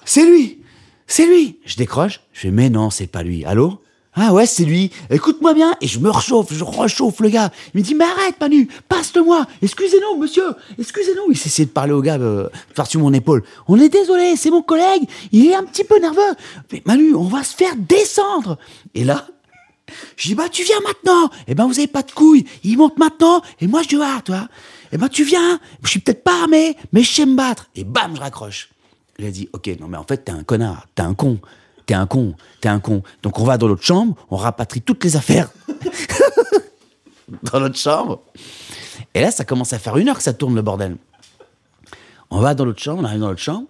C'est 0.05 0.25
lui 0.25 0.59
C'est 1.07 1.25
lui 1.25 1.59
Je 1.65 1.75
décroche, 1.75 2.21
je 2.33 2.41
fais 2.41 2.51
mais 2.51 2.69
non, 2.69 2.89
c'est 2.89 3.07
pas 3.07 3.23
lui. 3.23 3.45
Allô? 3.45 3.81
Ah 4.13 4.33
ouais, 4.33 4.45
c'est 4.45 4.65
lui. 4.65 4.91
Écoute-moi 5.09 5.53
bien. 5.53 5.75
Et 5.81 5.87
je 5.87 5.99
me 5.99 6.09
réchauffe, 6.09 6.51
je 6.51 6.63
rechauffe 6.63 7.19
le 7.19 7.29
gars. 7.29 7.51
Il 7.73 7.79
me 7.79 7.85
dit 7.85 7.95
mais 7.95 8.05
arrête 8.05 8.39
Manu, 8.41 8.67
passe-le-moi. 8.89 9.45
Excusez-nous 9.61 10.19
monsieur, 10.19 10.55
excusez-nous. 10.77 11.31
Il 11.31 11.37
s'essaie 11.37 11.65
de 11.65 11.69
parler 11.69 11.93
au 11.93 12.01
gars 12.01 12.19
euh, 12.19 12.49
par-dessus 12.75 12.97
mon 12.97 13.13
épaule. 13.13 13.43
On 13.67 13.79
est 13.79 13.89
désolé, 13.89 14.35
c'est 14.35 14.49
mon 14.49 14.61
collègue, 14.61 15.03
il 15.31 15.45
est 15.47 15.55
un 15.55 15.63
petit 15.63 15.83
peu 15.83 15.99
nerveux. 15.99 16.35
Mais 16.71 16.81
Manu, 16.85 17.13
on 17.13 17.23
va 17.23 17.43
se 17.43 17.55
faire 17.55 17.75
descendre. 17.77 18.57
Et 18.93 19.03
là, 19.03 19.27
je 20.15 20.27
dis, 20.27 20.35
bah, 20.35 20.49
tu 20.49 20.63
viens 20.63 20.79
maintenant. 20.81 21.29
Eh 21.47 21.55
ben, 21.55 21.65
vous 21.65 21.77
avez 21.77 21.87
pas 21.87 22.03
de 22.03 22.11
couilles. 22.11 22.45
Il 22.63 22.77
monte 22.77 22.97
maintenant. 22.97 23.41
Et 23.59 23.67
moi, 23.67 23.81
je 23.83 23.89
dis, 23.89 23.97
ah, 24.01 24.21
toi. 24.23 24.47
Eh 24.91 24.97
ben, 24.97 25.07
tu 25.07 25.23
viens. 25.23 25.59
Je 25.83 25.89
suis 25.89 25.99
peut-être 25.99 26.23
pas 26.23 26.41
armé, 26.41 26.75
mais 26.91 27.03
je 27.03 27.13
sais 27.13 27.25
me 27.25 27.35
battre. 27.35 27.69
Et 27.75 27.83
bam, 27.83 28.15
je 28.15 28.21
raccroche. 28.21 28.69
Il 29.17 29.25
a 29.25 29.31
dit, 29.31 29.49
ok, 29.53 29.69
non, 29.79 29.87
mais 29.87 29.97
en 29.97 30.03
fait, 30.03 30.17
t'es 30.25 30.31
un 30.31 30.43
connard. 30.43 30.87
T'es 30.95 31.03
un 31.03 31.13
con. 31.13 31.39
T'es 31.85 31.93
un 31.93 32.05
con. 32.05 32.35
T'es 32.61 32.69
un 32.69 32.79
con. 32.79 33.03
Donc, 33.23 33.39
on 33.39 33.43
va 33.43 33.57
dans 33.57 33.67
l'autre 33.67 33.83
chambre. 33.83 34.15
On 34.29 34.37
rapatrie 34.37 34.81
toutes 34.81 35.03
les 35.03 35.15
affaires. 35.15 35.49
dans 37.43 37.59
notre 37.59 37.77
chambre. 37.77 38.21
Et 39.13 39.21
là, 39.21 39.31
ça 39.31 39.45
commence 39.45 39.73
à 39.73 39.79
faire 39.79 39.97
une 39.97 40.09
heure 40.09 40.17
que 40.17 40.23
ça 40.23 40.33
tourne 40.33 40.55
le 40.55 40.61
bordel. 40.61 40.97
On 42.31 42.39
va 42.39 42.53
dans 42.53 42.65
l'autre 42.65 42.81
chambre, 42.81 43.01
on 43.01 43.05
arrive 43.05 43.19
dans 43.19 43.29
l'autre 43.29 43.41
chambre, 43.41 43.67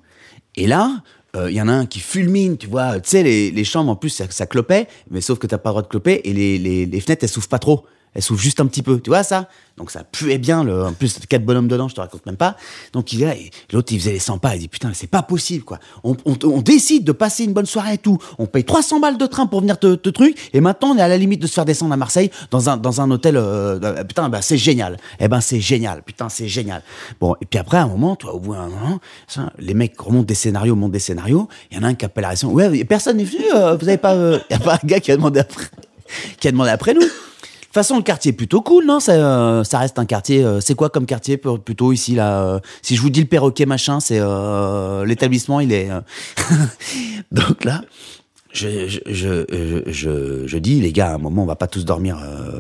et 0.56 0.68
là, 0.68 1.02
euh, 1.36 1.52
il 1.52 1.56
y 1.56 1.62
en 1.62 1.68
a 1.68 1.74
un 1.74 1.86
qui 1.86 2.00
fulmine, 2.00 2.58
tu 2.58 2.68
vois. 2.68 3.00
Tu 3.00 3.10
sais, 3.10 3.24
les, 3.24 3.52
les 3.52 3.64
chambres, 3.64 3.92
en 3.92 3.96
plus, 3.96 4.10
ça, 4.10 4.26
ça 4.30 4.46
clopait, 4.46 4.88
mais 5.10 5.22
sauf 5.22 5.40
que 5.40 5.48
t'as 5.48 5.58
pas 5.58 5.70
le 5.70 5.74
droit 5.74 5.82
de 5.84 5.88
cloper, 5.88 6.22
et 6.24 6.34
les, 6.34 6.58
les, 6.58 6.86
les 6.86 7.00
fenêtres, 7.02 7.24
elles 7.24 7.30
s'ouvrent 7.30 7.48
pas 7.50 7.60
trop. 7.60 7.86
Elles 8.14 8.22
s'ouvrent 8.22 8.42
juste 8.42 8.60
un 8.60 8.66
petit 8.66 8.82
peu, 8.82 9.00
tu 9.00 9.10
vois 9.10 9.24
ça? 9.24 9.48
Donc 9.80 9.92
ça 9.92 10.04
puait 10.04 10.38
bien, 10.38 10.66
le, 10.66 10.84
en 10.84 10.92
plus, 10.92 11.20
quatre 11.30 11.46
bonhommes 11.46 11.70
dedans, 11.70 11.88
je 11.88 11.96
te 11.96 12.02
raconte 12.02 12.26
même 12.26 12.36
pas. 12.36 12.58
Donc 12.92 13.14
il 13.14 13.22
là, 13.22 13.34
et 13.34 13.50
l'autre, 13.72 13.94
il 13.94 14.00
faisait 14.00 14.12
les 14.12 14.20
100 14.20 14.38
pas, 14.38 14.56
il 14.56 14.60
dit, 14.60 14.68
putain, 14.68 14.92
c'est 14.94 15.08
pas 15.08 15.22
possible, 15.22 15.64
quoi. 15.64 15.80
On, 16.04 16.16
décide 16.62 17.06
de 17.06 17.14
passer 17.14 17.46
une 17.46 17.54
bonne 17.54 17.66
soirée 17.66 17.94
et 17.94 17.98
tout, 17.98 18.18
on 18.38 18.46
paye 18.46 18.66
300 18.66 19.00
balles 19.00 19.18
de 19.18 19.26
train 19.26 19.48
pour 19.48 19.62
venir 19.62 19.80
te, 19.80 19.96
truc, 20.10 20.38
et 20.54 20.60
maintenant, 20.60 20.90
on 20.90 20.98
est 20.98 21.02
à 21.02 21.08
la 21.08 21.18
limite 21.18 21.42
de 21.42 21.48
se 21.48 21.54
faire 21.54 21.64
descendre 21.64 21.94
à 21.94 21.98
Marseille, 21.98 22.30
dans 22.52 22.70
un, 22.70 22.76
dans 22.76 23.00
un 23.00 23.10
hôtel, 23.10 23.38
euh, 23.38 23.80
euh, 23.82 24.04
putain, 24.04 24.28
bah, 24.28 24.42
c'est 24.42 24.58
génial. 24.58 24.98
Eh 25.22 25.30
ben, 25.30 25.40
c'est 25.40 25.62
génial, 25.62 26.04
putain, 26.04 26.28
c'est 26.28 26.50
génial. 26.50 26.84
Bon, 27.22 27.36
et 27.40 27.46
puis 27.46 27.58
après, 27.58 27.78
à 27.78 27.84
un 27.84 27.88
moment, 27.88 28.18
toi, 28.18 28.34
au 28.34 28.40
bout 28.40 28.56
d'un 28.56 28.68
moment, 28.68 29.00
les 29.60 29.74
mecs 29.74 30.00
remontent 30.00 30.26
des 30.26 30.36
scénarios, 30.36 30.76
montent 30.76 30.92
des 30.92 31.00
scénarios, 31.00 31.48
il 31.72 31.78
y 31.78 31.80
en 31.80 31.84
a 31.84 31.88
un 31.88 31.94
qui 31.94 32.04
appelle 32.04 32.24
la 32.24 32.30
réaction, 32.30 32.52
ouais, 32.52 32.84
personne 32.84 33.16
n'est 33.16 33.24
venu, 33.24 33.46
euh, 33.56 33.78
vous 33.78 33.88
avez 33.88 33.98
pas, 33.98 34.14
il 34.14 34.42
y 34.52 34.56
a 34.56 34.60
pas 34.60 34.74
un 34.74 34.88
gars 34.88 35.00
qui 35.00 35.14
a 35.14 35.16
demandé 35.16 35.40
après, 35.40 35.68
qui 36.40 36.50
a 36.50 36.52
demandé 36.52 36.72
après 36.72 36.94
nous. 36.94 37.08
Toute 37.70 37.76
façon, 37.76 37.98
le 37.98 38.02
quartier 38.02 38.32
est 38.32 38.36
plutôt 38.36 38.64
cool, 38.64 38.88
non? 38.88 39.00
Ça, 39.00 39.12
euh, 39.12 39.64
ça 39.64 39.78
reste 39.78 40.00
un 40.00 40.06
quartier. 40.08 40.44
euh, 40.44 40.60
c'est 40.60 40.74
quoi 40.74 40.90
comme 40.90 41.06
quartier 41.06 41.38
plutôt 41.38 41.92
ici 41.94 42.16
là 42.16 42.42
euh, 42.42 42.60
Si 42.82 42.96
je 42.96 43.02
vous 43.02 43.12
dis 43.12 43.20
le 43.22 43.28
perroquet 43.28 43.68
machin, 43.68 44.00
c'est 44.00 44.20
l'établissement, 45.06 45.60
il 45.60 45.72
est. 45.72 45.88
Donc 47.32 47.64
là, 47.64 47.84
je, 48.52 48.88
je, 48.88 49.84
je, 49.86 50.48
je, 50.48 50.58
dis 50.58 50.82
les 50.82 50.92
gars, 50.92 51.12
à 51.12 51.14
un 51.14 51.18
moment, 51.20 51.44
on 51.44 51.46
va 51.46 51.56
pas 51.56 51.68
tous 51.68 51.86
dormir 51.86 52.18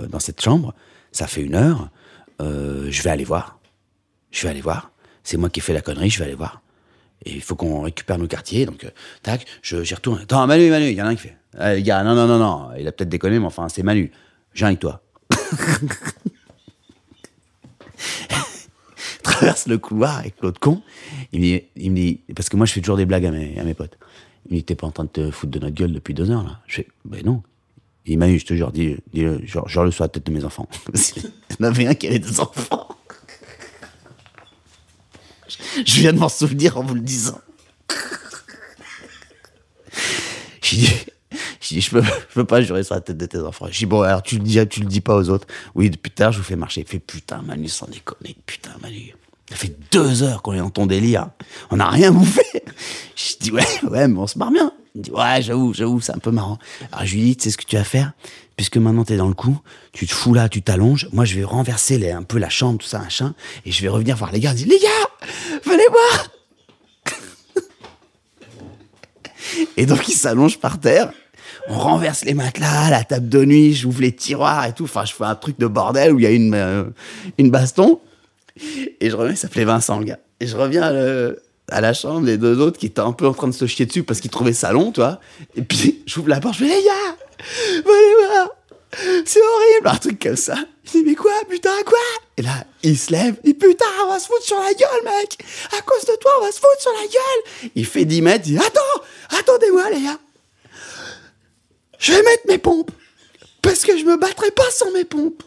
dans 0.10 0.20
cette 0.20 0.41
chambre. 0.41 0.76
Ça 1.12 1.26
fait 1.26 1.41
une 1.41 1.55
heure. 1.55 1.89
je 2.39 3.01
vais 3.01 3.10
aller 3.10 3.24
voir. 3.24 3.57
Je 4.30 4.43
vais 4.43 4.49
aller 4.49 4.62
voir. 4.62 4.91
C'est 5.24 5.38
moi 5.38 5.49
qui 5.49 5.60
ai 5.60 5.64
fait 5.64 5.74
la 5.74 5.82
connerie. 5.82 6.12
Je 6.12 6.20
vais 6.20 6.26
aller 6.26 6.36
voir. 6.36 6.62
Et 7.26 7.34
il 7.34 7.41
faut 7.41 7.55
qu'on 7.55 7.82
récupère 7.82 8.20
nos 8.20 8.28
quartiers. 8.28 8.68
Donc, 8.68 8.86
tac, 9.24 9.43
j'y 9.64 9.95
retourne. 9.95 10.20
Attends, 10.22 10.45
Manu, 10.45 10.70
Manu, 10.70 10.86
il 10.86 10.95
y 10.95 11.01
en 11.01 11.07
a 11.07 11.10
un 11.10 11.16
qui 11.16 11.24
fait. 11.24 11.36
Ah, 11.57 11.74
les 11.74 11.82
gars, 11.82 12.03
non, 12.03 12.14
non, 12.14 12.28
non, 12.28 12.38
non. 12.38 12.70
Il 12.78 12.88
a 12.88 12.91
peut-être 12.91 13.10
déconné, 13.10 13.39
mais 13.39 13.47
enfin, 13.47 13.70
c'est 13.70 13.82
Manu. 13.82 14.12
Viens 14.54 14.68
avec 14.68 14.80
toi. 14.80 15.02
traverse 19.39 19.68
le 19.68 19.78
couloir 19.78 20.18
avec 20.18 20.36
l'autre 20.41 20.60
con. 20.60 20.82
Il 21.32 21.39
me, 21.39 21.95
dit, 21.95 22.20
parce 22.36 22.50
que 22.50 22.58
moi 22.58 22.66
je 22.66 22.74
fais 22.74 22.82
toujours 22.82 22.97
des 22.97 23.06
blagues 23.06 23.26
à 23.26 23.32
mes, 23.32 23.74
potes. 23.74 23.97
Il 24.45 24.54
me 24.54 24.58
dit, 24.58 24.64
t'es 24.64 24.76
pas 24.76 24.88
en 24.88 24.91
train 24.91 25.06
de 25.06 25.10
te 25.10 25.32
foutre 25.32 25.52
de 25.52 25.60
notre 25.60 25.76
gueule 25.76 25.93
depuis 25.93 26.14
deux 26.14 26.30
heures 26.32 26.43
là 26.43 26.60
Je 26.68 26.76
fais, 26.78 26.88
ben 27.06 27.24
non. 27.24 27.43
Il 28.06 28.18
m'a 28.18 28.28
dit, 28.28 28.39
je 28.39 28.45
te 28.45 28.54
jure, 28.54 28.72
dis, 28.72 28.97
dis 29.14 29.24
genre, 29.45 29.68
genre 29.68 29.86
le 29.86 29.91
sur 29.91 30.04
la 30.04 30.10
tête 30.10 30.26
de 30.26 30.32
mes 30.32 30.43
enfants. 30.43 30.68
Il 30.93 31.24
y 31.24 31.64
en 31.64 31.68
avait 31.68 31.88
un 31.88 31.93
qui 31.93 32.08
avait 32.08 32.20
des 32.20 32.39
enfants. 32.39 32.88
Je 35.86 36.00
viens 36.00 36.14
de 36.14 36.20
m'en 36.20 36.30
souvenir 36.30 36.78
en 36.78 36.84
vous 36.84 36.95
le 36.95 37.02
disant. 37.02 37.39
Je 41.62 41.68
dis, 41.68 41.82
je 41.82 41.91
peux, 41.91 42.03
peux 42.34 42.45
pas 42.45 42.62
jurer 42.62 42.84
sur 42.84 42.95
la 42.95 43.01
tête 43.01 43.18
de 43.18 43.26
tes 43.26 43.39
enfants. 43.39 43.68
Je 43.70 43.78
dis, 43.78 43.86
bon, 43.86 44.01
alors 44.01 44.24
tu 44.24 44.36
le 44.36 44.43
dis, 44.43 44.66
tu 44.68 44.82
le 44.82 44.86
dis 44.86 45.01
pas 45.01 45.16
aux 45.16 45.30
autres. 45.30 45.47
Oui, 45.76 45.89
depuis 45.89 46.12
tard, 46.12 46.32
je 46.32 46.38
vous 46.38 46.43
fais 46.43 46.55
marcher. 46.55 46.82
Il 46.82 46.88
fait, 46.88 46.99
putain, 46.99 47.41
Manu, 47.41 47.68
sans 47.68 47.88
déconner. 47.88 48.36
Putain, 48.45 48.72
Manu. 48.82 49.14
Ça 49.49 49.55
fait 49.55 49.76
deux 49.91 50.24
heures 50.24 50.41
qu'on 50.41 50.53
est 50.53 50.60
dans 50.60 50.70
ton 50.70 50.86
délire. 50.86 51.30
On 51.72 51.78
n'a 51.78 51.89
rien 51.89 52.12
bouffé. 52.12 52.43
Je 53.16 53.36
dis, 53.39 53.51
ouais, 53.51 53.66
ouais, 53.89 54.07
mais 54.07 54.20
on 54.20 54.28
se 54.28 54.38
marre 54.38 54.51
bien. 54.51 54.72
Il 54.95 55.01
dit, 55.01 55.12
ouais, 55.12 55.41
j'avoue, 55.41 55.74
j'avoue, 55.74 56.01
c'est 56.01 56.14
un 56.14 56.20
peu 56.20 56.32
marrant. 56.32 56.57
Alors 56.91 57.05
je 57.05 57.16
lui 57.16 57.24
dis, 57.24 57.38
tu 57.38 57.43
sais 57.43 57.51
ce 57.51 57.57
que 57.57 57.66
tu 57.66 57.76
vas 57.76 57.84
faire? 57.84 58.14
Puisque 58.55 58.78
maintenant 58.78 59.03
t'es 59.03 59.18
dans 59.18 59.28
le 59.28 59.34
coup, 59.34 59.60
tu 59.93 60.07
te 60.07 60.14
fous 60.14 60.34
là, 60.34 60.49
tu 60.49 60.62
t'allonges. 60.62 61.07
Moi, 61.14 61.26
je 61.26 61.36
vais 61.36 61.43
renverser 61.43 62.12
un 62.12 62.24
peu 62.24 62.38
la 62.38 62.49
chambre, 62.49 62.80
tout 62.80 62.88
ça, 62.88 62.99
machin. 62.99 63.34
Et 63.66 63.72
je 63.72 63.82
vais 63.82 63.88
revenir 63.88 64.18
voir 64.18 64.32
les 64.32 64.39
gars. 64.39 64.51
Je 64.51 64.64
dis, 64.64 64.66
les 64.66 64.80
gars, 64.80 65.28
venez 65.66 65.84
voir 65.89 66.28
Et 69.78 69.86
donc, 69.86 70.07
il 70.07 70.14
s'allonge 70.14 70.60
par 70.60 70.80
terre. 70.80 71.12
On 71.68 71.78
renverse 71.78 72.24
les 72.26 72.34
matelas, 72.34 72.89
la 72.89 73.03
table 73.03 73.30
de 73.30 73.43
nuit, 73.45 73.74
j'ouvre 73.74 74.01
les 74.01 74.12
tiroirs 74.16 74.66
et 74.66 74.74
tout. 74.74 74.86
Enfin, 74.86 75.05
je 75.05 75.14
fais 75.14 75.24
un 75.26 75.36
truc 75.36 75.60
de 75.60 75.68
bordel 75.68 76.14
où 76.14 76.20
il 76.20 76.24
y 76.24 76.28
a 76.28 76.32
une, 76.32 76.53
euh, 76.55 76.84
une 77.38 77.51
baston. 77.51 77.99
Et 78.99 79.10
je 79.10 79.16
reviens, 79.16 79.34
il 79.34 79.38
s'appelait 79.38 79.66
Vincent, 79.66 79.99
le 79.99 80.05
gars. 80.05 80.20
Et 80.39 80.47
je 80.47 80.55
reviens 80.57 80.84
à, 80.84 80.91
le- 80.91 81.41
à 81.70 81.82
la 81.82 81.93
chambre, 81.93 82.26
les 82.26 82.38
deux 82.38 82.60
autres 82.60 82.80
qui 82.80 82.88
étaient 82.88 82.99
un 83.01 83.12
peu 83.14 83.28
en 83.28 83.34
train 83.34 83.47
de 83.47 83.53
se 83.53 83.66
chier 83.68 83.86
dessus 83.86 84.03
parce 84.03 84.20
qu'ils 84.20 84.32
trouvaient 84.32 84.53
ça 84.53 84.72
long, 84.72 84.91
tu 84.91 84.99
vois. 85.01 85.20
Et 85.55 85.62
puis, 85.62 86.01
j'ouvre 86.07 86.30
la 86.30 86.39
porte, 86.39 86.55
je 86.55 86.66
fais, 86.66 86.66
les 86.66 86.84
gars, 86.84 87.16
venez 87.76 88.28
voir, 88.28 88.49
c'est 89.26 89.39
horrible, 89.39 89.88
un 89.88 89.95
truc 89.97 90.22
comme 90.22 90.36
ça. 90.36 90.55
Je 90.86 90.91
dis, 90.91 91.03
mais 91.05 91.14
quoi, 91.16 91.32
putain, 91.47 91.70
quoi? 91.86 91.99
Et 92.38 92.41
là, 92.41 92.64
il 92.82 92.97
se 92.97 93.12
lève, 93.12 93.36
il 93.43 93.53
dit, 93.53 93.53
putain, 93.53 93.86
on 94.05 94.10
va 94.12 94.18
se 94.20 94.26
foutre 94.28 94.43
sur 94.43 94.57
la 94.57 94.74
gueule, 94.74 95.03
mec 95.05 95.38
À 95.78 95.82
cause 95.84 96.01
de 96.05 96.18
toi, 96.20 96.32
on 96.39 96.45
va 96.45 96.51
se 96.51 96.55
foutre 96.60 96.80
sur 96.82 96.91
la 96.93 97.03
gueule 97.07 97.72
Il 97.76 97.86
fait 97.86 98.05
10 98.05 98.22
mètres, 98.24 98.45
il 98.47 98.53
dit, 98.53 98.57
attends, 98.57 99.03
attendez-moi, 99.39 99.89
les 99.91 100.01
gars 100.03 100.18
Je 102.00 102.14
vais 102.14 102.24
mettre 102.24 102.43
mes 102.47 102.58
pompes 102.58 102.91
parce 103.62 103.82
que 103.82 103.97
je 103.97 104.06
me 104.06 104.18
battrai 104.18 104.52
pas 104.52 104.70
sans 104.72 104.91
mes 104.91 105.04
pompes. 105.04 105.43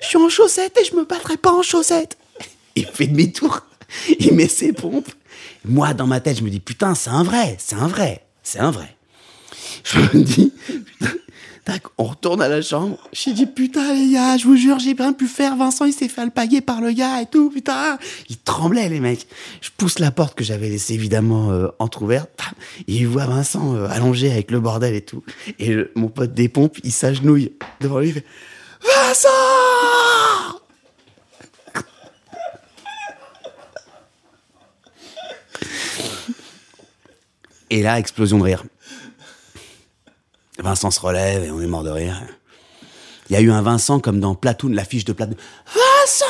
Je 0.00 0.06
suis 0.06 0.16
en 0.16 0.28
chaussettes 0.28 0.78
et 0.80 0.84
je 0.84 0.94
me 0.94 1.04
battrai 1.04 1.36
pas 1.36 1.52
en 1.52 1.62
chaussettes. 1.62 2.16
Il 2.76 2.86
fait 2.86 3.06
demi-tour, 3.06 3.60
il 4.18 4.34
met 4.34 4.48
ses 4.48 4.72
pompes. 4.72 5.10
Moi, 5.64 5.92
dans 5.92 6.06
ma 6.06 6.20
tête, 6.20 6.38
je 6.38 6.42
me 6.42 6.50
dis, 6.50 6.60
putain, 6.60 6.94
c'est 6.94 7.10
un 7.10 7.22
vrai, 7.22 7.56
c'est 7.58 7.74
un 7.74 7.88
vrai, 7.88 8.24
c'est 8.42 8.60
un 8.60 8.70
vrai. 8.70 8.96
Je 9.84 9.98
me 9.98 10.22
dis, 10.22 10.52
putain, 10.66 11.12
tac, 11.64 11.82
on 11.98 12.04
retourne 12.04 12.42
à 12.42 12.48
la 12.48 12.62
chambre. 12.62 12.98
J'ai 13.12 13.32
dit, 13.32 13.46
putain, 13.46 13.94
les 13.94 14.12
gars, 14.12 14.36
je 14.36 14.44
vous 14.44 14.56
jure, 14.56 14.78
j'ai 14.78 14.92
rien 14.92 15.12
pu 15.12 15.26
faire. 15.26 15.56
Vincent, 15.56 15.84
il 15.84 15.92
s'est 15.92 16.08
fait 16.08 16.22
alpaguer 16.22 16.60
par 16.60 16.80
le 16.80 16.92
gars 16.92 17.20
et 17.20 17.26
tout, 17.26 17.50
putain. 17.50 17.98
Ils 18.28 18.38
tremblaient, 18.38 18.88
les 18.88 19.00
mecs. 19.00 19.26
Je 19.60 19.70
pousse 19.76 19.98
la 19.98 20.10
porte 20.10 20.36
que 20.36 20.44
j'avais 20.44 20.68
laissée 20.68 20.94
évidemment 20.94 21.50
euh, 21.50 21.68
entrouverte. 21.78 22.30
Il 22.86 23.06
voit 23.06 23.26
Vincent 23.26 23.74
euh, 23.74 23.88
allongé 23.88 24.30
avec 24.30 24.50
le 24.50 24.60
bordel 24.60 24.94
et 24.94 25.02
tout. 25.02 25.22
Et 25.58 25.76
mon 25.94 26.08
pote 26.08 26.34
des 26.34 26.48
pompes, 26.48 26.78
il 26.84 26.92
s'agenouille 26.92 27.52
devant 27.80 28.00
lui, 28.00 28.08
il 28.08 28.14
fait, 28.14 28.24
Vincent! 28.82 29.28
Et 37.70 37.82
là, 37.82 37.98
explosion 37.98 38.38
de 38.38 38.42
rire. 38.42 38.64
Vincent 40.62 40.90
se 40.90 41.00
relève 41.00 41.44
et 41.44 41.50
on 41.50 41.60
est 41.60 41.66
mort 41.66 41.82
de 41.82 41.90
rire. 41.90 42.20
Il 43.28 43.34
y 43.34 43.36
a 43.36 43.40
eu 43.40 43.50
un 43.50 43.62
Vincent 43.62 44.00
comme 44.00 44.20
dans 44.20 44.34
Platoon, 44.34 44.70
l'affiche 44.70 45.04
de 45.04 45.12
Platoon. 45.12 45.36
Vincent 45.66 46.26